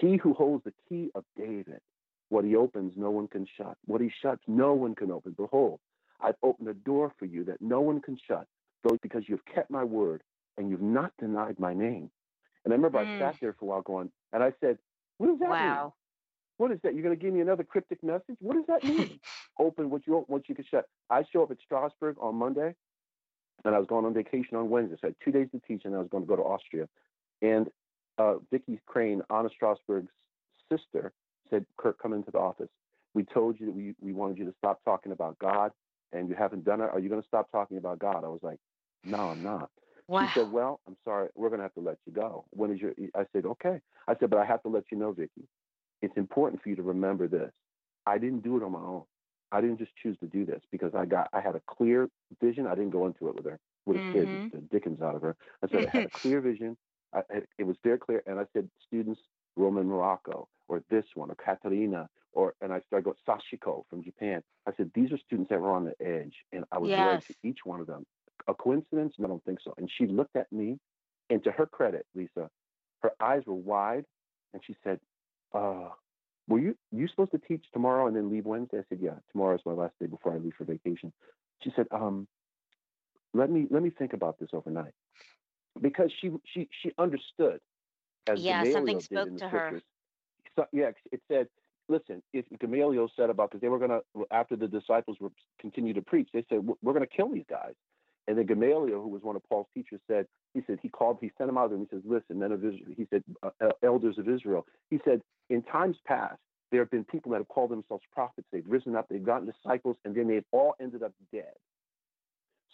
He 0.00 0.16
who 0.16 0.32
holds 0.32 0.64
the 0.64 0.72
key 0.88 1.10
of 1.14 1.24
David, 1.36 1.80
what 2.30 2.44
he 2.44 2.56
opens, 2.56 2.94
no 2.96 3.10
one 3.10 3.28
can 3.28 3.46
shut. 3.56 3.76
What 3.84 4.00
he 4.00 4.10
shuts, 4.22 4.42
no 4.46 4.74
one 4.74 4.94
can 4.94 5.10
open. 5.10 5.34
Behold, 5.36 5.80
I've 6.20 6.36
opened 6.42 6.68
a 6.68 6.74
door 6.74 7.12
for 7.18 7.26
you 7.26 7.44
that 7.44 7.60
no 7.60 7.80
one 7.80 8.00
can 8.00 8.18
shut, 8.26 8.46
though 8.84 8.98
because 9.02 9.24
you've 9.26 9.44
kept 9.44 9.70
my 9.70 9.84
word 9.84 10.22
and 10.56 10.70
you've 10.70 10.82
not 10.82 11.12
denied 11.18 11.58
my 11.58 11.74
name. 11.74 12.10
And 12.64 12.72
I 12.72 12.76
remember 12.76 12.98
mm. 12.98 13.16
I 13.16 13.18
sat 13.18 13.36
there 13.40 13.54
for 13.58 13.66
a 13.66 13.68
while 13.68 13.82
going, 13.82 14.10
and 14.32 14.42
I 14.42 14.52
said, 14.60 14.78
What 15.18 15.28
does 15.28 15.38
that 15.40 15.50
wow. 15.50 15.82
mean? 15.84 15.92
What 16.58 16.72
is 16.72 16.80
that? 16.82 16.94
You're 16.94 17.04
going 17.04 17.16
to 17.16 17.22
give 17.22 17.32
me 17.32 17.40
another 17.40 17.64
cryptic 17.64 18.02
message? 18.02 18.36
What 18.40 18.54
does 18.54 18.66
that 18.66 18.84
mean? 18.84 19.18
Open 19.58 19.90
what 19.90 20.06
you 20.06 20.24
what 20.28 20.48
you 20.48 20.54
can 20.54 20.64
shut. 20.70 20.86
I 21.10 21.24
show 21.32 21.42
up 21.42 21.50
at 21.50 21.58
Strasberg 21.68 22.14
on 22.20 22.36
Monday, 22.36 22.74
and 23.64 23.74
I 23.74 23.78
was 23.78 23.88
going 23.88 24.04
on 24.04 24.14
vacation 24.14 24.56
on 24.56 24.68
Wednesday. 24.68 24.96
So 25.00 25.06
I 25.06 25.08
had 25.08 25.16
two 25.24 25.32
days 25.32 25.48
to 25.52 25.60
teach, 25.66 25.82
and 25.84 25.94
I 25.94 25.98
was 25.98 26.08
going 26.08 26.22
to 26.22 26.28
go 26.28 26.36
to 26.36 26.42
Austria. 26.42 26.88
And 27.42 27.68
uh, 28.18 28.34
Vicki 28.52 28.78
Crane, 28.86 29.22
Anna 29.30 29.48
Strasberg's 29.60 30.10
sister, 30.70 31.12
said, 31.50 31.64
"Kirk, 31.76 31.98
come 32.00 32.12
into 32.12 32.30
the 32.30 32.38
office. 32.38 32.68
We 33.14 33.24
told 33.24 33.58
you 33.58 33.66
that 33.66 33.74
we 33.74 33.94
we 34.00 34.12
wanted 34.12 34.38
you 34.38 34.44
to 34.44 34.54
stop 34.58 34.80
talking 34.84 35.12
about 35.12 35.38
God, 35.38 35.72
and 36.12 36.28
you 36.28 36.34
haven't 36.36 36.64
done 36.64 36.80
it. 36.80 36.90
Are 36.92 37.00
you 37.00 37.08
going 37.08 37.22
to 37.22 37.26
stop 37.28 37.50
talking 37.50 37.78
about 37.78 37.98
God?" 37.98 38.24
I 38.24 38.28
was 38.28 38.40
like, 38.42 38.58
"No, 39.04 39.30
I'm 39.30 39.42
not." 39.42 39.70
Wow. 40.06 40.26
She 40.26 40.40
said, 40.40 40.50
"Well, 40.50 40.80
I'm 40.86 40.96
sorry. 41.04 41.28
We're 41.34 41.48
going 41.48 41.58
to 41.58 41.64
have 41.64 41.74
to 41.74 41.80
let 41.80 41.98
you 42.06 42.12
go. 42.12 42.44
When 42.50 42.72
is 42.72 42.80
your?" 42.80 42.92
I 43.16 43.24
said, 43.32 43.44
"Okay." 43.44 43.80
I 44.06 44.14
said, 44.18 44.30
"But 44.30 44.38
I 44.38 44.44
have 44.44 44.62
to 44.62 44.68
let 44.68 44.84
you 44.90 44.98
know, 44.98 45.12
Vicki, 45.12 45.48
it's 46.02 46.16
important 46.16 46.62
for 46.62 46.68
you 46.68 46.76
to 46.76 46.82
remember 46.82 47.28
this. 47.28 47.50
I 48.06 48.18
didn't 48.18 48.40
do 48.42 48.56
it 48.56 48.62
on 48.62 48.72
my 48.72 48.78
own. 48.80 49.02
I 49.50 49.60
didn't 49.60 49.78
just 49.78 49.92
choose 50.02 50.16
to 50.20 50.26
do 50.26 50.44
this 50.44 50.60
because 50.70 50.94
I 50.94 51.04
got 51.06 51.28
I 51.32 51.40
had 51.40 51.54
a 51.56 51.62
clear 51.66 52.08
vision. 52.40 52.66
I 52.66 52.74
didn't 52.74 52.90
go 52.90 53.06
into 53.06 53.28
it 53.28 53.34
with 53.36 53.44
her, 53.46 53.58
have 53.86 53.96
scared 54.10 54.28
Mhm. 54.28 54.50
the 54.52 54.58
Dickens 54.58 55.00
out 55.00 55.14
of 55.14 55.22
her. 55.22 55.36
I 55.62 55.68
said 55.68 55.86
I 55.86 55.90
had 55.90 56.04
a 56.06 56.10
clear 56.10 56.40
vision. 56.50 56.76
I, 57.12 57.20
it- 57.30 57.48
it 57.58 57.64
was 57.64 57.76
very 57.82 57.98
clear, 57.98 58.22
and 58.26 58.38
I 58.38 58.46
said, 58.52 58.68
students, 58.86 59.20
Roman 59.56 59.86
Morocco, 59.86 60.46
or 60.68 60.82
this 60.90 61.06
one, 61.14 61.30
or 61.30 61.34
Katarina, 61.36 62.08
or 62.32 62.54
and 62.60 62.72
I 62.72 62.80
started 62.82 63.04
going 63.04 63.16
Sashiko 63.26 63.84
from 63.88 64.02
Japan. 64.04 64.42
I 64.66 64.72
said 64.76 64.90
these 64.94 65.10
are 65.12 65.18
students 65.18 65.48
that 65.48 65.60
were 65.60 65.70
on 65.72 65.84
the 65.86 65.94
edge, 66.06 66.34
and 66.52 66.64
I 66.70 66.78
was 66.78 66.90
loyal 66.90 67.20
to 67.22 67.34
each 67.42 67.60
one 67.64 67.80
of 67.80 67.86
them. 67.86 68.04
A 68.46 68.54
coincidence? 68.54 69.14
I 69.18 69.26
don't 69.26 69.42
think 69.44 69.60
so. 69.64 69.72
And 69.78 69.90
she 69.90 70.06
looked 70.06 70.36
at 70.36 70.52
me, 70.52 70.78
and 71.30 71.42
to 71.44 71.50
her 71.52 71.66
credit, 71.66 72.04
Lisa, 72.14 72.50
her 73.02 73.12
eyes 73.20 73.42
were 73.46 73.54
wide, 73.54 74.04
and 74.52 74.62
she 74.64 74.76
said, 74.84 75.00
uh, 75.54 75.90
"Were 76.48 76.58
you 76.58 76.76
you 76.92 77.08
supposed 77.08 77.32
to 77.32 77.38
teach 77.38 77.64
tomorrow 77.72 78.06
and 78.06 78.16
then 78.16 78.30
leave 78.30 78.46
Wednesday?" 78.46 78.78
I 78.78 78.84
said, 78.88 79.00
"Yeah, 79.00 79.14
tomorrow 79.32 79.54
is 79.54 79.62
my 79.64 79.72
last 79.72 79.94
day 80.00 80.06
before 80.06 80.32
I 80.32 80.38
leave 80.38 80.54
for 80.56 80.64
vacation." 80.64 81.12
She 81.62 81.70
said, 81.74 81.86
"Um, 81.90 82.26
let 83.34 83.50
me 83.50 83.66
let 83.70 83.82
me 83.82 83.90
think 83.90 84.12
about 84.12 84.38
this 84.38 84.50
overnight," 84.52 84.94
because 85.80 86.12
she 86.20 86.30
she 86.44 86.68
she 86.82 86.92
understood. 86.98 87.60
As 88.26 88.40
Yeah, 88.40 88.62
Gamaliel 88.62 89.00
something 89.00 89.00
spoke 89.00 89.38
to 89.38 89.48
her. 89.48 89.82
So, 90.56 90.66
yeah, 90.72 90.90
it 91.12 91.22
said, 91.28 91.48
"Listen, 91.88 92.22
if 92.32 92.44
Gamaliel 92.58 93.10
said 93.16 93.30
about 93.30 93.50
because 93.50 93.60
they 93.60 93.68
were 93.68 93.78
gonna 93.78 94.00
after 94.30 94.56
the 94.56 94.68
disciples 94.68 95.18
were 95.20 95.32
continue 95.58 95.94
to 95.94 96.02
preach, 96.02 96.28
they 96.32 96.44
said 96.48 96.66
we're 96.82 96.92
gonna 96.92 97.06
kill 97.06 97.28
these 97.28 97.46
guys." 97.48 97.74
And 98.28 98.36
then 98.36 98.44
Gamaliel, 98.46 99.00
who 99.00 99.08
was 99.08 99.22
one 99.22 99.34
of 99.36 99.42
Paul's 99.48 99.66
teachers, 99.72 100.00
said, 100.06 100.26
he 100.52 100.62
said, 100.66 100.78
he 100.82 100.88
called, 100.90 101.16
he 101.20 101.32
sent 101.38 101.48
him 101.48 101.56
out 101.56 101.70
there 101.70 101.78
and 101.78 101.88
he 101.90 101.96
says, 101.96 102.04
listen, 102.04 102.38
men 102.38 102.52
of 102.52 102.62
Israel, 102.64 102.84
he 102.94 103.06
said, 103.08 103.24
uh, 103.42 103.50
uh, 103.60 103.70
elders 103.82 104.18
of 104.18 104.28
Israel, 104.28 104.66
he 104.90 105.00
said, 105.04 105.22
in 105.48 105.62
times 105.62 105.96
past, 106.04 106.38
there 106.70 106.80
have 106.80 106.90
been 106.90 107.04
people 107.04 107.32
that 107.32 107.38
have 107.38 107.48
called 107.48 107.70
themselves 107.70 108.04
prophets. 108.12 108.46
They've 108.52 108.62
risen 108.68 108.94
up, 108.94 109.06
they've 109.08 109.24
gotten 109.24 109.50
disciples, 109.50 109.96
and 110.04 110.14
then 110.14 110.28
they've 110.28 110.44
all 110.52 110.74
ended 110.78 111.02
up 111.02 111.12
dead. 111.32 111.54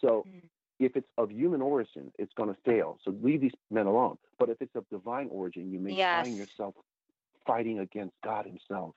So 0.01 0.25
Mm. 0.27 0.49
if 0.79 0.97
it's 0.97 1.07
of 1.17 1.31
human 1.31 1.61
origin, 1.61 2.11
it's 2.19 2.33
going 2.33 2.53
to 2.53 2.61
fail. 2.65 2.99
So 3.05 3.11
leave 3.21 3.39
these 3.39 3.55
men 3.71 3.85
alone. 3.85 4.17
But 4.37 4.49
if 4.49 4.61
it's 4.61 4.75
of 4.75 4.85
divine 4.89 5.29
origin, 5.29 5.71
you 5.71 5.79
may 5.79 5.93
find 6.21 6.37
yourself 6.37 6.75
fighting 7.47 7.79
against 7.79 8.15
God 8.23 8.45
Himself. 8.45 8.95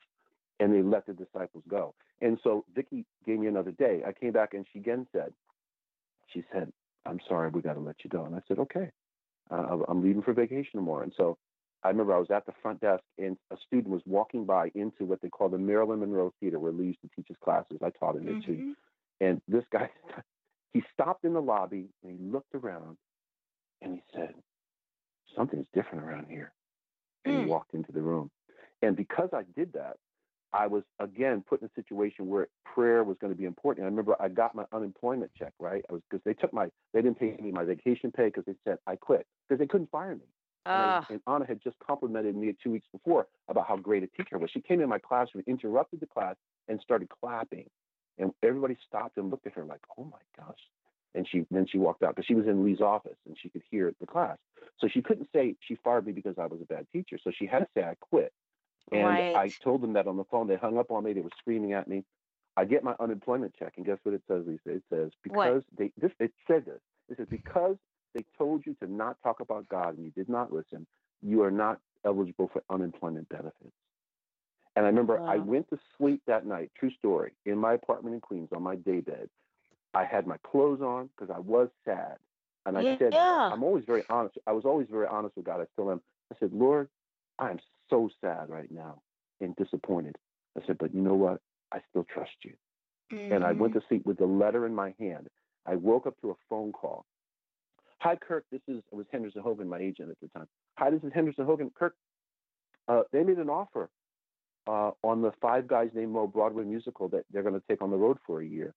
And 0.58 0.74
they 0.74 0.82
let 0.82 1.06
the 1.06 1.12
disciples 1.12 1.62
go. 1.68 1.94
And 2.20 2.36
so 2.42 2.64
Vicky 2.74 3.04
gave 3.24 3.38
me 3.38 3.46
another 3.46 3.70
day. 3.70 4.02
I 4.04 4.12
came 4.12 4.32
back 4.32 4.54
and 4.54 4.66
she 4.72 4.80
again 4.80 5.06
said, 5.12 5.32
she 6.32 6.44
said, 6.52 6.72
I'm 7.06 7.20
sorry, 7.28 7.50
we 7.50 7.62
got 7.62 7.74
to 7.74 7.80
let 7.80 7.96
you 8.04 8.10
go. 8.10 8.24
And 8.24 8.34
I 8.34 8.40
said, 8.48 8.58
okay, 8.58 8.90
uh, 9.50 9.78
I'm 9.88 10.02
leaving 10.02 10.22
for 10.22 10.32
vacation 10.32 10.72
tomorrow. 10.74 11.02
And 11.02 11.12
so 11.16 11.38
I 11.82 11.88
remember 11.88 12.14
I 12.14 12.18
was 12.18 12.30
at 12.30 12.44
the 12.46 12.52
front 12.60 12.80
desk 12.80 13.02
and 13.18 13.36
a 13.50 13.56
student 13.66 13.88
was 13.88 14.02
walking 14.04 14.44
by 14.44 14.70
into 14.74 15.04
what 15.04 15.20
they 15.22 15.28
call 15.28 15.48
the 15.48 15.58
Marilyn 15.58 16.00
Monroe 16.00 16.32
Theater 16.40 16.58
where 16.58 16.72
Lee 16.72 16.86
used 16.86 17.00
to 17.02 17.08
teach 17.14 17.28
his 17.28 17.36
classes. 17.42 17.78
I 17.82 17.90
taught 17.90 18.16
in 18.16 18.24
there 18.24 18.40
too. 18.44 18.56
Mhm. 18.56 18.74
And 19.20 19.42
this 19.48 19.64
guy, 19.72 19.90
he 20.72 20.82
stopped 20.92 21.24
in 21.24 21.32
the 21.32 21.40
lobby 21.42 21.88
and 22.02 22.12
he 22.12 22.18
looked 22.26 22.54
around 22.54 22.98
and 23.80 23.94
he 23.94 24.02
said, 24.14 24.34
Something's 25.36 25.66
different 25.74 26.04
around 26.04 26.26
here. 26.28 26.52
And 27.24 27.34
he 27.34 27.40
Mm. 27.44 27.48
walked 27.48 27.74
into 27.74 27.92
the 27.92 28.00
room. 28.02 28.30
And 28.82 28.96
because 28.96 29.28
I 29.32 29.42
did 29.54 29.72
that, 29.74 29.98
I 30.52 30.66
was 30.66 30.82
again 30.98 31.44
put 31.46 31.60
in 31.60 31.66
a 31.68 31.70
situation 31.74 32.26
where 32.28 32.48
prayer 32.64 33.04
was 33.04 33.16
going 33.20 33.32
to 33.32 33.38
be 33.38 33.44
important. 33.44 33.84
I 33.84 33.88
remember 33.88 34.16
I 34.20 34.28
got 34.28 34.54
my 34.54 34.64
unemployment 34.72 35.30
check, 35.38 35.52
right? 35.58 35.84
I 35.90 35.92
was 35.92 36.02
because 36.08 36.22
they 36.24 36.34
took 36.34 36.52
my 36.52 36.68
they 36.94 37.02
didn't 37.02 37.18
pay 37.18 37.36
me 37.40 37.50
my 37.50 37.64
vacation 37.64 38.10
pay 38.10 38.26
because 38.26 38.44
they 38.46 38.54
said 38.64 38.78
I 38.86 38.96
quit 38.96 39.26
because 39.48 39.58
they 39.60 39.66
couldn't 39.66 39.90
fire 39.90 40.14
me. 40.14 40.26
And, 40.66 40.74
I- 40.74 40.84
and 41.10 41.20
Anna 41.26 41.46
had 41.46 41.62
just 41.62 41.76
complimented 41.86 42.34
me 42.36 42.54
two 42.62 42.70
weeks 42.70 42.86
before 42.92 43.26
about 43.48 43.66
how 43.66 43.76
great 43.76 44.02
a 44.02 44.06
teacher 44.08 44.36
I 44.36 44.38
was. 44.38 44.50
She 44.50 44.60
came 44.60 44.80
in 44.80 44.88
my 44.88 44.98
classroom, 44.98 45.44
interrupted 45.46 46.00
the 46.00 46.06
class, 46.06 46.36
and 46.68 46.80
started 46.80 47.08
clapping. 47.20 47.68
And 48.18 48.32
everybody 48.42 48.76
stopped 48.86 49.16
and 49.16 49.30
looked 49.30 49.46
at 49.46 49.52
her 49.54 49.64
like, 49.64 49.80
"Oh 49.96 50.04
my 50.04 50.18
gosh!" 50.36 50.58
And 51.14 51.26
she 51.28 51.46
then 51.50 51.66
she 51.66 51.78
walked 51.78 52.02
out 52.02 52.14
because 52.16 52.26
she 52.26 52.34
was 52.34 52.46
in 52.46 52.64
Lee's 52.64 52.80
office 52.80 53.16
and 53.26 53.36
she 53.40 53.48
could 53.48 53.62
hear 53.70 53.92
the 54.00 54.06
class. 54.06 54.36
So 54.78 54.88
she 54.88 55.02
couldn't 55.02 55.28
say 55.32 55.56
she 55.60 55.76
fired 55.76 56.06
me 56.06 56.12
because 56.12 56.36
I 56.38 56.46
was 56.46 56.60
a 56.60 56.66
bad 56.66 56.86
teacher. 56.92 57.18
So 57.22 57.30
she 57.30 57.46
had 57.46 57.60
to 57.60 57.68
say 57.74 57.82
I 57.84 57.94
quit. 58.00 58.32
And 58.92 59.02
I 59.36 59.52
told 59.62 59.82
them 59.82 59.92
that 59.94 60.06
on 60.06 60.16
the 60.16 60.24
phone. 60.24 60.46
They 60.46 60.56
hung 60.56 60.78
up 60.78 60.90
on 60.90 61.04
me. 61.04 61.12
They 61.12 61.20
were 61.20 61.30
screaming 61.38 61.72
at 61.72 61.88
me. 61.88 62.04
I 62.56 62.64
get 62.64 62.82
my 62.82 62.94
unemployment 62.98 63.54
check, 63.56 63.74
and 63.76 63.86
guess 63.86 63.98
what 64.02 64.14
it 64.14 64.22
says, 64.26 64.44
Lisa? 64.46 64.76
It 64.76 64.82
says 64.90 65.10
because 65.22 65.62
they 65.76 65.92
this 66.00 66.10
it 66.18 66.32
said 66.46 66.64
this. 66.64 66.80
It 67.08 67.16
says 67.18 67.26
because 67.30 67.76
they 68.14 68.24
told 68.36 68.66
you 68.66 68.74
to 68.82 68.90
not 68.90 69.16
talk 69.22 69.40
about 69.40 69.68
God 69.68 69.96
and 69.96 70.04
you 70.04 70.10
did 70.10 70.28
not 70.28 70.52
listen, 70.52 70.86
you 71.22 71.42
are 71.42 71.50
not 71.50 71.80
eligible 72.04 72.50
for 72.52 72.62
unemployment 72.70 73.28
benefits. 73.28 73.72
And 74.74 74.84
I 74.84 74.88
remember 74.88 75.20
I 75.28 75.36
went 75.38 75.68
to 75.70 75.78
sleep 75.96 76.22
that 76.26 76.46
night, 76.46 76.70
true 76.78 76.90
story, 76.98 77.32
in 77.46 77.58
my 77.58 77.74
apartment 77.74 78.14
in 78.14 78.20
Queens 78.20 78.48
on 78.54 78.62
my 78.62 78.76
daybed. 78.76 79.28
I 79.94 80.04
had 80.04 80.26
my 80.26 80.36
clothes 80.38 80.80
on 80.80 81.10
because 81.16 81.34
I 81.34 81.38
was 81.40 81.68
sad. 81.84 82.16
And 82.66 82.76
I 82.76 82.82
said, 82.98 83.12
I'm 83.52 83.62
always 83.62 83.84
very 83.86 84.04
honest. 84.10 84.36
I 84.46 84.52
was 84.52 84.64
always 84.64 84.88
very 84.90 85.06
honest 85.06 85.36
with 85.36 85.46
God. 85.46 85.60
I 85.60 85.64
still 85.72 85.90
am. 85.90 86.00
I 86.32 86.36
said, 86.38 86.52
Lord, 86.52 86.88
I 87.38 87.50
am 87.50 87.58
so 87.90 88.08
sad 88.20 88.48
right 88.48 88.70
now 88.70 89.00
and 89.40 89.54
disappointed. 89.56 90.16
I 90.56 90.66
said, 90.66 90.78
but 90.78 90.94
you 90.94 91.00
know 91.00 91.14
what? 91.14 91.40
I 91.72 91.80
still 91.90 92.04
trust 92.04 92.32
you. 92.44 92.54
And 93.10 93.44
I 93.44 93.52
went 93.52 93.74
Mhm. 93.74 93.80
to 93.80 93.86
sleep 93.88 94.04
with 94.06 94.18
the 94.18 94.26
letter 94.26 94.66
in 94.66 94.74
my 94.74 94.94
hand. 94.98 95.28
I 95.66 95.76
woke 95.76 96.06
up 96.06 96.20
to 96.20 96.30
a 96.30 96.34
phone 96.48 96.72
call. 96.72 97.06
Hi, 98.00 98.16
Kirk. 98.16 98.44
This 98.50 98.60
is 98.68 98.78
it 98.78 98.94
was 98.94 99.06
Henderson 99.10 99.42
Hogan, 99.42 99.68
my 99.68 99.78
agent 99.78 100.10
at 100.10 100.20
the 100.20 100.28
time. 100.28 100.48
Hi, 100.78 100.90
this 100.90 101.02
is 101.02 101.12
Henderson 101.12 101.44
Hogan. 101.46 101.70
Kirk, 101.70 101.96
uh, 102.86 103.02
they 103.12 103.24
made 103.24 103.38
an 103.38 103.48
offer 103.50 103.90
uh, 104.66 104.92
on 105.02 105.22
the 105.22 105.32
Five 105.40 105.66
Guys 105.66 105.90
Named 105.94 106.12
Mo 106.12 106.26
Broadway 106.26 106.64
musical 106.64 107.08
that 107.08 107.24
they're 107.30 107.42
going 107.42 107.58
to 107.58 107.66
take 107.68 107.82
on 107.82 107.90
the 107.90 107.96
road 107.96 108.18
for 108.26 108.40
a 108.40 108.46
year. 108.46 108.74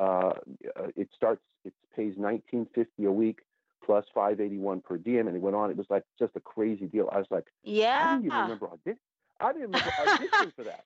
Uh, 0.00 0.32
uh, 0.76 0.88
it 0.96 1.08
starts. 1.14 1.42
It 1.64 1.74
pays 1.94 2.14
nineteen 2.16 2.66
fifty 2.74 3.04
a 3.04 3.12
week 3.12 3.40
plus 3.88 4.04
five 4.14 4.38
eighty 4.38 4.58
one 4.58 4.82
per 4.82 4.98
diem, 4.98 5.26
and 5.28 5.34
it 5.34 5.40
went 5.40 5.56
on. 5.56 5.70
It 5.70 5.76
was 5.78 5.86
like 5.88 6.04
just 6.18 6.36
a 6.36 6.40
crazy 6.40 6.84
deal. 6.84 7.08
I 7.10 7.16
was 7.16 7.26
like, 7.30 7.46
yeah. 7.64 7.98
I 8.04 8.12
didn't 8.12 8.26
even 8.26 8.38
remember 8.38 8.66
audi- 8.66 8.98
I 9.40 9.52
didn't 9.52 9.72
remember 9.72 9.90
auditioning 9.90 10.54
for 10.54 10.64
that. 10.64 10.84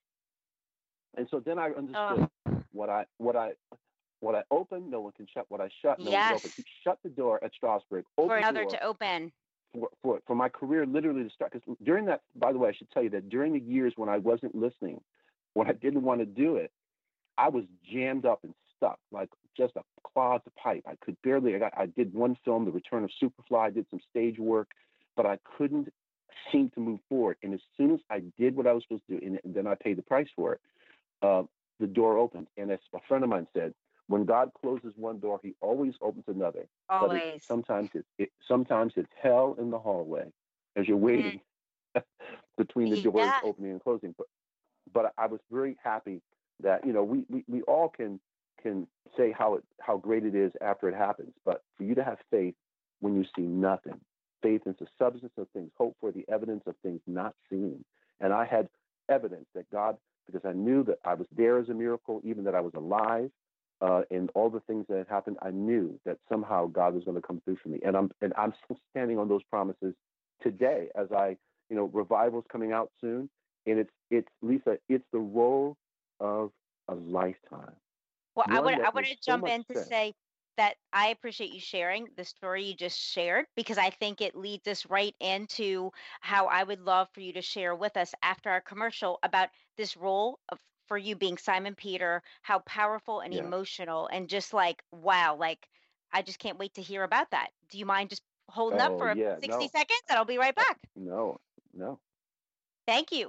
And 1.16 1.26
so 1.28 1.40
then 1.40 1.58
I 1.58 1.70
understood 1.70 2.28
what 2.72 2.88
I 2.88 3.06
what 3.18 3.34
I 3.34 3.54
what 4.20 4.36
I 4.36 4.44
open, 4.52 4.88
no 4.88 5.00
one 5.00 5.12
can 5.16 5.26
shut. 5.34 5.46
What 5.48 5.60
I 5.60 5.68
shut, 5.82 5.98
no 5.98 6.12
one 6.12 6.12
can 6.12 6.34
open. 6.36 6.64
Shut 6.84 6.98
the 7.02 7.10
door 7.10 7.42
at 7.42 7.50
Strasberg. 7.60 8.04
Open 8.16 8.28
For 8.28 8.36
another 8.36 8.64
to 8.66 8.84
open. 8.84 9.32
for, 9.74 9.88
for 10.00 10.20
for 10.28 10.36
my 10.36 10.48
career 10.48 10.86
literally 10.86 11.24
to 11.24 11.30
start. 11.30 11.52
Because 11.52 11.76
during 11.82 12.04
that, 12.04 12.20
by 12.36 12.52
the 12.52 12.58
way, 12.58 12.68
I 12.68 12.72
should 12.72 12.90
tell 12.92 13.02
you 13.02 13.10
that 13.10 13.28
during 13.28 13.52
the 13.52 13.60
years 13.60 13.94
when 13.96 14.08
I 14.08 14.18
wasn't 14.18 14.54
listening, 14.54 15.00
when 15.54 15.68
I 15.68 15.72
didn't 15.72 16.02
want 16.02 16.20
to 16.20 16.26
do 16.26 16.54
it, 16.54 16.70
I 17.36 17.48
was 17.48 17.64
jammed 17.92 18.26
up 18.26 18.38
and 18.44 18.54
stuck 18.76 19.00
like 19.10 19.28
just 19.56 19.74
a 19.76 19.82
clogged 20.04 20.48
pipe. 20.56 20.84
I 20.86 20.94
could 21.04 21.16
barely. 21.22 21.54
I, 21.54 21.58
got, 21.58 21.72
I 21.76 21.86
did 21.86 22.12
one 22.14 22.36
film, 22.44 22.64
The 22.64 22.70
Return 22.70 23.04
of 23.04 23.10
Superfly. 23.22 23.58
I 23.66 23.70
did 23.70 23.86
some 23.90 24.00
stage 24.10 24.38
work, 24.38 24.68
but 25.16 25.26
I 25.26 25.38
couldn't 25.56 25.92
seem 26.50 26.70
to 26.70 26.80
move 26.80 27.00
forward. 27.08 27.36
And 27.42 27.54
as 27.54 27.60
soon 27.76 27.92
as 27.92 28.00
I 28.10 28.22
did 28.38 28.56
what 28.56 28.66
I 28.66 28.72
was 28.72 28.82
supposed 28.84 29.04
to 29.10 29.18
do, 29.18 29.38
and 29.44 29.54
then 29.54 29.66
I 29.66 29.74
paid 29.74 29.98
the 29.98 30.02
price 30.02 30.28
for 30.34 30.54
it, 30.54 30.60
uh, 31.22 31.42
the 31.80 31.86
door 31.86 32.18
opened. 32.18 32.48
And 32.56 32.70
as 32.70 32.78
a 32.94 32.98
friend 33.08 33.24
of 33.24 33.30
mine 33.30 33.46
said, 33.54 33.74
when 34.08 34.24
God 34.24 34.50
closes 34.60 34.92
one 34.96 35.18
door, 35.18 35.40
He 35.42 35.54
always 35.60 35.94
opens 36.00 36.24
another 36.28 36.66
but 37.00 37.12
it, 37.12 37.22
Always. 37.22 37.42
sometimes 37.46 37.90
it, 37.94 38.04
it 38.18 38.30
sometimes 38.46 38.92
it's 38.96 39.08
hell 39.20 39.56
in 39.58 39.70
the 39.70 39.78
hallway 39.78 40.24
as 40.76 40.86
you're 40.86 40.96
waiting 40.96 41.40
between 42.58 42.90
the 42.90 42.96
doors 42.96 43.14
Yeah. 43.16 43.40
opening 43.42 43.72
and 43.72 43.82
closing. 43.82 44.14
But 44.16 44.26
but 44.92 45.12
I 45.16 45.26
was 45.26 45.40
very 45.50 45.76
happy 45.82 46.20
that 46.62 46.86
you 46.86 46.92
know 46.92 47.02
we, 47.02 47.24
we, 47.28 47.44
we 47.48 47.62
all 47.62 47.88
can 47.88 48.20
can 48.62 48.86
say 49.16 49.32
how 49.36 49.54
it 49.54 49.64
how 49.80 49.96
great 49.96 50.24
it 50.24 50.34
is 50.34 50.52
after 50.60 50.88
it 50.88 50.94
happens. 50.94 51.32
But 51.44 51.62
for 51.76 51.84
you 51.84 51.94
to 51.96 52.04
have 52.04 52.18
faith 52.30 52.54
when 53.00 53.16
you 53.16 53.24
see 53.36 53.42
nothing, 53.42 54.00
faith 54.42 54.62
is 54.66 54.76
the 54.80 54.86
substance 54.98 55.32
of 55.38 55.48
things 55.52 55.70
hoped 55.78 56.00
for, 56.00 56.12
the 56.12 56.24
evidence 56.32 56.62
of 56.66 56.74
things 56.82 57.00
not 57.06 57.34
seen. 57.50 57.84
And 58.20 58.32
I 58.32 58.46
had 58.46 58.68
evidence 59.08 59.46
that 59.54 59.70
God, 59.70 59.96
because 60.26 60.42
I 60.48 60.52
knew 60.52 60.84
that 60.84 60.98
I 61.04 61.14
was 61.14 61.26
there 61.36 61.58
as 61.58 61.68
a 61.68 61.74
miracle, 61.74 62.20
even 62.24 62.44
that 62.44 62.54
I 62.54 62.60
was 62.60 62.72
alive, 62.76 63.30
uh, 63.80 64.02
and 64.10 64.30
all 64.34 64.48
the 64.48 64.60
things 64.60 64.86
that 64.88 64.98
had 64.98 65.08
happened, 65.08 65.38
I 65.42 65.50
knew 65.50 65.98
that 66.06 66.18
somehow 66.28 66.66
God 66.66 66.94
was 66.94 67.04
going 67.04 67.16
to 67.16 67.26
come 67.26 67.42
through 67.44 67.56
for 67.62 67.68
me, 67.68 67.80
and 67.84 67.96
I'm 67.96 68.10
and 68.20 68.32
I'm 68.38 68.54
still 68.64 68.78
standing 68.90 69.18
on 69.18 69.28
those 69.28 69.42
promises 69.44 69.94
today. 70.42 70.88
As 70.94 71.08
I, 71.12 71.36
you 71.68 71.76
know, 71.76 71.90
revival's 71.92 72.44
coming 72.50 72.72
out 72.72 72.90
soon, 73.00 73.28
and 73.66 73.80
it's 73.80 73.90
it's 74.10 74.28
Lisa, 74.40 74.78
it's 74.88 75.04
the 75.12 75.18
role 75.18 75.76
of 76.20 76.52
a 76.88 76.94
lifetime. 76.94 77.74
Well, 78.34 78.46
I 78.48 78.60
would 78.60 78.74
I 78.74 78.90
want 78.90 79.06
to 79.06 79.12
makes 79.12 79.24
so 79.24 79.32
jump 79.32 79.48
in 79.48 79.64
to 79.64 79.74
sense. 79.74 79.88
say 79.88 80.14
that 80.56 80.76
I 80.92 81.08
appreciate 81.08 81.50
you 81.52 81.60
sharing 81.60 82.08
the 82.16 82.24
story 82.24 82.64
you 82.64 82.74
just 82.74 82.98
shared 82.98 83.46
because 83.56 83.78
I 83.78 83.90
think 83.90 84.20
it 84.20 84.34
leads 84.36 84.66
us 84.68 84.86
right 84.86 85.14
into 85.20 85.90
how 86.20 86.46
I 86.46 86.62
would 86.62 86.80
love 86.80 87.08
for 87.12 87.20
you 87.20 87.32
to 87.34 87.42
share 87.42 87.74
with 87.74 87.96
us 87.96 88.14
after 88.22 88.50
our 88.50 88.60
commercial 88.60 89.18
about 89.22 89.48
this 89.76 89.96
role 89.96 90.38
of 90.50 90.58
for 90.88 90.98
you 90.98 91.16
being 91.16 91.38
Simon 91.38 91.74
Peter, 91.74 92.22
how 92.42 92.58
powerful 92.60 93.20
and 93.20 93.32
Yeah. 93.32 93.40
emotional 93.40 94.08
and 94.08 94.28
just 94.28 94.52
like 94.52 94.82
wow, 94.92 95.36
like 95.36 95.66
I 96.12 96.22
just 96.22 96.38
can't 96.38 96.58
wait 96.58 96.74
to 96.74 96.82
hear 96.82 97.02
about 97.02 97.30
that. 97.30 97.50
Do 97.70 97.78
you 97.78 97.86
mind 97.86 98.10
just 98.10 98.22
holding 98.48 98.80
up 98.80 98.92
Oh, 98.92 98.98
for 98.98 99.14
yeah, 99.14 99.36
60 99.42 99.48
no. 99.48 99.68
seconds 99.68 100.02
and 100.08 100.18
I'll 100.18 100.24
be 100.24 100.38
right 100.38 100.54
uh, 100.56 100.62
back. 100.68 100.78
No, 100.96 101.38
no. 101.72 101.98
Thank 102.86 103.12
you. 103.12 103.28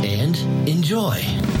and 0.33 0.69
enjoy. 0.69 1.60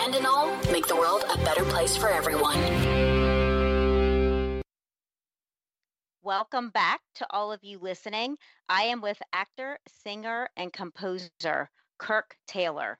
and 0.00 0.14
in 0.14 0.26
all, 0.26 0.54
make 0.72 0.86
the 0.86 0.96
world 0.96 1.24
a 1.30 1.38
better 1.38 1.64
place 1.64 1.96
for 1.96 2.08
everyone. 2.08 2.58
Welcome 6.22 6.70
back 6.70 7.00
to 7.14 7.26
all 7.30 7.52
of 7.52 7.64
you 7.64 7.78
listening. 7.78 8.36
I 8.68 8.82
am 8.82 9.00
with 9.00 9.16
actor, 9.32 9.78
singer, 10.02 10.48
and 10.56 10.72
composer 10.72 11.70
Kirk 11.98 12.36
Taylor. 12.46 12.98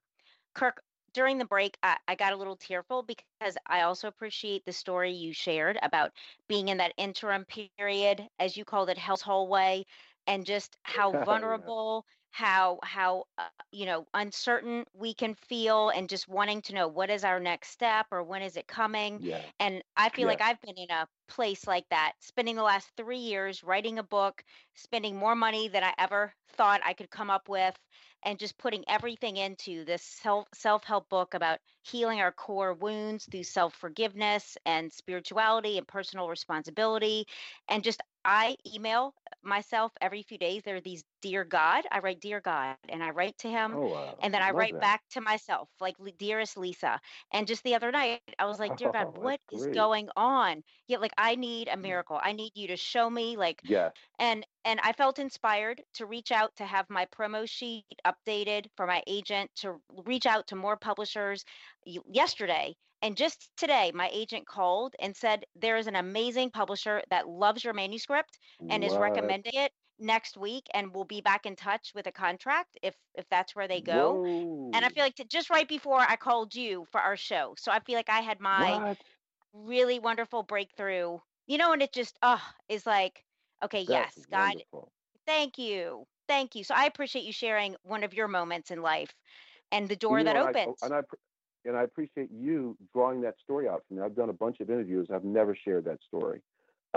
Kirk, 0.55 0.81
during 1.12 1.37
the 1.37 1.45
break, 1.45 1.77
I, 1.83 1.97
I, 2.09 2.14
got 2.14 2.33
a 2.33 2.37
little 2.37 2.57
tearful 2.57 3.03
because 3.03 3.57
I 3.66 3.83
also 3.83 4.09
appreciate 4.09 4.64
the 4.64 4.73
story 4.73 5.12
you 5.12 5.33
shared 5.33 5.79
about 5.83 6.12
being 6.49 6.69
in 6.69 6.79
that 6.79 6.95
interim 6.97 7.45
period, 7.45 8.27
as 8.39 8.57
you 8.57 8.64
called 8.64 8.89
it, 8.89 8.97
Hell's 8.97 9.21
Hallway, 9.21 9.85
and 10.27 10.47
just 10.47 10.77
how 10.83 11.12
oh, 11.14 11.25
vulnerable 11.25 12.07
how 12.39 12.80
how 12.84 13.26
uh, 13.39 13.49
you 13.72 13.86
know 13.86 14.07
uncertain 14.14 14.84
we 14.95 15.14
can 15.14 15.34
feel 15.34 15.91
and 15.91 16.09
just 16.09 16.28
wanting 16.28 16.62
to 16.62 16.74
know 16.74 16.89
what 16.89 17.11
is 17.11 17.24
our 17.24 17.41
next 17.41 17.70
step 17.70 18.07
or 18.12 18.22
when 18.22 18.43
is 18.43 18.57
it 18.57 18.66
coming 18.68 19.20
Yeah. 19.20 19.51
and 19.61 19.82
i 19.97 20.09
feel 20.11 20.26
Yeah. 20.26 20.39
like 20.39 20.41
i've 20.43 20.61
been 20.62 20.76
in 20.78 20.91
a 20.91 21.09
place 21.28 21.66
like 21.66 21.89
that 21.91 22.12
spending 22.20 22.57
the 22.57 22.62
last 22.62 22.91
three 22.97 23.18
years 23.18 23.62
writing 23.64 23.99
a 23.99 24.03
book 24.05 24.45
spending 24.74 25.16
more 25.16 25.36
money 25.36 25.68
than 25.68 25.84
i 25.84 25.93
ever 25.99 26.32
thought 26.51 26.80
i 26.84 26.95
could 26.95 27.11
come 27.11 27.30
up 27.30 27.49
with 27.49 27.76
and 28.24 28.39
just 28.39 28.59
putting 28.59 28.84
everything 28.89 29.36
into 29.36 29.84
this 29.84 30.03
self 30.03 30.47
self-help 30.55 31.09
book 31.09 31.34
about 31.34 31.59
healing 31.82 32.20
our 32.20 32.32
core 32.32 32.74
wounds 32.74 33.26
through 33.30 33.45
self-forgiveness 33.45 34.57
and 34.66 34.93
spirituality 34.93 35.78
and 35.78 35.86
personal 35.89 36.28
responsibility 36.28 37.26
and 37.68 37.84
just 37.84 38.03
i 38.25 38.57
email 38.75 39.14
myself 39.43 39.93
every 40.01 40.23
few 40.23 40.39
days 40.39 40.62
there 40.64 40.77
are 40.77 40.81
these 40.81 41.05
dear 41.23 41.45
god 41.45 41.85
i 41.91 41.99
write 42.01 42.21
dear 42.21 42.41
god 42.41 42.77
and 42.89 43.03
i 43.03 43.11
write 43.11 43.37
to 43.39 43.49
him 43.49 43.69
Oh 43.73 43.87
wow. 43.87 44.19
and 44.21 44.33
then 44.35 44.43
I 44.43 44.51
Love 44.51 44.53
write 44.53 44.73
that. 44.73 44.81
back 44.81 45.03
to 45.11 45.21
myself, 45.21 45.69
like 45.81 45.97
dearest 46.19 46.57
Lisa. 46.57 47.01
And 47.33 47.47
just 47.47 47.62
the 47.64 47.75
other 47.75 47.91
night, 47.91 48.21
I 48.39 48.47
was 48.47 48.59
like, 48.59 48.77
dear 48.77 48.91
Oh, 48.91 48.93
God, 48.93 49.14
that's 49.14 49.16
what 49.16 49.41
is 49.51 49.66
great. 49.66 49.75
going 49.75 50.09
on? 50.16 50.62
Yeah, 50.87 50.99
like 50.99 51.12
I 51.16 51.35
need 51.37 51.69
a 51.69 51.77
mm. 51.77 51.83
miracle. 51.83 52.19
I 52.23 52.33
need 52.33 52.53
you 52.55 52.69
to 52.69 52.77
show 52.77 53.09
me, 53.09 53.37
like, 53.37 53.62
yeah. 53.62 53.91
and 54.19 54.47
and 54.64 54.81
I 54.83 54.93
felt 54.93 55.19
inspired 55.19 55.83
to 55.95 56.07
reach 56.07 56.33
out 56.33 56.57
to 56.57 56.64
have 56.66 56.91
my 56.91 57.07
promo 57.07 57.49
sheet 57.49 57.85
updated 58.07 58.66
for 58.77 58.87
my 58.87 59.03
agent 59.07 59.51
to 59.57 59.81
reach 60.05 60.27
out 60.27 60.49
to 60.49 60.57
more 60.57 60.77
publishers 60.77 61.45
yesterday. 61.85 62.77
And 63.03 63.16
just 63.16 63.51
today, 63.57 63.92
my 63.94 64.09
agent 64.12 64.46
called 64.46 64.94
and 65.01 65.16
said 65.16 65.44
there 65.55 65.76
is 65.76 65.86
an 65.86 65.96
amazing 65.96 66.51
publisher 66.51 67.03
that 67.11 67.28
loves 67.28 67.64
your 67.64 67.74
manuscript 67.74 68.38
and 68.68 68.84
is 68.84 68.99
recommending 68.99 69.53
it 69.55 69.72
next 69.99 70.36
week 70.36 70.66
and 70.74 70.94
will 70.94 71.05
be 71.05 71.20
back 71.20 71.46
in 71.46 71.57
touch 71.57 71.92
with 71.94 72.07
a 72.07 72.12
contract 72.12 72.76
if 72.82 72.96
if 73.14 73.28
that's 73.28 73.55
where 73.55 73.68
they 73.68 73.80
go 73.80 74.20
and 74.72 74.84
I 74.84 74.90
feel 74.90 75.03
like 75.05 75.14
t- 75.16 75.24
just 75.24 75.51
right 75.51 75.68
before 75.68 76.01
I 76.01 76.16
called 76.16 76.55
you 76.55 76.86
for 76.90 77.01
our 77.01 77.16
show. 77.16 77.55
So 77.59 77.70
I 77.72 77.80
feel 77.80 77.96
like 77.96 78.09
I 78.11 78.20
had 78.20 78.40
my 78.40 78.82
What? 78.82 79.05
really 79.53 79.99
wonderful 79.99 80.42
breakthrough. 80.42 81.18
You 81.46 81.59
know, 81.59 81.72
and 81.72 81.82
it 81.82 81.92
just 81.92 82.18
oh 82.22 82.42
is 82.68 82.86
like, 82.86 83.24
okay, 83.62 83.82
yes, 83.82 84.26
God, 84.30 84.62
wonderful. 84.70 84.92
thank 85.26 85.59
you. 85.59 86.07
Thank 86.28 86.55
you. 86.55 86.64
So 86.64 86.74
I 86.74 86.84
appreciate 86.86 87.24
you 87.24 87.32
sharing 87.32 87.76
one 87.82 88.05
of 88.05 88.14
your 88.14 88.28
moments 88.28 88.70
in 88.70 88.82
life 88.82 89.14
and 89.70 89.88
the 89.88 89.96
door 89.96 90.22
you 90.22 90.24
that 90.24 90.36
know, 90.36 90.42
oh, 90.42 90.46
and 90.46 90.57
I, 90.57 90.57
opened. 90.57 90.76
and 90.82 90.94
I 90.94 91.01
and 91.65 91.77
I 91.77 91.83
appreciate 91.83 92.31
you 92.33 92.77
drawing 92.93 93.21
that 93.23 93.35
story 93.43 93.69
out 93.69 93.85
for 93.89 93.95
me. 93.95 94.03
I've 94.03 94.17
done 94.17 94.31
a 94.31 94.35
bunch 94.35 94.61
of 94.61 94.71
interviews. 94.71 95.09
I've 95.13 95.25
never 95.25 95.57
shared 95.57 95.85
that 95.85 95.99
story. 96.07 96.41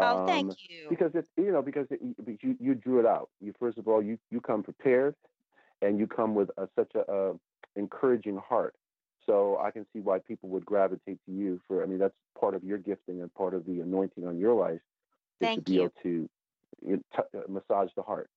oh, 0.01 0.19
thank 0.25 0.49
Um, 0.49 0.55
you. 0.69 0.89
because 0.89 1.11
it's 1.13 1.27
you 1.37 1.51
know 1.51 1.61
because 1.61 1.87
it, 1.91 1.99
you 2.01 2.37
you 2.41 2.55
you 2.59 2.75
drew 2.75 2.99
it 2.99 3.05
out. 3.05 3.29
You 3.41 3.53
first 3.59 3.77
of 3.77 3.87
all 3.87 4.01
you 4.01 4.17
you 4.31 4.41
come 4.41 4.63
prepared, 4.63 5.15
and 5.81 5.99
you 5.99 6.07
come 6.07 6.35
with 6.35 6.49
a, 6.57 6.67
such 6.75 6.91
a, 6.95 7.11
a 7.11 7.33
encouraging 7.75 8.37
heart. 8.37 8.75
So 9.25 9.57
I 9.59 9.71
can 9.71 9.85
see 9.93 9.99
why 9.99 10.19
people 10.19 10.49
would 10.49 10.65
gravitate 10.65 11.19
to 11.25 11.31
you 11.31 11.59
for. 11.67 11.83
I 11.83 11.85
mean 11.85 11.99
that's 11.99 12.13
part 12.39 12.55
of 12.55 12.63
your 12.63 12.77
gifting 12.77 13.21
and 13.21 13.33
part 13.33 13.53
of 13.53 13.65
the 13.65 13.81
anointing 13.81 14.25
on 14.27 14.37
your 14.39 14.53
life 14.53 14.81
is 15.41 15.49
to 15.55 15.61
Thank 15.61 15.67
be 15.67 15.75
you. 15.75 15.81
able 15.81 15.93
to 16.03 16.29
you 16.85 16.97
know, 16.97 17.01
t- 17.15 17.37
uh, 17.37 17.41
massage 17.49 17.89
the 17.95 18.01
heart. 18.03 18.29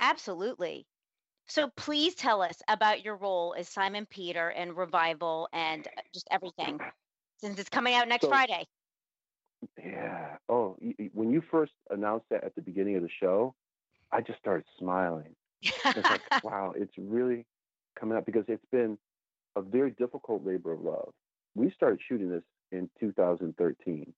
Absolutely. 0.00 0.86
So 1.50 1.68
please 1.76 2.14
tell 2.14 2.42
us 2.42 2.62
about 2.68 3.04
your 3.04 3.16
role 3.16 3.56
as 3.58 3.68
Simon 3.68 4.06
Peter 4.08 4.50
in 4.50 4.72
Revival 4.72 5.48
and 5.52 5.84
uh, 5.84 6.00
just 6.14 6.28
everything 6.30 6.78
since 7.38 7.58
it's 7.58 7.68
coming 7.68 7.94
out 7.94 8.06
next 8.06 8.22
So 8.22 8.28
Friday. 8.28 8.68
yeah. 9.76 10.36
Oh, 10.48 10.76
when 11.12 11.32
you 11.32 11.42
first 11.50 11.72
announced 11.90 12.26
that 12.30 12.44
at 12.44 12.54
the 12.54 12.62
beginning 12.62 12.94
of 12.94 13.02
the 13.02 13.08
show, 13.20 13.54
I 14.12 14.20
just 14.20 14.38
started 14.38 14.64
smiling. 14.78 15.34
It's 15.62 16.08
like, 16.08 16.22
wow, 16.44 16.72
it's 16.76 16.92
really 16.96 17.46
coming 17.98 18.16
up 18.16 18.26
because 18.26 18.44
it's 18.46 18.64
been 18.70 18.96
a 19.56 19.60
very 19.62 19.90
difficult 19.90 20.46
labor 20.46 20.72
of 20.72 20.82
love. 20.82 21.12
We 21.56 21.72
started 21.74 21.98
shooting 22.08 22.30
this 22.30 22.44
in 22.70 22.88
2013. 23.00 24.12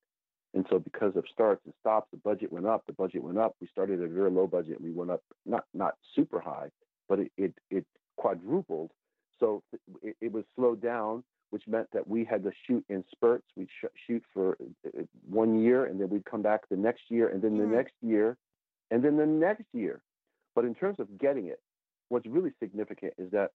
And 0.55 0.67
so 0.69 0.79
because 0.79 1.17
of 1.17 1.25
starts 1.33 1.63
and 1.65 1.73
stops, 1.81 2.09
the 2.11 2.19
budget 2.19 2.53
went 2.53 2.67
up, 2.67 2.85
the 2.87 2.93
budget 2.93 3.23
went 3.23 3.39
up. 3.39 3.57
We 3.59 3.69
started 3.69 4.01
at 4.03 4.11
a 4.11 4.13
very 4.13 4.31
low 4.31 4.47
budget. 4.47 4.83
We 4.83 4.91
went 4.91 5.11
up 5.11 5.23
not 5.47 5.65
not 5.73 5.95
super 6.15 6.41
high, 6.41 6.69
but 7.13 7.21
it 7.21 7.33
it, 7.37 7.55
it 7.71 7.85
quadrupled. 8.17 8.91
So 9.39 9.63
it, 10.03 10.17
it 10.23 10.33
was 10.33 10.45
slowed 10.57 10.81
down, 10.81 11.25
which 11.51 11.65
meant 11.69 11.89
that 11.93 12.09
we 12.09 12.25
had 12.25 12.43
to 12.45 12.53
shoot 12.67 12.83
in 12.89 13.05
spurts. 13.15 13.45
We'd 13.55 13.69
sh- 13.69 13.95
shoot 14.07 14.23
for 14.33 14.57
uh, 14.87 15.03
one 15.29 15.61
year 15.63 15.85
and 15.85 16.01
then 16.01 16.09
we'd 16.09 16.25
come 16.25 16.41
back 16.41 16.61
the 16.71 16.77
next 16.77 17.03
year 17.11 17.29
and 17.29 17.43
then 17.43 17.59
the 17.59 17.65
Mm. 17.65 17.73
next 17.77 17.93
year 18.01 18.39
and 18.91 19.03
then 19.05 19.19
the 19.19 19.27
next 19.27 19.67
year. 19.75 20.01
But 20.55 20.65
in 20.65 20.75
terms 20.75 20.99
of 21.01 21.19
getting 21.19 21.49
it, 21.49 21.61
what's 22.09 22.25
really 22.27 22.53
significant 22.63 23.13
is 23.19 23.31
that 23.33 23.51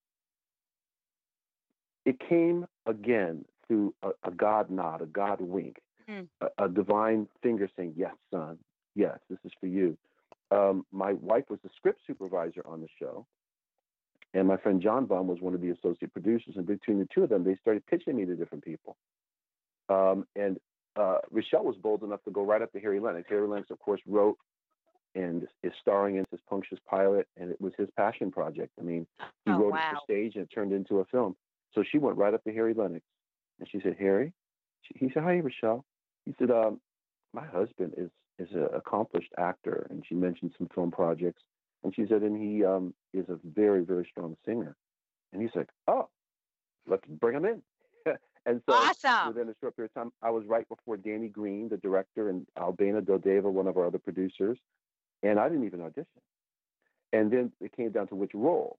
it 2.05 2.20
came 2.30 2.68
again 2.86 3.43
through 3.68 3.95
a, 4.03 4.10
a 4.24 4.32
God 4.32 4.70
nod, 4.70 5.01
a 5.01 5.08
God 5.08 5.41
wink, 5.41 5.78
Mm. 6.08 6.28
a, 6.41 6.66
a 6.66 6.70
divine 6.70 7.28
finger 7.41 7.68
saying, 7.76 7.93
Yes, 7.97 8.14
son, 8.32 8.60
yes, 8.93 9.18
this 9.32 9.39
is 9.45 9.51
for 9.60 9.66
you. 9.68 9.97
Um, 10.51 10.86
my 10.91 11.14
wife 11.14 11.45
was 11.49 11.60
the 11.64 11.70
script 11.78 12.01
supervisor 12.08 12.62
on 12.66 12.82
the 12.82 12.88
show, 12.99 13.26
and 14.34 14.48
my 14.48 14.58
friend 14.58 14.82
John 14.82 15.06
Baum 15.06 15.28
was 15.28 15.40
one 15.42 15.54
of 15.54 15.62
the 15.62 15.70
associate 15.70 16.12
producers. 16.14 16.56
And 16.58 16.66
between 16.66 17.00
the 17.00 17.08
two 17.14 17.24
of 17.24 17.30
them, 17.30 17.44
they 17.44 17.56
started 17.56 17.86
pitching 17.86 18.16
me 18.16 18.26
to 18.26 18.36
different 18.36 18.64
people. 18.64 18.98
Um, 19.90 20.26
and 20.36 20.58
uh, 20.96 21.20
Rochelle 21.32 21.64
was 21.64 21.76
bold 21.78 22.04
enough 22.04 22.24
to 22.26 22.32
go 22.32 22.44
right 22.44 22.62
up 22.62 22.72
to 22.74 22.80
Harry 22.80 23.00
Lennix. 23.00 23.26
Harry 23.30 23.48
Lennix, 23.48 23.70
of 23.70 23.80
course, 23.80 24.02
wrote 24.08 24.38
and 25.16 25.48
is 25.64 25.72
starring 25.82 26.18
in 26.18 26.26
this 26.32 26.42
Pontius 26.50 26.80
Pilate, 26.90 27.26
and 27.38 27.50
it 27.50 27.60
was 27.60 27.74
his 27.78 27.88
passion 27.98 28.32
project. 28.32 28.72
I 28.80 28.84
mean, 28.84 29.08
he 29.46 29.52
Oh, 29.52 29.58
wrote 29.60 29.76
it 29.76 29.96
for 29.96 30.04
stage 30.04 30.36
and 30.36 30.44
it 30.44 30.50
turned 30.54 30.74
into 30.74 31.00
a 31.00 31.06
film. 31.06 31.36
So 31.74 31.84
she 31.84 31.98
went 31.98 32.18
right 32.18 32.34
up 32.34 32.44
to 32.44 32.54
Harry 32.54 32.74
Lennix, 32.74 33.02
and 33.60 33.68
she 33.70 33.80
said, 33.82 33.96
"Harry," 34.00 34.34
she, 34.82 35.06
he 35.06 35.12
said, 35.14 35.24
"Hi, 35.24 35.40
Rochelle." 35.40 35.86
He 36.26 36.36
said, 36.38 36.52
um, 36.52 36.80
"My 37.34 37.46
husband 37.46 37.94
is 37.98 38.10
is 38.40 38.54
an 38.54 38.68
accomplished 38.74 39.32
actor," 39.38 39.88
and 39.90 40.06
she 40.08 40.16
mentioned 40.16 40.54
some 40.58 40.68
film 40.76 40.92
projects, 40.92 41.42
and 41.84 41.94
she 41.96 42.06
said, 42.08 42.22
"And 42.24 42.42
he 42.42 42.64
um, 42.66 42.94
is 43.14 43.26
a 43.30 43.38
very 43.44 43.84
very 43.84 44.08
strong 44.12 44.36
singer." 44.46 44.76
And 45.34 45.42
he's 45.42 45.52
like, 45.56 45.70
"Oh, 45.88 46.10
let's 46.88 47.06
bring 47.08 47.36
him 47.38 47.46
in." 47.46 47.62
and 48.46 48.62
so 48.70 48.74
Awesome. 48.76 49.30
within 49.30 49.50
a 49.50 49.56
short 49.62 49.76
period 49.76 49.92
of 49.96 50.02
time, 50.02 50.12
I 50.22 50.32
was 50.32 50.46
right 50.46 50.68
before 50.70 50.98
Danny 50.98 51.28
Green, 51.30 51.70
the 51.70 51.78
director, 51.78 52.30
and 52.30 52.46
Albana 52.58 53.02
Dodeva, 53.02 53.52
one 53.52 53.68
of 53.68 53.78
our 53.78 53.88
other 53.88 54.00
producers, 54.00 54.58
and 55.24 55.40
I 55.40 55.50
didn't 55.50 55.66
even 55.66 55.82
audition. 55.82 56.06
And 57.14 57.32
then 57.32 57.52
it 57.62 57.76
came 57.76 57.92
down 57.92 58.08
to 58.08 58.16
which 58.16 58.34
role. 58.34 58.78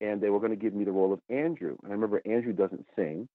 and 0.00 0.20
they 0.20 0.30
were 0.30 0.38
going 0.40 0.50
to 0.52 0.56
give 0.56 0.74
me 0.74 0.84
the 0.84 0.92
role 0.92 1.12
of 1.12 1.20
Andrew. 1.28 1.76
And 1.82 1.92
I 1.92 1.94
remember 1.94 2.22
Andrew 2.24 2.52
doesn't 2.52 2.86
sing 2.96 3.28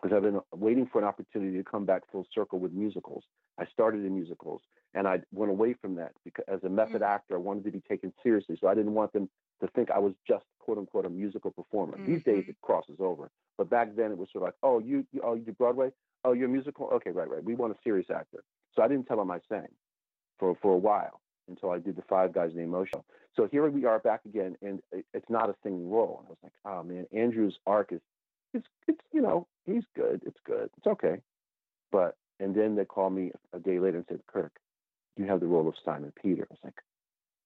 because 0.00 0.16
I've 0.16 0.22
been 0.22 0.40
waiting 0.52 0.88
for 0.90 0.98
an 0.98 1.04
opportunity 1.04 1.56
to 1.56 1.64
come 1.64 1.84
back 1.84 2.02
full 2.10 2.26
circle 2.34 2.58
with 2.58 2.72
musicals. 2.72 3.24
I 3.58 3.66
started 3.72 4.04
in 4.04 4.14
musicals 4.14 4.62
and 4.94 5.06
I 5.06 5.20
went 5.32 5.50
away 5.50 5.74
from 5.80 5.94
that 5.96 6.12
because 6.24 6.44
as 6.48 6.62
a 6.64 6.68
method 6.68 7.02
mm-hmm. 7.02 7.04
actor, 7.04 7.34
I 7.34 7.38
wanted 7.38 7.64
to 7.64 7.70
be 7.70 7.82
taken 7.88 8.12
seriously. 8.22 8.56
So 8.60 8.68
I 8.68 8.74
didn't 8.74 8.94
want 8.94 9.12
them 9.12 9.28
to 9.60 9.68
think 9.68 9.90
I 9.90 9.98
was 9.98 10.14
just 10.26 10.44
quote 10.58 10.78
unquote 10.78 11.06
a 11.06 11.10
musical 11.10 11.50
performer. 11.50 11.96
Mm-hmm. 11.96 12.12
These 12.12 12.24
days 12.24 12.42
mm-hmm. 12.42 12.50
it 12.50 12.60
crosses 12.62 12.96
over, 12.98 13.30
but 13.58 13.68
back 13.68 13.94
then 13.96 14.10
it 14.12 14.18
was 14.18 14.28
sort 14.32 14.44
of 14.44 14.48
like, 14.48 14.56
oh, 14.62 14.78
you, 14.78 15.06
you 15.12 15.20
oh, 15.24 15.34
you 15.34 15.42
do 15.42 15.52
Broadway? 15.52 15.90
Oh, 16.24 16.32
you're 16.32 16.48
a 16.48 16.50
musical? 16.50 16.86
Okay, 16.94 17.10
right, 17.10 17.28
right. 17.28 17.42
We 17.42 17.54
want 17.54 17.72
a 17.72 17.76
serious 17.82 18.06
actor. 18.10 18.42
So 18.74 18.82
I 18.82 18.88
didn't 18.88 19.06
tell 19.06 19.16
them 19.16 19.30
I 19.30 19.40
sang 19.48 19.68
for 20.38 20.56
for 20.62 20.72
a 20.72 20.78
while 20.78 21.20
until 21.48 21.70
I 21.70 21.78
did 21.78 21.96
the 21.96 22.02
Five 22.08 22.32
Guys 22.32 22.52
Named 22.54 22.70
Mo 22.70 22.84
show. 22.84 23.04
So 23.36 23.48
here 23.50 23.68
we 23.68 23.84
are 23.84 23.98
back 23.98 24.20
again, 24.24 24.56
and 24.62 24.80
it's 25.12 25.28
not 25.28 25.50
a 25.50 25.54
singing 25.62 25.90
role. 25.90 26.20
And 26.20 26.28
I 26.28 26.30
was 26.30 26.38
like, 26.42 26.52
oh 26.64 26.82
man, 26.82 27.06
Andrew's 27.12 27.58
arc 27.66 27.92
is, 27.92 28.00
it's, 28.54 28.66
it's, 28.88 29.00
you 29.12 29.20
know, 29.20 29.46
he's 29.64 29.84
good. 29.96 30.22
It's 30.26 30.38
good. 30.46 30.70
It's 30.76 30.86
okay. 30.86 31.20
But, 31.92 32.16
and 32.38 32.54
then 32.54 32.76
they 32.76 32.84
called 32.84 33.14
me 33.14 33.32
a 33.52 33.58
day 33.58 33.78
later 33.78 33.98
and 33.98 34.06
said, 34.08 34.20
Kirk, 34.26 34.52
you 35.16 35.26
have 35.26 35.40
the 35.40 35.46
role 35.46 35.68
of 35.68 35.74
Simon 35.84 36.12
Peter. 36.20 36.46
I 36.50 36.54
was 36.54 36.58
like, 36.64 36.74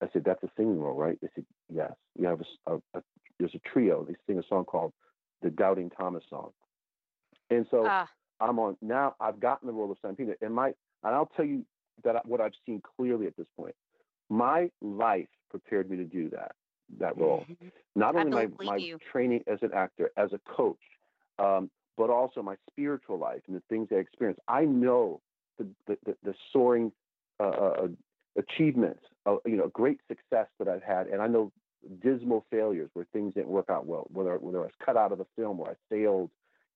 I 0.02 0.12
said, 0.12 0.24
that's 0.24 0.42
a 0.42 0.50
singing 0.57 0.80
role, 0.80 0.96
right? 0.96 1.18
They 1.20 1.28
said, 1.34 1.44
yes. 1.72 1.92
You 2.18 2.26
have 2.26 2.40
a, 2.40 2.72
a, 2.72 2.76
a 2.94 3.02
there's 3.38 3.55
a 3.55 3.68
trio. 3.68 4.05
They 4.05 4.14
sing 4.26 4.38
a 4.38 4.46
song 4.48 4.64
called 4.64 4.92
the 5.42 5.50
Doubting 5.50 5.90
Thomas 5.90 6.22
song. 6.30 6.50
And 7.50 7.66
so 7.70 7.84
ah. 7.86 8.09
I'm 8.40 8.59
on 8.59 8.76
now. 8.80 9.14
I've 9.20 9.40
gotten 9.40 9.66
the 9.66 9.72
role 9.72 9.90
of 9.90 9.98
Simon 10.00 10.16
Peter, 10.16 10.36
and 10.40 10.55
my 10.55 10.68
and 11.02 11.14
I'll 11.14 11.30
tell 11.36 11.44
you 11.44 11.64
that 12.05 12.24
what 12.26 12.40
I've 12.40 12.52
seen 12.64 12.80
clearly 12.96 13.26
at 13.26 13.36
this 13.36 13.46
point 13.57 13.74
my 14.30 14.70
life 14.80 15.28
prepared 15.50 15.90
me 15.90 15.96
to 15.96 16.05
do 16.05 16.30
that 16.30 16.52
that 16.98 17.16
role. 17.16 17.44
Not 17.96 18.16
only 18.16 18.30
my 18.30 18.48
my 18.61 18.76
you. 18.76 18.98
training 19.11 19.42
as 19.46 19.59
an 19.62 19.70
actor, 19.74 20.11
as 20.16 20.32
a 20.32 20.40
coach, 20.50 20.78
um, 21.39 21.70
but 21.97 22.11
also 22.11 22.43
my 22.43 22.57
spiritual 22.70 23.18
life 23.18 23.41
and 23.47 23.57
the 23.57 23.62
things 23.68 23.89
I 23.91 23.97
experienced. 23.97 24.41
I 24.49 24.64
know 24.64 25.20
the 25.59 25.68
the, 25.87 26.16
the, 26.22 26.35
soaring 26.53 26.93
uh, 27.41 27.49
uh, 27.49 27.74
uh 27.85 27.89
achievements, 28.37 29.01
uh, 29.26 29.37
you 29.47 29.57
know, 29.57 29.68
great 29.68 30.01
success 30.09 30.49
that 30.59 30.68
I've 30.68 30.82
had, 30.82 31.07
and 31.07 31.22
I 31.22 31.28
know 31.28 31.53
dismal 32.03 32.45
failures 32.51 32.91
where 32.95 33.07
things 33.12 33.35
didn't 33.35 33.49
work 33.49 33.70
out 33.70 33.87
well, 33.87 34.07
whether 34.12 34.37
whether 34.39 34.61
I 34.61 34.62
was 34.62 34.72
cut 34.85 34.97
out 34.97 35.12
of 35.12 35.18
the 35.18 35.26
film 35.37 35.61
or 35.61 35.70
I 35.70 35.74
failed 35.89 36.30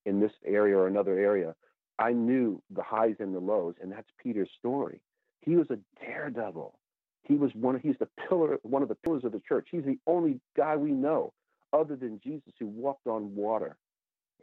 in 0.05 0.19
this 0.19 0.31
area 0.45 0.77
or 0.77 0.87
another 0.87 1.17
area. 1.17 1.55
I 1.97 2.13
knew 2.13 2.61
the 2.69 2.83
highs 2.83 3.15
and 3.19 3.35
the 3.35 3.39
lows, 3.39 3.75
and 3.81 3.91
that's 3.91 4.07
Peter's 4.23 4.49
story. 4.57 5.01
He 5.41 5.55
was 5.55 5.67
a 5.69 5.79
daredevil. 5.99 6.77
He 7.23 7.35
was 7.35 7.51
one. 7.53 7.79
He's 7.79 7.97
the 7.99 8.07
pillar, 8.27 8.57
one 8.63 8.81
of 8.81 8.89
the 8.89 8.95
pillars 8.95 9.25
of 9.25 9.33
the 9.33 9.41
church. 9.47 9.67
He's 9.71 9.83
the 9.83 9.99
only 10.07 10.39
guy 10.55 10.77
we 10.77 10.91
know, 10.91 11.33
other 11.73 11.95
than 11.95 12.19
Jesus, 12.23 12.53
who 12.59 12.67
walked 12.67 13.07
on 13.07 13.35
water. 13.35 13.75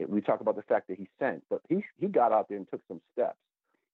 We 0.06 0.20
talk 0.20 0.40
about 0.40 0.56
the 0.56 0.62
fact 0.62 0.88
that 0.88 0.98
he 0.98 1.08
sank, 1.18 1.42
but 1.48 1.60
he 1.68 1.84
he 1.98 2.06
got 2.06 2.32
out 2.32 2.48
there 2.48 2.58
and 2.58 2.68
took 2.70 2.82
some 2.88 3.00
steps, 3.12 3.38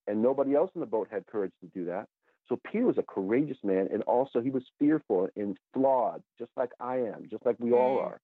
and 0.07 0.21
nobody 0.21 0.55
else 0.55 0.71
in 0.75 0.81
the 0.81 0.87
boat 0.87 1.07
had 1.11 1.25
courage 1.27 1.53
to 1.61 1.67
do 1.67 1.85
that. 1.85 2.07
So 2.49 2.59
Peter 2.69 2.85
was 2.85 2.97
a 2.97 3.03
courageous 3.03 3.57
man, 3.63 3.87
and 3.91 4.03
also 4.03 4.41
he 4.41 4.49
was 4.49 4.63
fearful 4.79 5.29
and 5.35 5.57
flawed, 5.73 6.21
just 6.37 6.51
like 6.57 6.71
I 6.79 6.97
am, 6.97 7.27
just 7.29 7.45
like 7.45 7.55
we 7.59 7.71
all 7.71 7.97
mm. 7.97 8.05
are. 8.05 8.21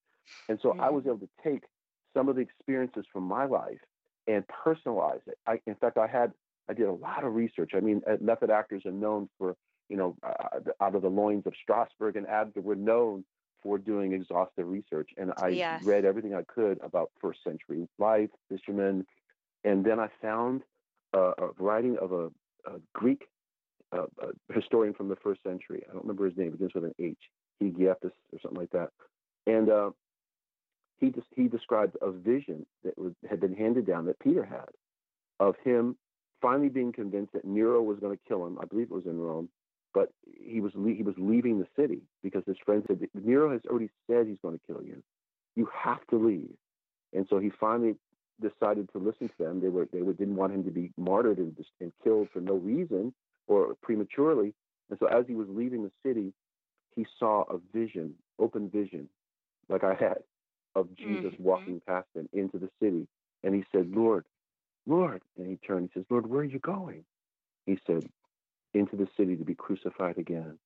And 0.50 0.60
so 0.62 0.76
I 0.78 0.90
was 0.90 1.06
able 1.06 1.20
to 1.20 1.30
take 1.44 1.64
some 2.14 2.28
of 2.28 2.36
the 2.36 2.42
experiences 2.42 3.06
from 3.12 3.24
my 3.24 3.46
life 3.46 3.80
and 4.28 4.44
personalize 4.48 5.26
it. 5.26 5.38
I, 5.48 5.60
in 5.66 5.76
fact, 5.76 5.98
I 5.98 6.08
had 6.08 6.34
I 6.68 6.74
did 6.74 6.88
a 6.88 6.94
lot 6.94 7.24
of 7.24 7.34
research. 7.34 7.72
I 7.76 7.80
mean, 7.80 8.02
uh, 8.08 8.18
method 8.20 8.50
actors 8.50 8.86
are 8.86 8.92
known 8.92 9.30
for 9.38 9.56
you 9.90 9.98
know, 9.98 10.16
uh, 10.24 10.60
out 10.80 10.96
of 10.96 11.02
the 11.02 11.10
loins 11.10 11.46
of 11.46 11.54
Strasberg 11.68 12.16
and 12.16 12.28
Adler 12.28 12.62
were 12.62 12.76
known 12.76 13.26
for 13.62 13.78
doing 13.78 14.14
exhaustive 14.14 14.68
research. 14.68 15.10
And 15.18 15.34
I 15.38 15.50
yes. 15.50 15.84
read 15.84 16.06
everything 16.06 16.34
I 16.34 16.44
could 16.44 16.80
about 16.84 17.12
first 17.22 17.44
century 17.44 17.88
life, 17.98 18.30
fishermen. 18.50 19.06
And 19.64 19.86
then 19.86 20.00
I 20.00 20.08
found 20.22 20.62
uh, 21.14 21.34
a 21.38 21.48
writing 21.58 21.98
of 21.98 22.12
a, 22.12 22.26
a 22.66 22.80
Greek 22.94 23.24
uh, 23.92 24.06
a 24.22 24.54
historian 24.54 24.94
from 24.94 25.10
the 25.10 25.16
first 25.16 25.42
century. 25.44 25.84
I 25.90 25.94
don't 25.94 26.04
remember 26.04 26.26
his 26.26 26.38
name, 26.38 26.48
it 26.48 26.52
begins 26.54 26.74
with 26.74 26.86
an 26.86 26.96
H, 27.00 27.18
Hegesippus 27.62 28.12
or 28.32 28.40
something 28.42 28.60
like 28.60 28.72
that. 28.72 28.90
And 29.48 29.70
uh, 29.70 29.90
he, 31.00 31.10
just, 31.10 31.28
he 31.36 31.48
described 31.48 31.98
a 32.02 32.12
vision 32.12 32.66
that 32.84 32.98
was, 32.98 33.14
had 33.30 33.40
been 33.40 33.56
handed 33.56 33.88
down 33.88 34.06
that 34.06 34.20
Peter 34.20 34.46
had 34.46 34.70
of 35.40 35.56
him 35.64 35.98
finally 36.42 36.70
being 36.70 36.92
convinced 36.92 37.34
that 37.34 37.46
Nero 37.46 37.82
was 37.82 38.00
going 38.00 38.16
to 38.16 38.24
kill 38.28 38.46
him. 38.46 38.58
I 38.62 38.66
believe 38.66 38.88
it 38.92 38.94
was 38.94 39.06
in 39.06 39.20
Rome 39.20 39.50
but 39.94 40.10
he 40.24 40.62
was 40.62 40.72
le- 40.76 40.94
he 40.94 41.04
was 41.04 41.16
leaving 41.18 41.60
the 41.60 41.68
city 41.76 42.02
because 42.24 42.44
his 42.46 42.58
friend 42.66 42.84
said 42.88 43.02
Nero 43.14 43.52
has 43.52 43.62
already 43.70 43.90
said 44.08 44.28
he's 44.28 44.38
going 44.42 44.58
to 44.58 44.74
kill 44.74 44.84
you. 44.84 45.02
You 45.56 45.70
have 45.74 46.06
to 46.08 46.18
leave. 46.18 46.56
And 47.14 47.26
so 47.30 47.40
he 47.40 47.50
finally 47.60 47.96
decided 48.42 48.90
to 48.92 49.00
listen 49.00 49.28
to 49.28 49.34
them. 49.38 49.62
They 49.62 49.70
were 49.70 49.88
they 49.92 50.02
were, 50.02 50.14
didn't 50.14 50.36
want 50.36 50.54
him 50.54 50.64
to 50.64 50.72
be 50.72 50.92
martyred 50.98 51.38
and, 51.38 51.56
and 51.80 51.92
killed 52.04 52.30
for 52.32 52.42
no 52.42 52.56
reason 52.56 53.14
or 53.48 53.76
prematurely. 53.82 54.54
And 54.90 55.00
so 55.00 55.08
as 55.08 55.26
he 55.28 55.36
was 55.36 55.48
leaving 55.50 55.84
the 55.84 55.92
city, 56.06 56.34
he 56.96 57.06
saw 57.20 57.44
a 57.44 57.58
vision, 57.74 58.16
open 58.40 58.70
vision, 58.70 59.10
like 59.70 59.84
I 59.84 59.94
had, 59.94 60.20
of 60.76 60.96
Jesus 60.96 61.34
mm-hmm. 61.34 61.44
walking 61.44 61.82
past 61.88 62.08
him 62.16 62.28
into 62.34 62.58
the 62.58 62.70
city. 62.82 63.08
And 63.44 63.56
he 63.56 63.64
said, 63.72 63.92
Lord, 63.94 64.26
Lord. 64.86 65.22
And 65.38 65.48
he 65.48 65.58
turned, 65.58 65.90
he 65.94 66.00
says, 66.00 66.06
Lord, 66.10 66.28
where 66.28 66.42
are 66.42 66.46
you 66.46 66.60
going? 66.60 67.04
He 67.66 67.80
said, 67.86 68.10
into 68.74 68.96
the 68.96 69.08
city 69.18 69.36
to 69.36 69.44
be 69.44 69.56
crucified 69.56 70.18
again. 70.18 70.58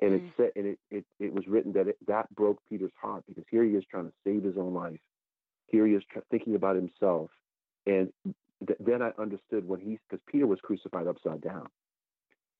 And 0.00 0.12
mm. 0.12 0.16
it 0.16 0.32
said, 0.36 0.50
and 0.56 0.66
it, 0.66 0.78
it, 0.90 1.04
it 1.18 1.32
was 1.32 1.46
written 1.46 1.72
that 1.72 1.88
it, 1.88 1.96
that 2.06 2.34
broke 2.34 2.58
Peter's 2.68 2.92
heart 3.00 3.24
because 3.26 3.44
here 3.50 3.64
he 3.64 3.70
is 3.70 3.84
trying 3.90 4.06
to 4.06 4.12
save 4.24 4.42
his 4.42 4.56
own 4.56 4.74
life. 4.74 5.00
Here 5.66 5.86
he 5.86 5.94
is 5.94 6.02
tr- 6.10 6.20
thinking 6.30 6.54
about 6.54 6.76
himself. 6.76 7.30
And 7.86 8.12
th- 8.66 8.78
then 8.78 9.02
I 9.02 9.10
understood 9.18 9.66
when 9.66 9.80
he's, 9.80 9.98
because 10.08 10.22
Peter 10.30 10.46
was 10.46 10.58
crucified 10.62 11.06
upside 11.06 11.40
down. 11.40 11.68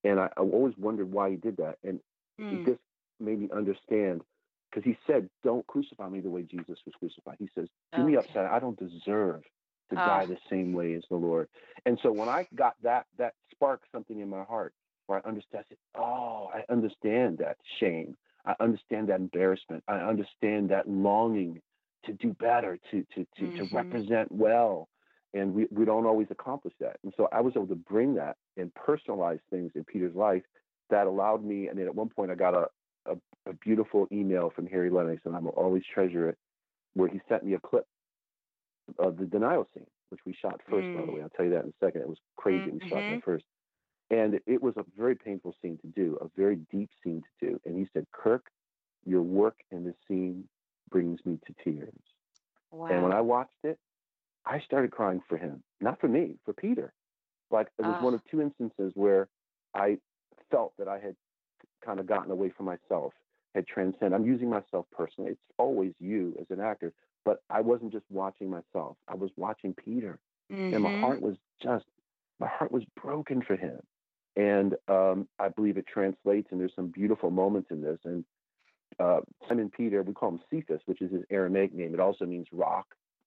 And 0.05 0.21
I, 0.21 0.29
I, 0.37 0.41
always 0.41 0.75
wondered 0.79 1.11
why 1.11 1.31
he 1.31 1.37
did 1.37 1.57
that. 1.59 1.77
And 1.85 2.01
mm. 2.41 2.65
this 2.65 2.79
made 3.21 3.41
me 3.41 3.49
understand 3.55 4.23
because 4.71 4.85
he 4.85 4.97
said, 5.07 5.29
Don't 5.43 5.67
crucify 5.67 6.09
me 6.09 6.21
the 6.21 6.31
way 6.31 6.43
Jesus 6.43 6.79
was 6.85 6.95
crucified. 6.99 7.37
He 7.39 7.49
says, 7.55 7.69
Do 7.95 8.03
okay. 8.03 8.11
me 8.13 8.17
upside. 8.17 8.47
I 8.47 8.59
don't 8.59 8.79
deserve 8.79 9.43
to 9.91 10.01
uh. 10.01 10.07
die 10.07 10.27
the 10.27 10.39
same 10.51 10.73
way 10.73 10.95
as 10.95 11.03
the 11.11 11.17
Lord. 11.17 11.49
And 11.85 11.99
so 12.03 12.13
when 12.13 12.29
I 12.29 12.47
got 12.55 12.75
that, 12.83 13.07
that 13.19 13.35
sparked 13.53 13.87
something 13.93 14.21
in 14.21 14.29
my 14.29 14.45
heart 14.45 14.75
where 15.07 15.21
I 15.25 15.29
understood, 15.29 15.61
I 15.61 15.65
said, 15.69 15.79
oh, 15.95 16.51
I 16.53 16.65
understand 16.73 17.39
that 17.39 17.57
shame. 17.79 18.17
I 18.45 18.55
understand 18.61 19.09
that 19.09 19.21
embarrassment. 19.21 19.83
I 19.89 19.97
understand 19.97 20.71
that 20.71 20.89
longing 20.89 21.61
to 22.05 22.13
do 22.13 22.33
better, 22.35 22.79
to 22.91 23.05
to 23.15 23.27
to, 23.37 23.43
mm-hmm. 23.43 23.67
to 23.67 23.75
represent 23.75 24.31
well. 24.31 24.89
And 25.35 25.53
we, 25.53 25.67
we 25.71 25.85
don't 25.85 26.07
always 26.07 26.29
accomplish 26.31 26.73
that. 26.81 26.97
And 27.03 27.13
so 27.17 27.29
I 27.31 27.41
was 27.41 27.53
able 27.57 27.67
to 27.67 27.75
bring 27.75 28.15
that 28.15 28.37
and 28.57 28.71
personalize 28.75 29.41
things 29.51 29.73
in 29.75 29.85
Peter's 29.85 30.15
life 30.15 30.45
that 30.89 31.07
allowed 31.07 31.45
me. 31.45 31.69
And 31.69 31.79
then 31.79 31.87
at 31.87 31.95
one 31.95 32.09
point 32.09 32.31
I 32.31 32.37
got 32.37 32.55
a, 32.55 32.69
a, 33.11 33.17
a 33.51 33.53
beautiful 33.55 34.07
email 34.13 34.51
from 34.55 34.67
Harry 34.67 34.89
Lennix, 34.89 35.19
and 35.25 35.37
I 35.37 35.41
will 35.41 35.51
always 35.51 35.83
treasure 35.93 36.29
it, 36.29 36.39
where 36.95 37.09
he 37.09 37.21
sent 37.29 37.45
me 37.45 37.55
a 37.55 37.61
clip 37.61 37.87
of 38.99 39.17
the 39.17 39.27
denial 39.27 39.67
scene, 39.75 39.87
which 40.11 40.21
we 40.27 40.33
shot 40.33 40.61
first, 40.69 40.85
mm. 40.85 40.97
by 40.97 41.01
the 41.03 41.07
mm. 41.09 41.15
way. 41.17 41.23
I'll 41.23 41.31
tell 41.31 41.45
you 41.47 41.53
that 41.53 41.65
in 41.65 41.71
a 41.71 41.85
second. 41.85 42.03
It 42.03 42.09
was 42.09 42.19
crazy. 42.37 42.67
Mm-hmm. 42.67 42.79
We 42.85 42.89
shot 42.89 42.97
that 42.97 43.03
mm-hmm. 43.03 43.19
first. 43.21 43.45
And 44.11 44.39
it 44.47 44.63
was 44.63 44.75
a 44.77 44.85
very 44.97 45.17
painful 45.17 45.55
scene 45.61 45.79
to 45.79 45.89
do, 45.89 46.17
a 46.21 46.29
very 46.37 46.57
deep 46.71 46.91
scene 47.03 47.23
to 47.23 47.49
do. 47.49 47.61
And 47.65 47.77
he 47.77 47.89
said, 47.93 48.07
Kirk, 48.13 48.47
your 49.05 49.23
work 49.23 49.57
in 49.73 49.85
this 49.85 49.97
scene 50.07 50.45
brings 50.91 51.19
me 51.25 51.39
to 51.47 51.55
tears. 51.65 51.93
Wow. 52.71 52.87
And 52.87 53.03
when 53.03 53.13
I 53.13 53.21
watched 53.21 53.65
it, 53.65 53.79
I 54.45 54.61
started 54.61 54.93
crying 54.93 55.21
for 55.29 55.37
him, 55.37 55.63
not 55.81 56.01
for 56.01 56.07
me, 56.07 56.37
for 56.45 56.53
Peter. 56.53 56.93
Like 57.51 57.69
it 57.79 57.83
was 57.83 57.97
uh. 57.99 58.05
one 58.05 58.15
of 58.15 58.21
two 58.31 58.41
instances 58.41 58.93
where 58.95 59.29
I 59.75 59.99
felt 60.51 60.73
that 60.79 60.89
I 60.89 60.99
had 60.99 61.17
kind 61.85 62.01
of 62.01 62.07
gotten 62.07 62.31
away 62.31 62.51
from 62.57 62.67
myself, 62.67 63.13
had 63.55 63.67
transcended. 63.67 64.13
I'm 64.13 64.27
using 64.27 64.51
myself 64.51 64.87
personally. 64.93 65.33
It's 65.33 65.41
always 65.59 65.93
you 65.99 66.37
as 66.41 66.47
an 66.51 66.61
actor, 66.61 66.93
but 67.27 67.43
I 67.51 67.61
wasn't 67.61 67.93
just 67.93 68.05
watching 68.09 68.49
myself. 68.49 68.97
I 69.09 69.17
was 69.17 69.31
watching 69.37 69.75
Peter, 69.75 70.19
mm-hmm. 70.51 70.73
and 70.73 70.83
my 70.83 70.91
mm-hmm. 70.91 71.01
heart 71.03 71.21
was 71.21 71.37
just 71.63 71.85
my 72.39 72.47
heart 72.47 72.73
was 72.73 72.85
broken 73.03 73.43
for 73.43 73.57
him. 73.57 73.81
And 74.37 74.75
um, 74.89 75.27
I 75.39 75.49
believe 75.49 75.77
it 75.77 75.87
translates, 75.93 76.49
and 76.51 76.61
there's 76.61 76.75
some 76.77 76.89
beautiful 76.89 77.31
moments 77.31 77.71
in 77.71 77.83
this. 77.83 77.99
And 78.05 78.25
uh, 79.01 79.21
Simon 79.49 79.71
Peter, 79.75 80.03
we 80.03 80.13
call 80.13 80.29
him 80.29 80.41
Cephas, 80.51 80.83
which 80.87 81.01
is 81.03 81.11
his 81.11 81.23
Aramaic 81.31 81.75
name. 81.75 81.95
It 81.95 82.01
also 82.01 82.27
means 82.27 82.47
rock, 82.53 82.87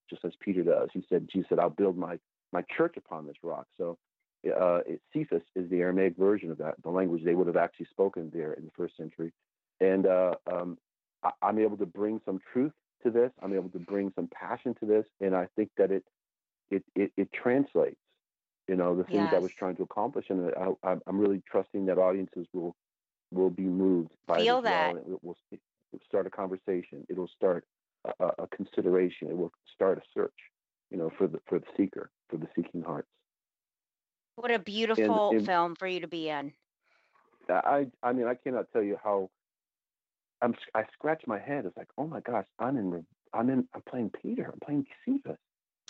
just 0.10 0.24
as 0.24 0.34
Peter 0.40 0.64
does. 0.64 0.90
He 0.94 1.04
said, 1.10 1.28
Jesus 1.32 1.50
said, 1.50 1.60
I'll 1.60 1.72
build 1.72 1.98
my, 1.98 2.20
my 2.54 2.64
church 2.78 2.96
upon 2.96 3.26
this 3.26 3.38
rock. 3.42 3.66
So 3.78 3.98
uh, 4.46 4.82
it, 4.86 5.02
Cephas 5.12 5.42
is 5.56 5.68
the 5.72 5.80
Aramaic 5.80 6.16
version 6.16 6.52
of 6.52 6.60
that, 6.60 6.76
the 6.84 6.92
language 6.92 7.24
they 7.26 7.34
would 7.34 7.48
have 7.48 7.58
actually 7.58 7.88
spoken 7.90 8.30
there 8.32 8.54
in 8.54 8.66
the 8.66 8.72
first 8.78 8.96
century. 8.96 9.34
And 9.82 10.06
uh, 10.06 10.36
um, 10.52 10.78
I, 11.24 11.32
I'm 11.42 11.58
able 11.58 11.78
to 11.78 11.88
bring 11.88 12.22
some 12.24 12.40
truth 12.54 12.72
to 13.04 13.12
this. 13.12 13.32
I'm 13.42 13.54
able 13.54 13.70
to 13.70 13.80
bring 13.80 14.12
some 14.16 14.28
passion 14.28 14.76
to 14.80 14.86
this, 14.86 15.06
and 15.22 15.36
I 15.36 15.48
think 15.56 15.70
that 15.78 15.92
it 15.92 16.04
it 16.70 16.84
it, 16.96 17.12
it 17.18 17.32
translates. 17.32 18.00
You 18.68 18.76
know 18.76 18.96
the 18.96 19.04
things 19.04 19.30
yes. 19.32 19.34
I 19.34 19.40
was 19.40 19.52
trying 19.52 19.76
to 19.78 19.84
accomplish, 19.84 20.26
and 20.30 20.52
I, 20.84 20.92
am 20.92 21.20
really 21.20 21.42
trusting 21.50 21.88
that 21.88 21.98
audiences 21.98 22.48
will 22.54 22.76
will 23.32 23.50
be 23.50 23.64
moved 23.64 24.12
by 24.28 24.40
Feel 24.40 24.60
it 24.60 24.64
that. 24.64 24.94
Well, 24.94 25.04
it 25.14 25.24
will 25.24 25.38
start 26.08 26.28
a 26.28 26.30
conversation. 26.30 27.06
It'll 27.10 27.30
start 27.36 27.66
a, 28.20 28.26
a 28.40 28.48
consideration. 28.48 29.30
It 29.30 29.38
will 29.38 29.52
start 29.74 29.98
a 29.98 30.02
search, 30.14 30.34
you 30.92 30.98
know, 30.98 31.12
for 31.18 31.28
the 31.28 31.40
for 31.48 31.60
the 31.60 31.66
seeker, 31.76 32.12
for 32.30 32.38
the 32.38 32.48
seeking 32.56 32.82
hearts. 32.82 33.08
What 34.36 34.52
a 34.52 34.60
beautiful 34.60 35.30
and, 35.30 35.40
and 35.40 35.48
film 35.48 35.76
for 35.76 35.88
you 35.88 36.00
to 36.02 36.08
be 36.08 36.30
in. 36.30 36.54
I 37.50 37.88
I 38.04 38.14
mean 38.14 38.28
I 38.28 38.36
cannot 38.36 38.66
tell 38.72 38.84
you 38.84 38.98
how 39.04 39.30
I'm 40.42 40.56
I 40.76 40.84
scratch 40.94 41.24
my 41.28 41.40
head. 41.40 41.66
It's 41.66 41.78
like 41.78 41.90
oh 41.98 42.08
my 42.08 42.20
gosh 42.22 42.46
I'm 42.60 42.78
in 42.78 43.06
I'm 43.34 43.50
in 43.50 43.68
I'm 43.74 43.82
playing 43.90 44.12
Peter. 44.22 44.50
I'm 44.52 44.60
playing 44.60 44.86
Cephas. 45.06 45.38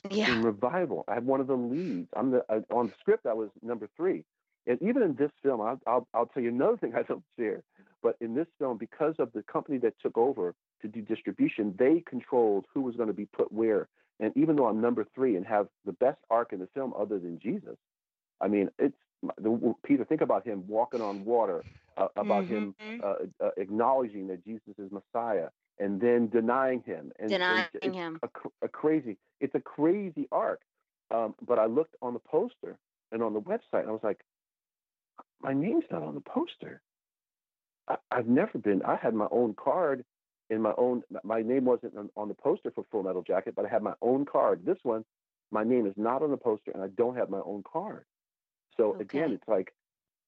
Yeah. 0.10 0.32
In 0.32 0.44
revival, 0.44 1.04
I 1.08 1.16
have 1.16 1.26
one 1.26 1.42
of 1.42 1.48
the 1.48 1.58
leads. 1.58 2.10
I'm 2.16 2.32
the 2.32 2.44
uh, 2.50 2.62
on 2.72 2.88
the 2.88 2.94
script. 3.00 3.26
I 3.26 3.34
was 3.34 3.50
number 3.62 3.90
three, 3.98 4.24
and 4.66 4.82
even 4.82 5.04
in 5.04 5.16
this 5.16 5.32
film, 5.44 5.60
I'll, 5.62 5.80
I'll 5.86 6.08
I'll 6.14 6.26
tell 6.28 6.42
you 6.42 6.50
another 6.50 6.78
thing 6.78 6.94
I 6.98 7.04
don't 7.04 7.24
share. 7.38 7.64
But 8.02 8.16
in 8.22 8.34
this 8.34 8.48
film, 8.58 8.78
because 8.78 9.16
of 9.20 9.32
the 9.34 9.44
company 9.44 9.78
that 9.80 9.94
took 10.02 10.18
over 10.18 10.56
to 10.82 10.88
do 10.88 11.02
distribution, 11.02 11.76
they 11.78 12.02
controlled 12.08 12.66
who 12.74 12.82
was 12.82 12.96
going 12.96 13.08
to 13.08 13.14
be 13.14 13.26
put 13.26 13.52
where. 13.52 13.90
And 14.22 14.32
even 14.36 14.56
though 14.56 14.68
I'm 14.68 14.80
number 14.80 15.06
three 15.16 15.36
and 15.36 15.46
have 15.46 15.68
the 15.86 15.94
best 15.94 16.20
arc 16.30 16.54
in 16.54 16.60
the 16.60 16.68
film, 16.74 16.94
other 16.98 17.20
than 17.20 17.40
Jesus, 17.40 17.76
I 18.42 18.48
mean, 18.48 18.70
it's 18.80 18.96
the, 19.38 19.76
Peter, 19.84 20.06
think 20.06 20.22
about 20.22 20.46
him 20.46 20.64
walking 20.68 21.02
on 21.02 21.26
water, 21.26 21.64
uh, 21.98 22.08
about 22.16 22.46
mm-hmm. 22.46 22.72
him 22.80 23.02
uh, 23.04 23.16
uh, 23.44 23.50
acknowledging 23.58 24.28
that 24.28 24.44
Jesus 24.46 24.76
is 24.78 24.92
Messiah, 24.92 25.48
and 25.80 26.00
then 26.00 26.28
denying 26.28 26.82
him, 26.86 27.12
and 27.20 27.30
denying 27.30 27.66
it's, 27.74 27.96
him. 27.96 28.20
A, 28.24 28.28
a, 28.66 28.68
crazy, 28.68 29.18
it's 29.40 29.56
a 29.56 29.60
crazy 29.60 30.28
arc. 30.32 30.62
Um, 31.12 31.36
but 31.46 31.58
I 31.58 31.66
looked 31.66 31.96
on 32.02 32.14
the 32.14 32.20
poster 32.20 32.78
and 33.12 33.24
on 33.24 33.34
the 33.34 33.42
website, 33.42 33.82
and 33.82 33.90
I 33.90 33.92
was 33.92 34.04
like, 34.04 34.20
my 35.42 35.54
name's 35.54 35.86
not 35.92 36.04
on 36.04 36.16
the 36.16 36.22
poster. 36.22 36.82
I, 37.88 37.98
have 38.12 38.28
never 38.28 38.60
been. 38.60 38.84
I 38.84 38.96
had 38.96 39.14
my 39.16 39.28
own 39.32 39.56
card 39.56 40.06
in 40.50 40.62
my 40.62 40.74
own. 40.78 41.02
My 41.24 41.42
name 41.42 41.66
wasn't 41.66 41.98
on, 41.98 42.10
on 42.16 42.28
the 42.28 42.36
poster 42.36 42.72
for 42.72 42.86
Full 42.92 43.04
Metal 43.04 43.24
Jacket, 43.24 43.56
but 43.56 43.66
I 43.66 43.70
had 43.70 43.82
my 43.82 43.94
own 44.02 44.26
card. 44.26 44.62
This 44.64 44.78
one, 44.84 45.04
my 45.52 45.64
name 45.64 45.88
is 45.88 45.94
not 45.98 46.22
on 46.22 46.30
the 46.30 46.38
poster, 46.38 46.72
and 46.72 46.84
I 46.84 46.88
don't 46.88 47.16
have 47.16 47.30
my 47.30 47.42
own 47.44 47.64
card. 47.64 48.06
So 48.80 48.92
okay. 48.94 49.02
again, 49.02 49.32
it's 49.34 49.48
like 49.48 49.74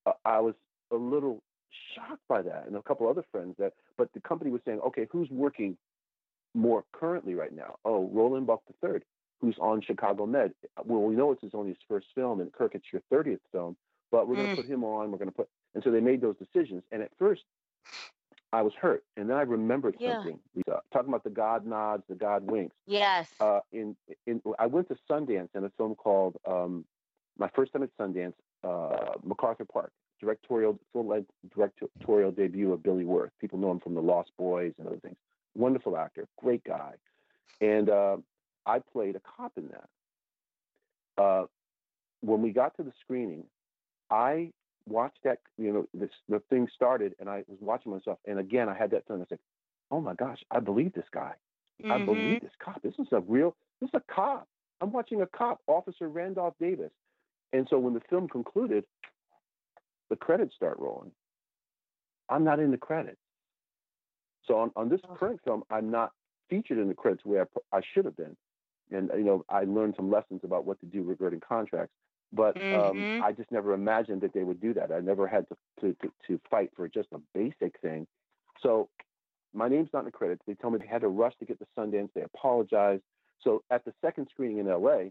uh, 0.05 0.11
I 0.25 0.39
was 0.39 0.55
a 0.91 0.95
little 0.95 1.41
shocked 1.95 2.21
by 2.27 2.41
that, 2.41 2.65
and 2.67 2.75
a 2.75 2.81
couple 2.81 3.07
other 3.07 3.23
friends 3.31 3.55
that. 3.59 3.73
But 3.97 4.09
the 4.13 4.19
company 4.19 4.51
was 4.51 4.61
saying, 4.65 4.79
okay, 4.87 5.07
who's 5.09 5.29
working 5.29 5.77
more 6.53 6.83
currently 6.91 7.33
right 7.33 7.53
now? 7.53 7.75
Oh, 7.85 8.09
Roland 8.11 8.47
Buck 8.47 8.61
III, 8.83 8.99
who's 9.39 9.55
on 9.59 9.81
Chicago 9.81 10.25
Med. 10.25 10.53
Well, 10.83 11.01
we 11.01 11.15
know 11.15 11.31
it's 11.31 11.41
his 11.41 11.51
only 11.53 11.69
his 11.69 11.77
first 11.87 12.07
film, 12.13 12.41
and 12.41 12.51
Kirk, 12.51 12.75
it's 12.75 12.85
your 12.91 13.01
thirtieth 13.09 13.41
film, 13.51 13.77
but 14.11 14.27
we're 14.27 14.35
mm. 14.35 14.43
going 14.43 14.55
to 14.55 14.61
put 14.63 14.71
him 14.71 14.83
on. 14.83 15.11
We're 15.11 15.17
going 15.17 15.29
to 15.29 15.35
put, 15.35 15.47
and 15.73 15.83
so 15.83 15.91
they 15.91 16.01
made 16.01 16.21
those 16.21 16.35
decisions. 16.37 16.83
And 16.91 17.01
at 17.01 17.11
first, 17.17 17.43
I 18.51 18.63
was 18.63 18.73
hurt, 18.73 19.03
and 19.15 19.29
then 19.29 19.37
I 19.37 19.43
remembered 19.43 19.95
yeah. 19.97 20.15
something. 20.15 20.39
Lisa, 20.55 20.81
talking 20.91 21.09
about 21.09 21.23
the 21.23 21.29
God 21.29 21.65
nods, 21.65 22.03
the 22.09 22.15
God 22.15 22.49
winks. 22.49 22.75
Yes. 22.85 23.29
Uh, 23.39 23.59
in 23.71 23.95
in 24.27 24.41
I 24.59 24.65
went 24.65 24.89
to 24.89 24.97
Sundance 25.09 25.49
in 25.55 25.63
a 25.63 25.71
film 25.77 25.95
called 25.95 26.35
um, 26.45 26.83
my 27.41 27.49
first 27.55 27.73
time 27.73 27.81
at 27.81 27.89
Sundance, 27.97 28.33
uh, 28.63 29.13
MacArthur 29.23 29.65
Park, 29.65 29.91
directorial, 30.21 30.79
full 30.93 31.07
length 31.07 31.31
directorial 31.53 32.31
debut 32.31 32.71
of 32.71 32.83
Billy 32.83 33.03
Wirth. 33.03 33.31
People 33.41 33.57
know 33.57 33.71
him 33.71 33.79
from 33.79 33.95
The 33.95 34.01
Lost 34.01 34.29
Boys 34.37 34.73
and 34.77 34.87
other 34.87 34.99
things. 34.99 35.17
Wonderful 35.55 35.97
actor, 35.97 36.27
great 36.37 36.63
guy. 36.63 36.93
And 37.59 37.89
uh, 37.89 38.17
I 38.65 38.79
played 38.93 39.15
a 39.15 39.21
cop 39.35 39.53
in 39.57 39.69
that. 39.69 41.21
Uh, 41.21 41.45
when 42.21 42.43
we 42.43 42.51
got 42.51 42.77
to 42.77 42.83
the 42.83 42.93
screening, 43.01 43.43
I 44.11 44.51
watched 44.87 45.19
that, 45.23 45.39
you 45.57 45.73
know, 45.73 45.87
this, 45.95 46.11
the 46.29 46.41
thing 46.51 46.67
started 46.75 47.15
and 47.19 47.27
I 47.27 47.43
was 47.47 47.57
watching 47.59 47.91
myself. 47.91 48.19
And 48.27 48.39
again, 48.39 48.69
I 48.69 48.75
had 48.75 48.91
that 48.91 49.07
feeling. 49.07 49.23
I 49.23 49.25
said, 49.29 49.39
oh 49.89 49.99
my 49.99 50.13
gosh, 50.13 50.39
I 50.51 50.59
believe 50.59 50.93
this 50.93 51.09
guy. 51.11 51.33
Mm-hmm. 51.81 51.91
I 51.91 52.05
believe 52.05 52.41
this 52.41 52.51
cop. 52.63 52.81
This 52.83 52.93
is 52.99 53.07
a 53.11 53.21
real, 53.21 53.55
this 53.79 53.87
is 53.87 53.95
a 53.95 54.13
cop. 54.13 54.47
I'm 54.79 54.91
watching 54.91 55.21
a 55.23 55.27
cop, 55.27 55.59
Officer 55.67 56.07
Randolph 56.07 56.53
Davis. 56.59 56.91
And 57.53 57.67
so 57.69 57.77
when 57.79 57.93
the 57.93 58.01
film 58.09 58.27
concluded, 58.27 58.85
the 60.09 60.15
credits 60.15 60.55
start 60.55 60.77
rolling. 60.79 61.11
I'm 62.29 62.43
not 62.43 62.59
in 62.59 62.71
the 62.71 62.77
credits. 62.77 63.17
So 64.47 64.57
on, 64.57 64.71
on 64.75 64.89
this 64.89 65.01
current 65.17 65.39
film, 65.43 65.63
I'm 65.69 65.91
not 65.91 66.11
featured 66.49 66.77
in 66.77 66.87
the 66.87 66.93
credits 66.93 67.23
where 67.25 67.47
I, 67.73 67.77
I, 67.77 67.81
should 67.93 68.05
have 68.05 68.17
been. 68.17 68.35
And, 68.91 69.09
you 69.15 69.23
know, 69.23 69.45
I 69.49 69.63
learned 69.63 69.93
some 69.95 70.11
lessons 70.11 70.41
about 70.43 70.65
what 70.65 70.79
to 70.81 70.85
do 70.85 71.03
regarding 71.03 71.39
contracts. 71.39 71.93
But 72.33 72.55
um, 72.57 72.63
mm-hmm. 72.63 73.21
um, 73.21 73.23
I 73.23 73.33
just 73.33 73.51
never 73.51 73.73
imagined 73.73 74.21
that 74.21 74.33
they 74.33 74.43
would 74.43 74.61
do 74.61 74.73
that. 74.73 74.91
I 74.91 74.99
never 74.99 75.27
had 75.27 75.45
to, 75.49 75.55
to, 75.81 75.95
to, 76.01 76.11
to 76.27 76.41
fight 76.49 76.71
for 76.75 76.87
just 76.87 77.09
a 77.13 77.19
basic 77.33 77.79
thing. 77.81 78.07
So 78.61 78.89
my 79.53 79.67
name's 79.67 79.89
not 79.93 79.99
in 79.99 80.05
the 80.05 80.11
credits. 80.11 80.41
They 80.47 80.53
told 80.53 80.73
me 80.73 80.79
they 80.79 80.87
had 80.87 81.01
to 81.01 81.09
rush 81.09 81.33
to 81.39 81.45
get 81.45 81.59
to 81.59 81.65
Sundance. 81.77 82.09
They 82.15 82.21
apologized. 82.21 83.03
So 83.41 83.63
at 83.69 83.83
the 83.83 83.93
second 84.01 84.27
screening 84.31 84.59
in 84.59 84.67
LA, 84.67 85.09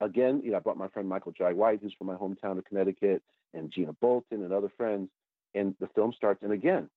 again, 0.00 0.42
you 0.44 0.50
know, 0.50 0.58
I 0.58 0.60
brought 0.60 0.76
my 0.76 0.88
friend 0.88 1.08
Michael 1.08 1.32
Jai 1.32 1.52
White, 1.52 1.80
who's 1.82 1.94
from 1.94 2.06
my 2.08 2.14
hometown 2.14 2.58
of 2.58 2.64
Connecticut, 2.64 3.22
and 3.54 3.70
Gina 3.70 3.92
Bolton 3.94 4.42
and 4.42 4.52
other 4.52 4.70
friends. 4.76 5.08
And 5.54 5.74
the 5.80 5.88
film 5.88 6.12
starts. 6.14 6.42
And 6.42 6.52
again, 6.52 6.90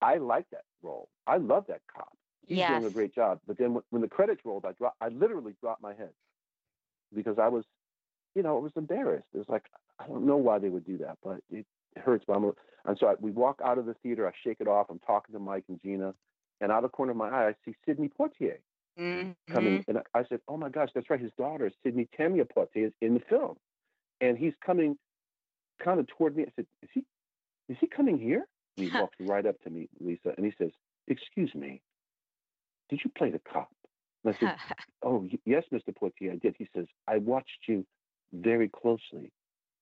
I 0.00 0.16
like 0.16 0.46
that 0.50 0.64
role. 0.82 1.08
I 1.26 1.36
love 1.36 1.66
that 1.68 1.82
cop. 1.94 2.16
He's 2.46 2.58
yes. 2.58 2.70
doing 2.70 2.86
a 2.86 2.94
great 2.94 3.14
job. 3.14 3.40
But 3.46 3.58
then 3.58 3.74
when, 3.74 3.84
when 3.90 4.02
the 4.02 4.08
credits 4.08 4.40
rolled, 4.44 4.64
I 4.64 4.72
dropped. 4.72 4.96
I 5.00 5.08
literally 5.08 5.54
dropped 5.60 5.82
my 5.82 5.94
head 5.94 6.10
because 7.14 7.38
I 7.38 7.48
was, 7.48 7.64
you 8.34 8.42
know, 8.42 8.56
I 8.56 8.60
was 8.60 8.72
embarrassed. 8.76 9.28
It 9.32 9.38
was 9.38 9.48
like 9.48 9.64
I 10.00 10.08
don't 10.08 10.26
know 10.26 10.36
why 10.36 10.58
they 10.58 10.68
would 10.68 10.84
do 10.84 10.98
that, 10.98 11.18
but 11.22 11.40
it, 11.50 11.66
it 11.94 12.02
hurts. 12.02 12.24
But 12.26 12.36
I'm, 12.36 12.52
and 12.86 12.98
so 12.98 13.06
I, 13.08 13.14
we 13.20 13.30
walk 13.30 13.60
out 13.64 13.78
of 13.78 13.86
the 13.86 13.94
theater. 13.94 14.26
I 14.26 14.32
shake 14.42 14.56
it 14.60 14.66
off. 14.66 14.86
I'm 14.90 14.98
talking 15.00 15.32
to 15.34 15.38
Mike 15.38 15.64
and 15.68 15.80
Gina, 15.80 16.14
and 16.60 16.72
out 16.72 16.78
of 16.78 16.90
the 16.90 16.96
corner 16.96 17.12
of 17.12 17.18
my 17.18 17.28
eye, 17.28 17.48
I 17.48 17.54
see 17.64 17.76
Sidney 17.86 18.08
Poitier 18.08 18.56
mm-hmm. 18.98 19.52
coming. 19.52 19.84
And 19.88 19.98
I 20.14 20.24
said, 20.28 20.40
"Oh 20.48 20.56
my 20.56 20.68
gosh, 20.68 20.90
that's 20.94 21.08
right. 21.10 21.20
His 21.20 21.32
daughter, 21.38 21.70
Sydney 21.82 22.08
Tamia 22.18 22.46
Poitier, 22.46 22.86
is 22.86 22.92
in 23.00 23.14
the 23.14 23.20
film, 23.28 23.56
and 24.20 24.36
he's 24.36 24.54
coming, 24.64 24.96
kind 25.82 26.00
of 26.00 26.06
toward 26.08 26.36
me." 26.36 26.44
I 26.44 26.52
said, 26.56 26.66
"Is 26.82 26.88
he? 26.92 27.04
Is 27.68 27.76
he 27.80 27.86
coming 27.86 28.18
here?" 28.18 28.46
And 28.76 28.90
he 28.90 28.92
walks 28.98 29.16
right 29.20 29.46
up 29.46 29.60
to 29.62 29.70
me, 29.70 29.88
Lisa, 30.00 30.34
and 30.36 30.46
he 30.46 30.52
says, 30.58 30.70
"Excuse 31.08 31.54
me, 31.54 31.82
did 32.88 33.00
you 33.04 33.10
play 33.16 33.30
the 33.30 33.40
cop?" 33.52 33.70
And 34.24 34.34
I 34.34 34.38
said, 34.38 34.56
"Oh 35.02 35.26
yes, 35.44 35.64
Mr. 35.72 35.94
Poitier, 35.94 36.32
I 36.32 36.36
did." 36.36 36.54
He 36.58 36.68
says, 36.74 36.86
"I 37.06 37.18
watched 37.18 37.68
you 37.68 37.86
very 38.32 38.68
closely, 38.68 39.32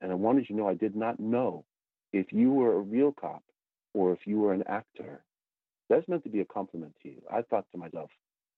and 0.00 0.10
I 0.10 0.14
wanted 0.14 0.48
you 0.48 0.56
to 0.56 0.62
know 0.62 0.68
I 0.68 0.74
did 0.74 0.96
not 0.96 1.20
know 1.20 1.64
if 2.12 2.32
you 2.32 2.50
were 2.50 2.74
a 2.74 2.80
real 2.80 3.12
cop 3.12 3.42
or 3.94 4.12
if 4.12 4.26
you 4.26 4.38
were 4.38 4.52
an 4.52 4.64
actor." 4.66 5.24
That's 5.88 6.06
meant 6.06 6.22
to 6.24 6.28
be 6.28 6.40
a 6.40 6.44
compliment 6.44 6.94
to 7.02 7.08
you. 7.08 7.22
I 7.32 7.40
thought 7.40 7.64
to 7.72 7.78
myself, 7.78 8.10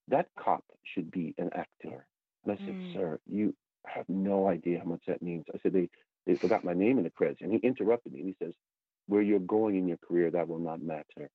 that 0.09 0.27
cop 0.39 0.65
should 0.95 1.11
be 1.11 1.35
an 1.39 1.51
actor. 1.55 2.07
And 2.45 2.53
I 2.53 2.57
said, 2.57 2.75
mm. 2.75 2.95
sir, 2.95 3.21
you 3.27 3.55
have 3.87 4.09
no 4.09 4.49
idea 4.49 4.79
how 4.79 4.85
much 4.85 5.03
that 5.07 5.23
means. 5.23 5.45
I 5.55 5.59
said, 5.63 5.73
they, 5.73 5.89
they 6.27 6.35
forgot 6.35 6.65
my 6.65 6.73
name 6.73 6.99
in 6.99 7.05
the 7.05 7.11
credits. 7.11 7.41
And 7.43 7.53
he 7.53 7.59
interrupted 7.59 8.13
me 8.13 8.21
and 8.21 8.29
he 8.29 8.45
says, 8.45 8.55
where 9.07 9.23
you're 9.23 9.41
going 9.41 9.77
in 9.77 9.89
your 9.89 9.99
career, 9.99 10.31
that 10.31 10.49
will 10.49 10.59
not 10.59 10.83
matter. 10.83 11.31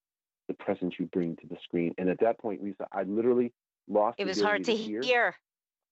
The 0.48 0.54
presence 0.54 0.96
you 1.00 1.08
bring 1.08 1.36
to 1.38 1.48
the 1.48 1.58
screen. 1.64 1.94
And 1.98 2.10
at 2.10 2.20
that 2.22 2.40
point, 2.40 2.64
Lisa, 2.64 2.88
I 2.92 3.04
literally 3.04 3.52
lost. 3.88 4.16
It 4.20 4.28
was 4.28 4.42
hard 4.42 4.66
to 4.66 4.76
hear. 4.76 5.02
hear. 5.02 5.36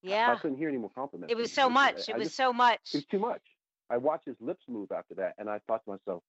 Yeah. 0.01 0.33
I, 0.33 0.39
couldn't 0.39 0.57
hear 0.57 0.69
any 0.69 0.77
more 0.77 0.91
compliments. 0.93 1.31
It 1.31 1.37
was 1.37 1.51
so 1.51 1.69
much. 1.69 2.09
It 2.09 2.17
was 2.17 2.27
just, 2.27 2.37
so 2.37 2.53
much. 2.53 2.79
It 2.93 2.97
was 2.97 3.05
too 3.05 3.19
much. 3.19 3.41
I 3.89 3.97
watched 3.97 4.25
his 4.25 4.35
lips 4.39 4.63
move 4.67 4.91
after 4.91 5.15
that, 5.15 5.33
and 5.37 5.49
I 5.49 5.59
thought 5.67 5.83
to 5.85 5.91
myself, 5.91 6.23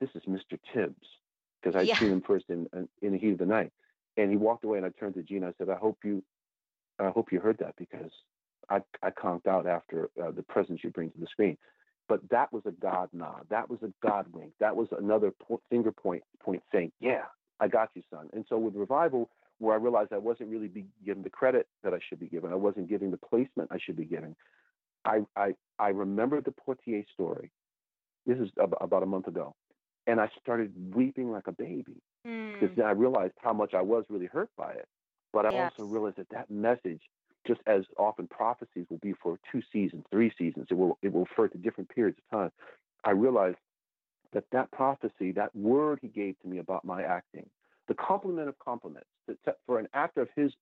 "This 0.00 0.10
is 0.14 0.22
Mr. 0.28 0.58
Tibbs," 0.72 1.06
because 1.60 1.76
I'd 1.76 1.86
yeah. 1.86 1.98
seen 1.98 2.10
him 2.10 2.22
first 2.22 2.46
in, 2.48 2.66
in, 2.74 2.88
in 3.02 3.12
the 3.12 3.18
heat 3.18 3.32
of 3.32 3.38
the 3.38 3.46
night. 3.46 3.72
And 4.16 4.30
he 4.30 4.36
walked 4.36 4.64
away, 4.64 4.78
and 4.78 4.86
I 4.86 4.90
turned 4.90 5.14
to 5.14 5.22
Gina. 5.22 5.48
I 5.48 5.52
said, 5.58 5.68
"I 5.70 5.76
hope 5.76 5.98
you, 6.04 6.22
I 6.98 7.10
hope 7.10 7.32
you 7.32 7.40
heard 7.40 7.58
that 7.58 7.74
because 7.76 8.10
I 8.68 8.80
I 9.02 9.10
conked 9.10 9.46
out 9.46 9.66
after 9.66 10.10
uh, 10.22 10.30
the 10.30 10.42
presence 10.42 10.80
you 10.82 10.90
bring 10.90 11.10
to 11.12 11.18
the 11.20 11.26
screen." 11.26 11.56
But 12.08 12.20
that 12.30 12.52
was 12.52 12.62
a 12.66 12.72
God 12.72 13.08
nod. 13.12 13.46
That 13.50 13.70
was 13.70 13.78
a 13.82 13.92
God 14.02 14.26
wink. 14.32 14.52
That 14.58 14.74
was 14.74 14.88
another 14.98 15.30
po- 15.30 15.62
finger 15.70 15.92
point 15.92 16.22
point 16.42 16.62
saying, 16.72 16.92
"Yeah, 17.00 17.24
I 17.60 17.68
got 17.68 17.90
you, 17.94 18.02
son." 18.10 18.28
And 18.32 18.44
so 18.48 18.58
with 18.58 18.74
revival, 18.74 19.30
where 19.58 19.74
I 19.74 19.78
realized 19.78 20.12
I 20.12 20.18
wasn't 20.18 20.50
really 20.50 20.68
be 20.68 20.86
given 21.04 21.22
the 21.22 21.30
credit 21.30 21.68
that 21.84 21.94
I 21.94 21.98
should 22.08 22.18
be 22.18 22.26
given, 22.28 22.52
I 22.52 22.56
wasn't 22.56 22.88
giving 22.88 23.10
the 23.10 23.18
placement 23.18 23.70
I 23.70 23.78
should 23.78 23.96
be 23.96 24.04
giving. 24.04 24.34
I 25.04 25.20
I 25.36 25.54
I 25.78 25.90
remembered 25.90 26.44
the 26.44 26.52
Poitier 26.52 27.04
story. 27.12 27.50
This 28.26 28.38
is 28.38 28.50
about 28.58 29.02
a 29.02 29.06
month 29.06 29.28
ago, 29.28 29.54
and 30.10 30.20
I 30.20 30.28
started 30.42 30.72
weeping 30.92 31.30
like 31.30 31.46
a 31.46 31.52
baby 31.52 32.02
because 32.24 32.70
mm. 32.70 32.76
then 32.76 32.84
I 32.84 32.90
realized 32.90 33.34
how 33.38 33.52
much 33.52 33.74
I 33.74 33.80
was 33.80 34.04
really 34.08 34.26
hurt 34.26 34.50
by 34.58 34.72
it. 34.72 34.88
But 35.32 35.46
I 35.46 35.52
yes. 35.52 35.72
also 35.78 35.88
realized 35.88 36.16
that 36.16 36.28
that 36.30 36.50
message, 36.50 37.00
just 37.46 37.60
as 37.68 37.84
often 37.96 38.26
prophecies 38.26 38.86
will 38.90 38.98
be 38.98 39.14
for 39.22 39.38
two 39.52 39.62
seasons, 39.72 40.04
three 40.10 40.32
seasons, 40.36 40.66
it 40.68 40.74
will 40.74 40.98
it 41.00 41.12
will 41.12 41.26
refer 41.30 41.46
to 41.46 41.58
different 41.58 41.90
periods 41.90 42.18
of 42.18 42.38
time. 42.38 42.50
I 43.04 43.12
realized 43.12 43.58
that 44.32 44.44
that 44.50 44.72
prophecy, 44.72 45.30
that 45.32 45.54
word 45.54 46.00
he 46.02 46.08
gave 46.08 46.38
to 46.40 46.48
me 46.48 46.58
about 46.58 46.84
my 46.84 47.02
acting, 47.04 47.48
the 47.86 47.94
compliment 47.94 48.48
of 48.48 48.58
compliments, 48.58 49.08
that 49.28 49.58
for 49.64 49.78
an 49.78 49.86
actor 49.94 50.22
of 50.22 50.28
his 50.34 50.52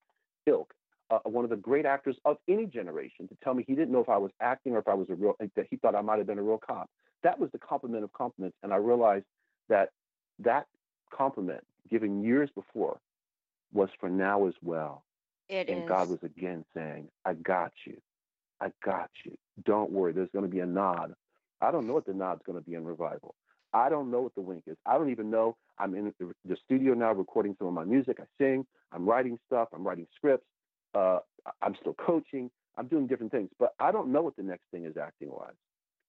ilk, 0.45 0.71
uh, 1.09 1.19
one 1.23 1.43
of 1.43 1.49
the 1.49 1.55
great 1.55 1.87
actors 1.87 2.17
of 2.25 2.37
any 2.47 2.67
generation, 2.67 3.27
to 3.27 3.35
tell 3.43 3.55
me 3.55 3.63
he 3.67 3.73
didn't 3.73 3.91
know 3.91 3.99
if 3.99 4.09
I 4.09 4.17
was 4.17 4.31
acting 4.39 4.73
or 4.73 4.79
if 4.79 4.87
I 4.87 4.93
was 4.93 5.07
a 5.09 5.15
real, 5.15 5.33
that 5.39 5.65
he 5.71 5.77
thought 5.77 5.95
I 5.95 6.01
might 6.01 6.19
have 6.19 6.27
been 6.27 6.37
a 6.37 6.43
real 6.43 6.59
cop. 6.59 6.87
That 7.23 7.39
was 7.39 7.49
the 7.51 7.59
compliment 7.59 8.03
of 8.03 8.13
compliments, 8.13 8.55
and 8.61 8.71
I 8.71 8.77
realized 8.77 9.25
that 9.69 9.89
that 10.39 10.67
compliment 11.15 11.63
given 11.89 12.23
years 12.23 12.49
before 12.53 12.99
was 13.73 13.89
for 13.99 14.09
now 14.09 14.47
as 14.47 14.53
well. 14.61 15.03
It 15.47 15.69
and 15.69 15.83
is. 15.83 15.89
God 15.89 16.09
was 16.09 16.19
again 16.23 16.63
saying, 16.75 17.07
I 17.25 17.33
got 17.33 17.71
you. 17.85 17.99
I 18.61 18.71
got 18.83 19.09
you. 19.25 19.35
Don't 19.65 19.91
worry. 19.91 20.11
There's 20.13 20.29
going 20.31 20.45
to 20.45 20.51
be 20.51 20.59
a 20.59 20.65
nod. 20.65 21.13
I 21.61 21.71
don't 21.71 21.87
know 21.87 21.93
what 21.93 22.05
the 22.05 22.13
nod's 22.13 22.41
going 22.45 22.57
to 22.57 22.63
be 22.63 22.75
in 22.75 22.85
revival. 22.85 23.35
I 23.73 23.89
don't 23.89 24.09
know 24.11 24.21
what 24.21 24.35
the 24.35 24.41
wink 24.41 24.63
is. 24.67 24.77
I 24.85 24.97
don't 24.97 25.11
even 25.11 25.29
know. 25.29 25.55
I'm 25.77 25.95
in 25.95 26.13
the, 26.19 26.33
the 26.45 26.57
studio 26.65 26.93
now 26.93 27.13
recording 27.13 27.55
some 27.57 27.67
of 27.67 27.73
my 27.73 27.83
music. 27.83 28.17
I 28.19 28.25
sing. 28.37 28.65
I'm 28.91 29.07
writing 29.07 29.37
stuff. 29.47 29.69
I'm 29.73 29.85
writing 29.85 30.07
scripts. 30.15 30.45
Uh, 30.93 31.19
I'm 31.61 31.75
still 31.79 31.93
coaching. 31.93 32.49
I'm 32.77 32.87
doing 32.87 33.07
different 33.07 33.31
things, 33.31 33.49
but 33.59 33.73
I 33.79 33.91
don't 33.91 34.11
know 34.11 34.21
what 34.21 34.37
the 34.37 34.43
next 34.43 34.63
thing 34.71 34.85
is 34.85 34.95
acting 34.97 35.29
wise. 35.29 35.53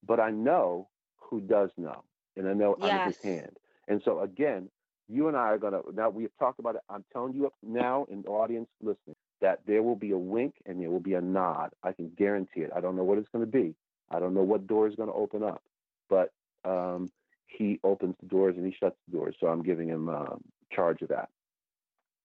But 0.07 0.21
I 0.21 0.31
know 0.31 0.89
who 1.19 1.41
does 1.41 1.71
know, 1.77 2.05
and 2.37 2.49
I 2.49 2.53
know 2.55 2.77
I'm 2.81 2.91
in 3.01 3.07
his 3.07 3.19
hand. 3.23 3.57
And 3.89 4.01
so 4.05 4.21
again, 4.21 4.69
you 5.09 5.29
and 5.29 5.37
I 5.37 5.49
are 5.49 5.59
gonna 5.59 5.81
now 5.93 6.11
we've 6.11 6.37
talked 6.39 6.61
about 6.61 6.77
it. 6.77 6.83
I'm 6.89 7.05
telling 7.13 7.35
you 7.35 7.47
up 7.47 7.55
now 7.63 8.07
in 8.11 8.23
the 8.23 8.29
audience 8.29 8.69
listening 8.81 9.17
that 9.41 9.61
there 9.67 9.83
will 9.83 9.97
be 9.97 10.13
a 10.13 10.19
wink 10.19 10.55
and 10.67 10.81
there 10.81 10.91
will 10.91 11.01
be 11.01 11.15
a 11.15 11.21
nod. 11.21 11.71
I 11.83 11.93
can 11.93 12.11
guarantee 12.17 12.61
it. 12.61 12.71
I 12.75 12.81
don't 12.81 12.97
know 12.97 13.05
what 13.05 13.19
it's 13.19 13.29
going 13.33 13.45
to 13.45 13.51
be. 13.51 13.75
I 14.11 14.21
don't 14.21 14.35
know 14.35 14.43
what 14.43 14.67
door 14.67 14.87
is 14.89 14.95
going 14.95 15.09
to 15.09 15.15
open 15.15 15.43
up, 15.43 15.63
but 16.09 16.33
um, 16.65 17.09
he 17.47 17.81
opens 17.83 18.17
the 18.21 18.27
doors 18.27 18.57
and 18.57 18.67
he 18.67 18.75
shuts 18.79 18.97
the 19.09 19.17
doors. 19.17 19.37
So 19.41 19.47
I'm 19.47 19.63
giving 19.63 19.89
him 19.89 20.09
um, 20.09 20.43
charge 20.71 21.03
of 21.03 21.09
that. 21.09 21.29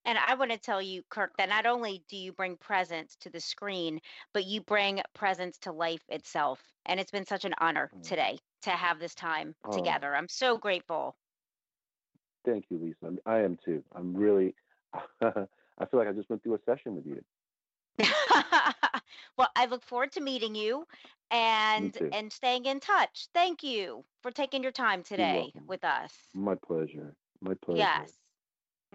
And 0.06 0.18
I 0.20 0.36
want 0.36 0.51
to 0.51 0.58
tell 0.58 0.82
you, 0.82 1.01
Kirk, 1.10 1.36
that 1.38 1.49
not 1.49 1.66
only 1.66 2.03
do 2.08 2.16
you 2.16 2.32
bring 2.32 2.58
presence 2.58 3.16
to 3.22 3.30
the 3.30 3.39
screen, 3.39 3.99
but 4.34 4.45
you 4.45 4.62
bring 4.62 5.01
presence 5.14 5.58
to 5.60 5.72
life 5.72 6.03
itself. 6.10 6.62
And 6.86 6.99
it's 6.99 7.12
been 7.12 7.26
such 7.26 7.45
an 7.45 7.56
honor 7.60 7.89
Mm. 7.95 8.03
today 8.03 8.39
to 8.62 8.70
have 8.70 8.99
this 8.99 9.16
time 9.16 9.56
Oh. 9.64 9.72
together. 9.72 10.16
I'm 10.16 10.30
so 10.30 10.58
grateful. 10.58 11.16
Thank 12.43 12.70
you, 12.70 12.78
Lisa. 12.78 13.18
I'm- 13.26 13.58
too. 13.58 13.84
I'm 13.93 14.16
really. 14.16 14.56
I 15.78 15.86
feel 15.86 15.99
like 15.99 16.08
I 16.08 16.14
just 16.14 16.30
went 16.30 16.43
through 16.43 16.56
a 16.56 16.62
session 16.66 16.95
with 16.95 17.06
you. 17.06 17.24
well, 19.38 19.49
I 19.56 19.66
look 19.66 19.84
forward 19.84 20.12
to 20.14 20.22
meeting 20.22 20.53
you 20.56 20.86
and 21.32 21.97
and 22.12 22.32
staying 22.32 22.66
in 22.66 22.80
touch. 22.80 23.28
Thank 23.34 23.64
you 23.64 24.06
for 24.22 24.32
taking 24.32 24.64
your 24.64 24.72
time 24.72 25.03
today 25.03 25.51
with 25.68 25.84
us. 25.84 26.14
My 26.34 26.56
pleasure. 26.56 27.16
My 27.41 27.56
pleasure. 27.56 27.80
Yes. 27.80 28.14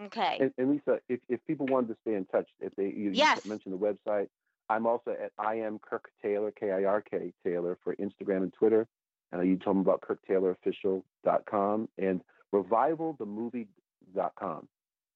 Okay. 0.05 0.37
And, 0.39 0.53
and 0.57 0.71
Lisa, 0.71 0.99
if, 1.09 1.19
if 1.29 1.45
people 1.45 1.67
wanted 1.67 1.89
to 1.89 1.97
stay 2.01 2.15
in 2.15 2.25
touch, 2.25 2.49
if 2.59 2.75
they 2.75 2.85
you, 2.85 3.11
you 3.11 3.23
mentioned 3.45 3.73
the 3.73 3.77
website, 3.77 4.29
I'm 4.69 4.87
also 4.87 5.11
at 5.11 5.31
I 5.37 5.55
am 5.55 5.79
Kirk 5.79 6.09
Taylor, 6.21 6.51
K 6.51 6.71
I 6.71 6.85
R 6.85 7.01
K 7.01 7.33
Taylor 7.45 7.77
for 7.83 7.95
Instagram 7.97 8.43
and 8.43 8.53
Twitter. 8.53 8.87
And 9.31 9.47
you 9.47 9.57
told 9.57 9.77
me 9.77 9.81
about 9.81 10.01
KirkTaylorOfficial.com 10.01 11.89
and 11.97 12.21
RevivalTheMovie.com 12.53 14.67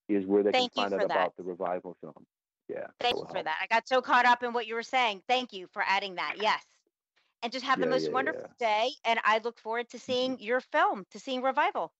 is 0.08 0.24
where 0.24 0.42
they 0.42 0.52
Thank 0.52 0.74
can 0.74 0.90
find 0.90 0.94
out 0.94 1.08
that. 1.08 1.16
about 1.16 1.36
the 1.36 1.42
revival 1.42 1.96
film. 2.00 2.24
Yeah. 2.68 2.86
Thank 3.00 3.16
you 3.16 3.26
for 3.28 3.34
help. 3.34 3.44
that. 3.44 3.58
I 3.62 3.66
got 3.66 3.88
so 3.88 4.00
caught 4.00 4.24
up 4.24 4.42
in 4.42 4.52
what 4.52 4.66
you 4.66 4.74
were 4.74 4.82
saying. 4.82 5.22
Thank 5.28 5.52
you 5.52 5.68
for 5.72 5.82
adding 5.86 6.16
that. 6.16 6.36
Yes. 6.40 6.62
And 7.42 7.52
just 7.52 7.66
have 7.66 7.78
the 7.78 7.86
most 7.86 8.06
yeah, 8.06 8.12
wonderful 8.12 8.48
day. 8.58 8.90
And 9.04 9.20
I 9.22 9.40
look 9.44 9.58
forward 9.58 9.90
to 9.90 9.98
seeing 9.98 10.38
your 10.40 10.60
film, 10.60 11.04
to 11.10 11.20
seeing 11.20 11.42
Revival. 11.42 11.92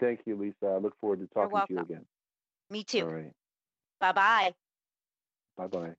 Thank 0.00 0.20
you, 0.26 0.36
Lisa. 0.36 0.66
I 0.66 0.78
look 0.78 0.94
forward 1.00 1.20
to 1.20 1.26
talking 1.26 1.58
to 1.58 1.72
you 1.72 1.80
again. 1.80 2.06
Me 2.70 2.84
too. 2.84 3.02
All 3.02 3.12
right. 3.12 3.32
Bye 4.00 4.12
bye. 4.12 4.54
Bye 5.56 5.66
bye. 5.66 5.94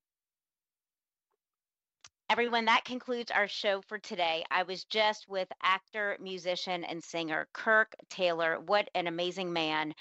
Everyone, 2.29 2.65
that 2.65 2.85
concludes 2.85 3.31
our 3.31 3.47
show 3.47 3.81
for 3.87 3.97
today. 3.97 4.43
I 4.51 4.61
was 4.61 4.83
just 4.83 5.27
with 5.27 5.47
actor, 5.63 6.15
musician, 6.21 6.83
and 6.83 7.03
singer 7.03 7.47
Kirk 7.53 7.95
Taylor. 8.11 8.59
What 8.59 8.87
an 8.93 9.07
amazing 9.07 9.51
man. 9.51 9.95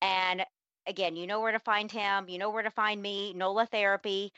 And 0.00 0.42
again, 0.86 1.16
you 1.16 1.26
know 1.26 1.40
where 1.40 1.52
to 1.52 1.60
find 1.60 1.92
him. 1.92 2.30
You 2.30 2.38
know 2.38 2.48
where 2.48 2.62
to 2.62 2.70
find 2.70 3.02
me, 3.02 3.34
NOLA 3.34 3.66
Therapy, 3.66 4.32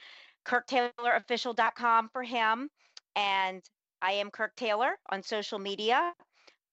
KirkTaylorOfficial.com 0.46 2.08
for 2.12 2.24
him. 2.24 2.70
And 3.14 3.62
I 4.02 4.12
am 4.12 4.30
Kirk 4.30 4.56
Taylor 4.56 4.96
on 5.10 5.22
social 5.22 5.60
media, 5.60 6.12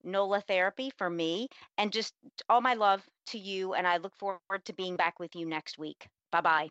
NOLA 0.06 0.42
Therapy 0.42 0.92
for 0.98 1.10
me. 1.10 1.48
And 1.78 1.92
just 1.92 2.14
all 2.50 2.62
my 2.62 2.76
love 2.76 3.04
to 3.28 3.40
you. 3.40 3.74
And 3.74 3.88
I 3.88 3.98
look 3.98 4.16
forward 4.18 4.64
to 4.66 4.74
being 4.74 4.96
back 4.96 5.20
with 5.20 5.36
you 5.36 5.46
next 5.46 5.78
week. 5.78 6.08
Bye 6.32 6.42
bye. 6.42 6.70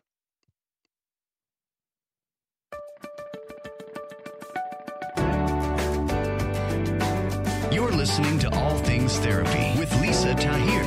You're 7.71 7.91
listening 7.91 8.39
to 8.39 8.49
All 8.55 8.77
Things 8.79 9.17
Therapy 9.17 9.77
with 9.77 9.93
Lisa 9.99 10.33
Tahir, 10.35 10.83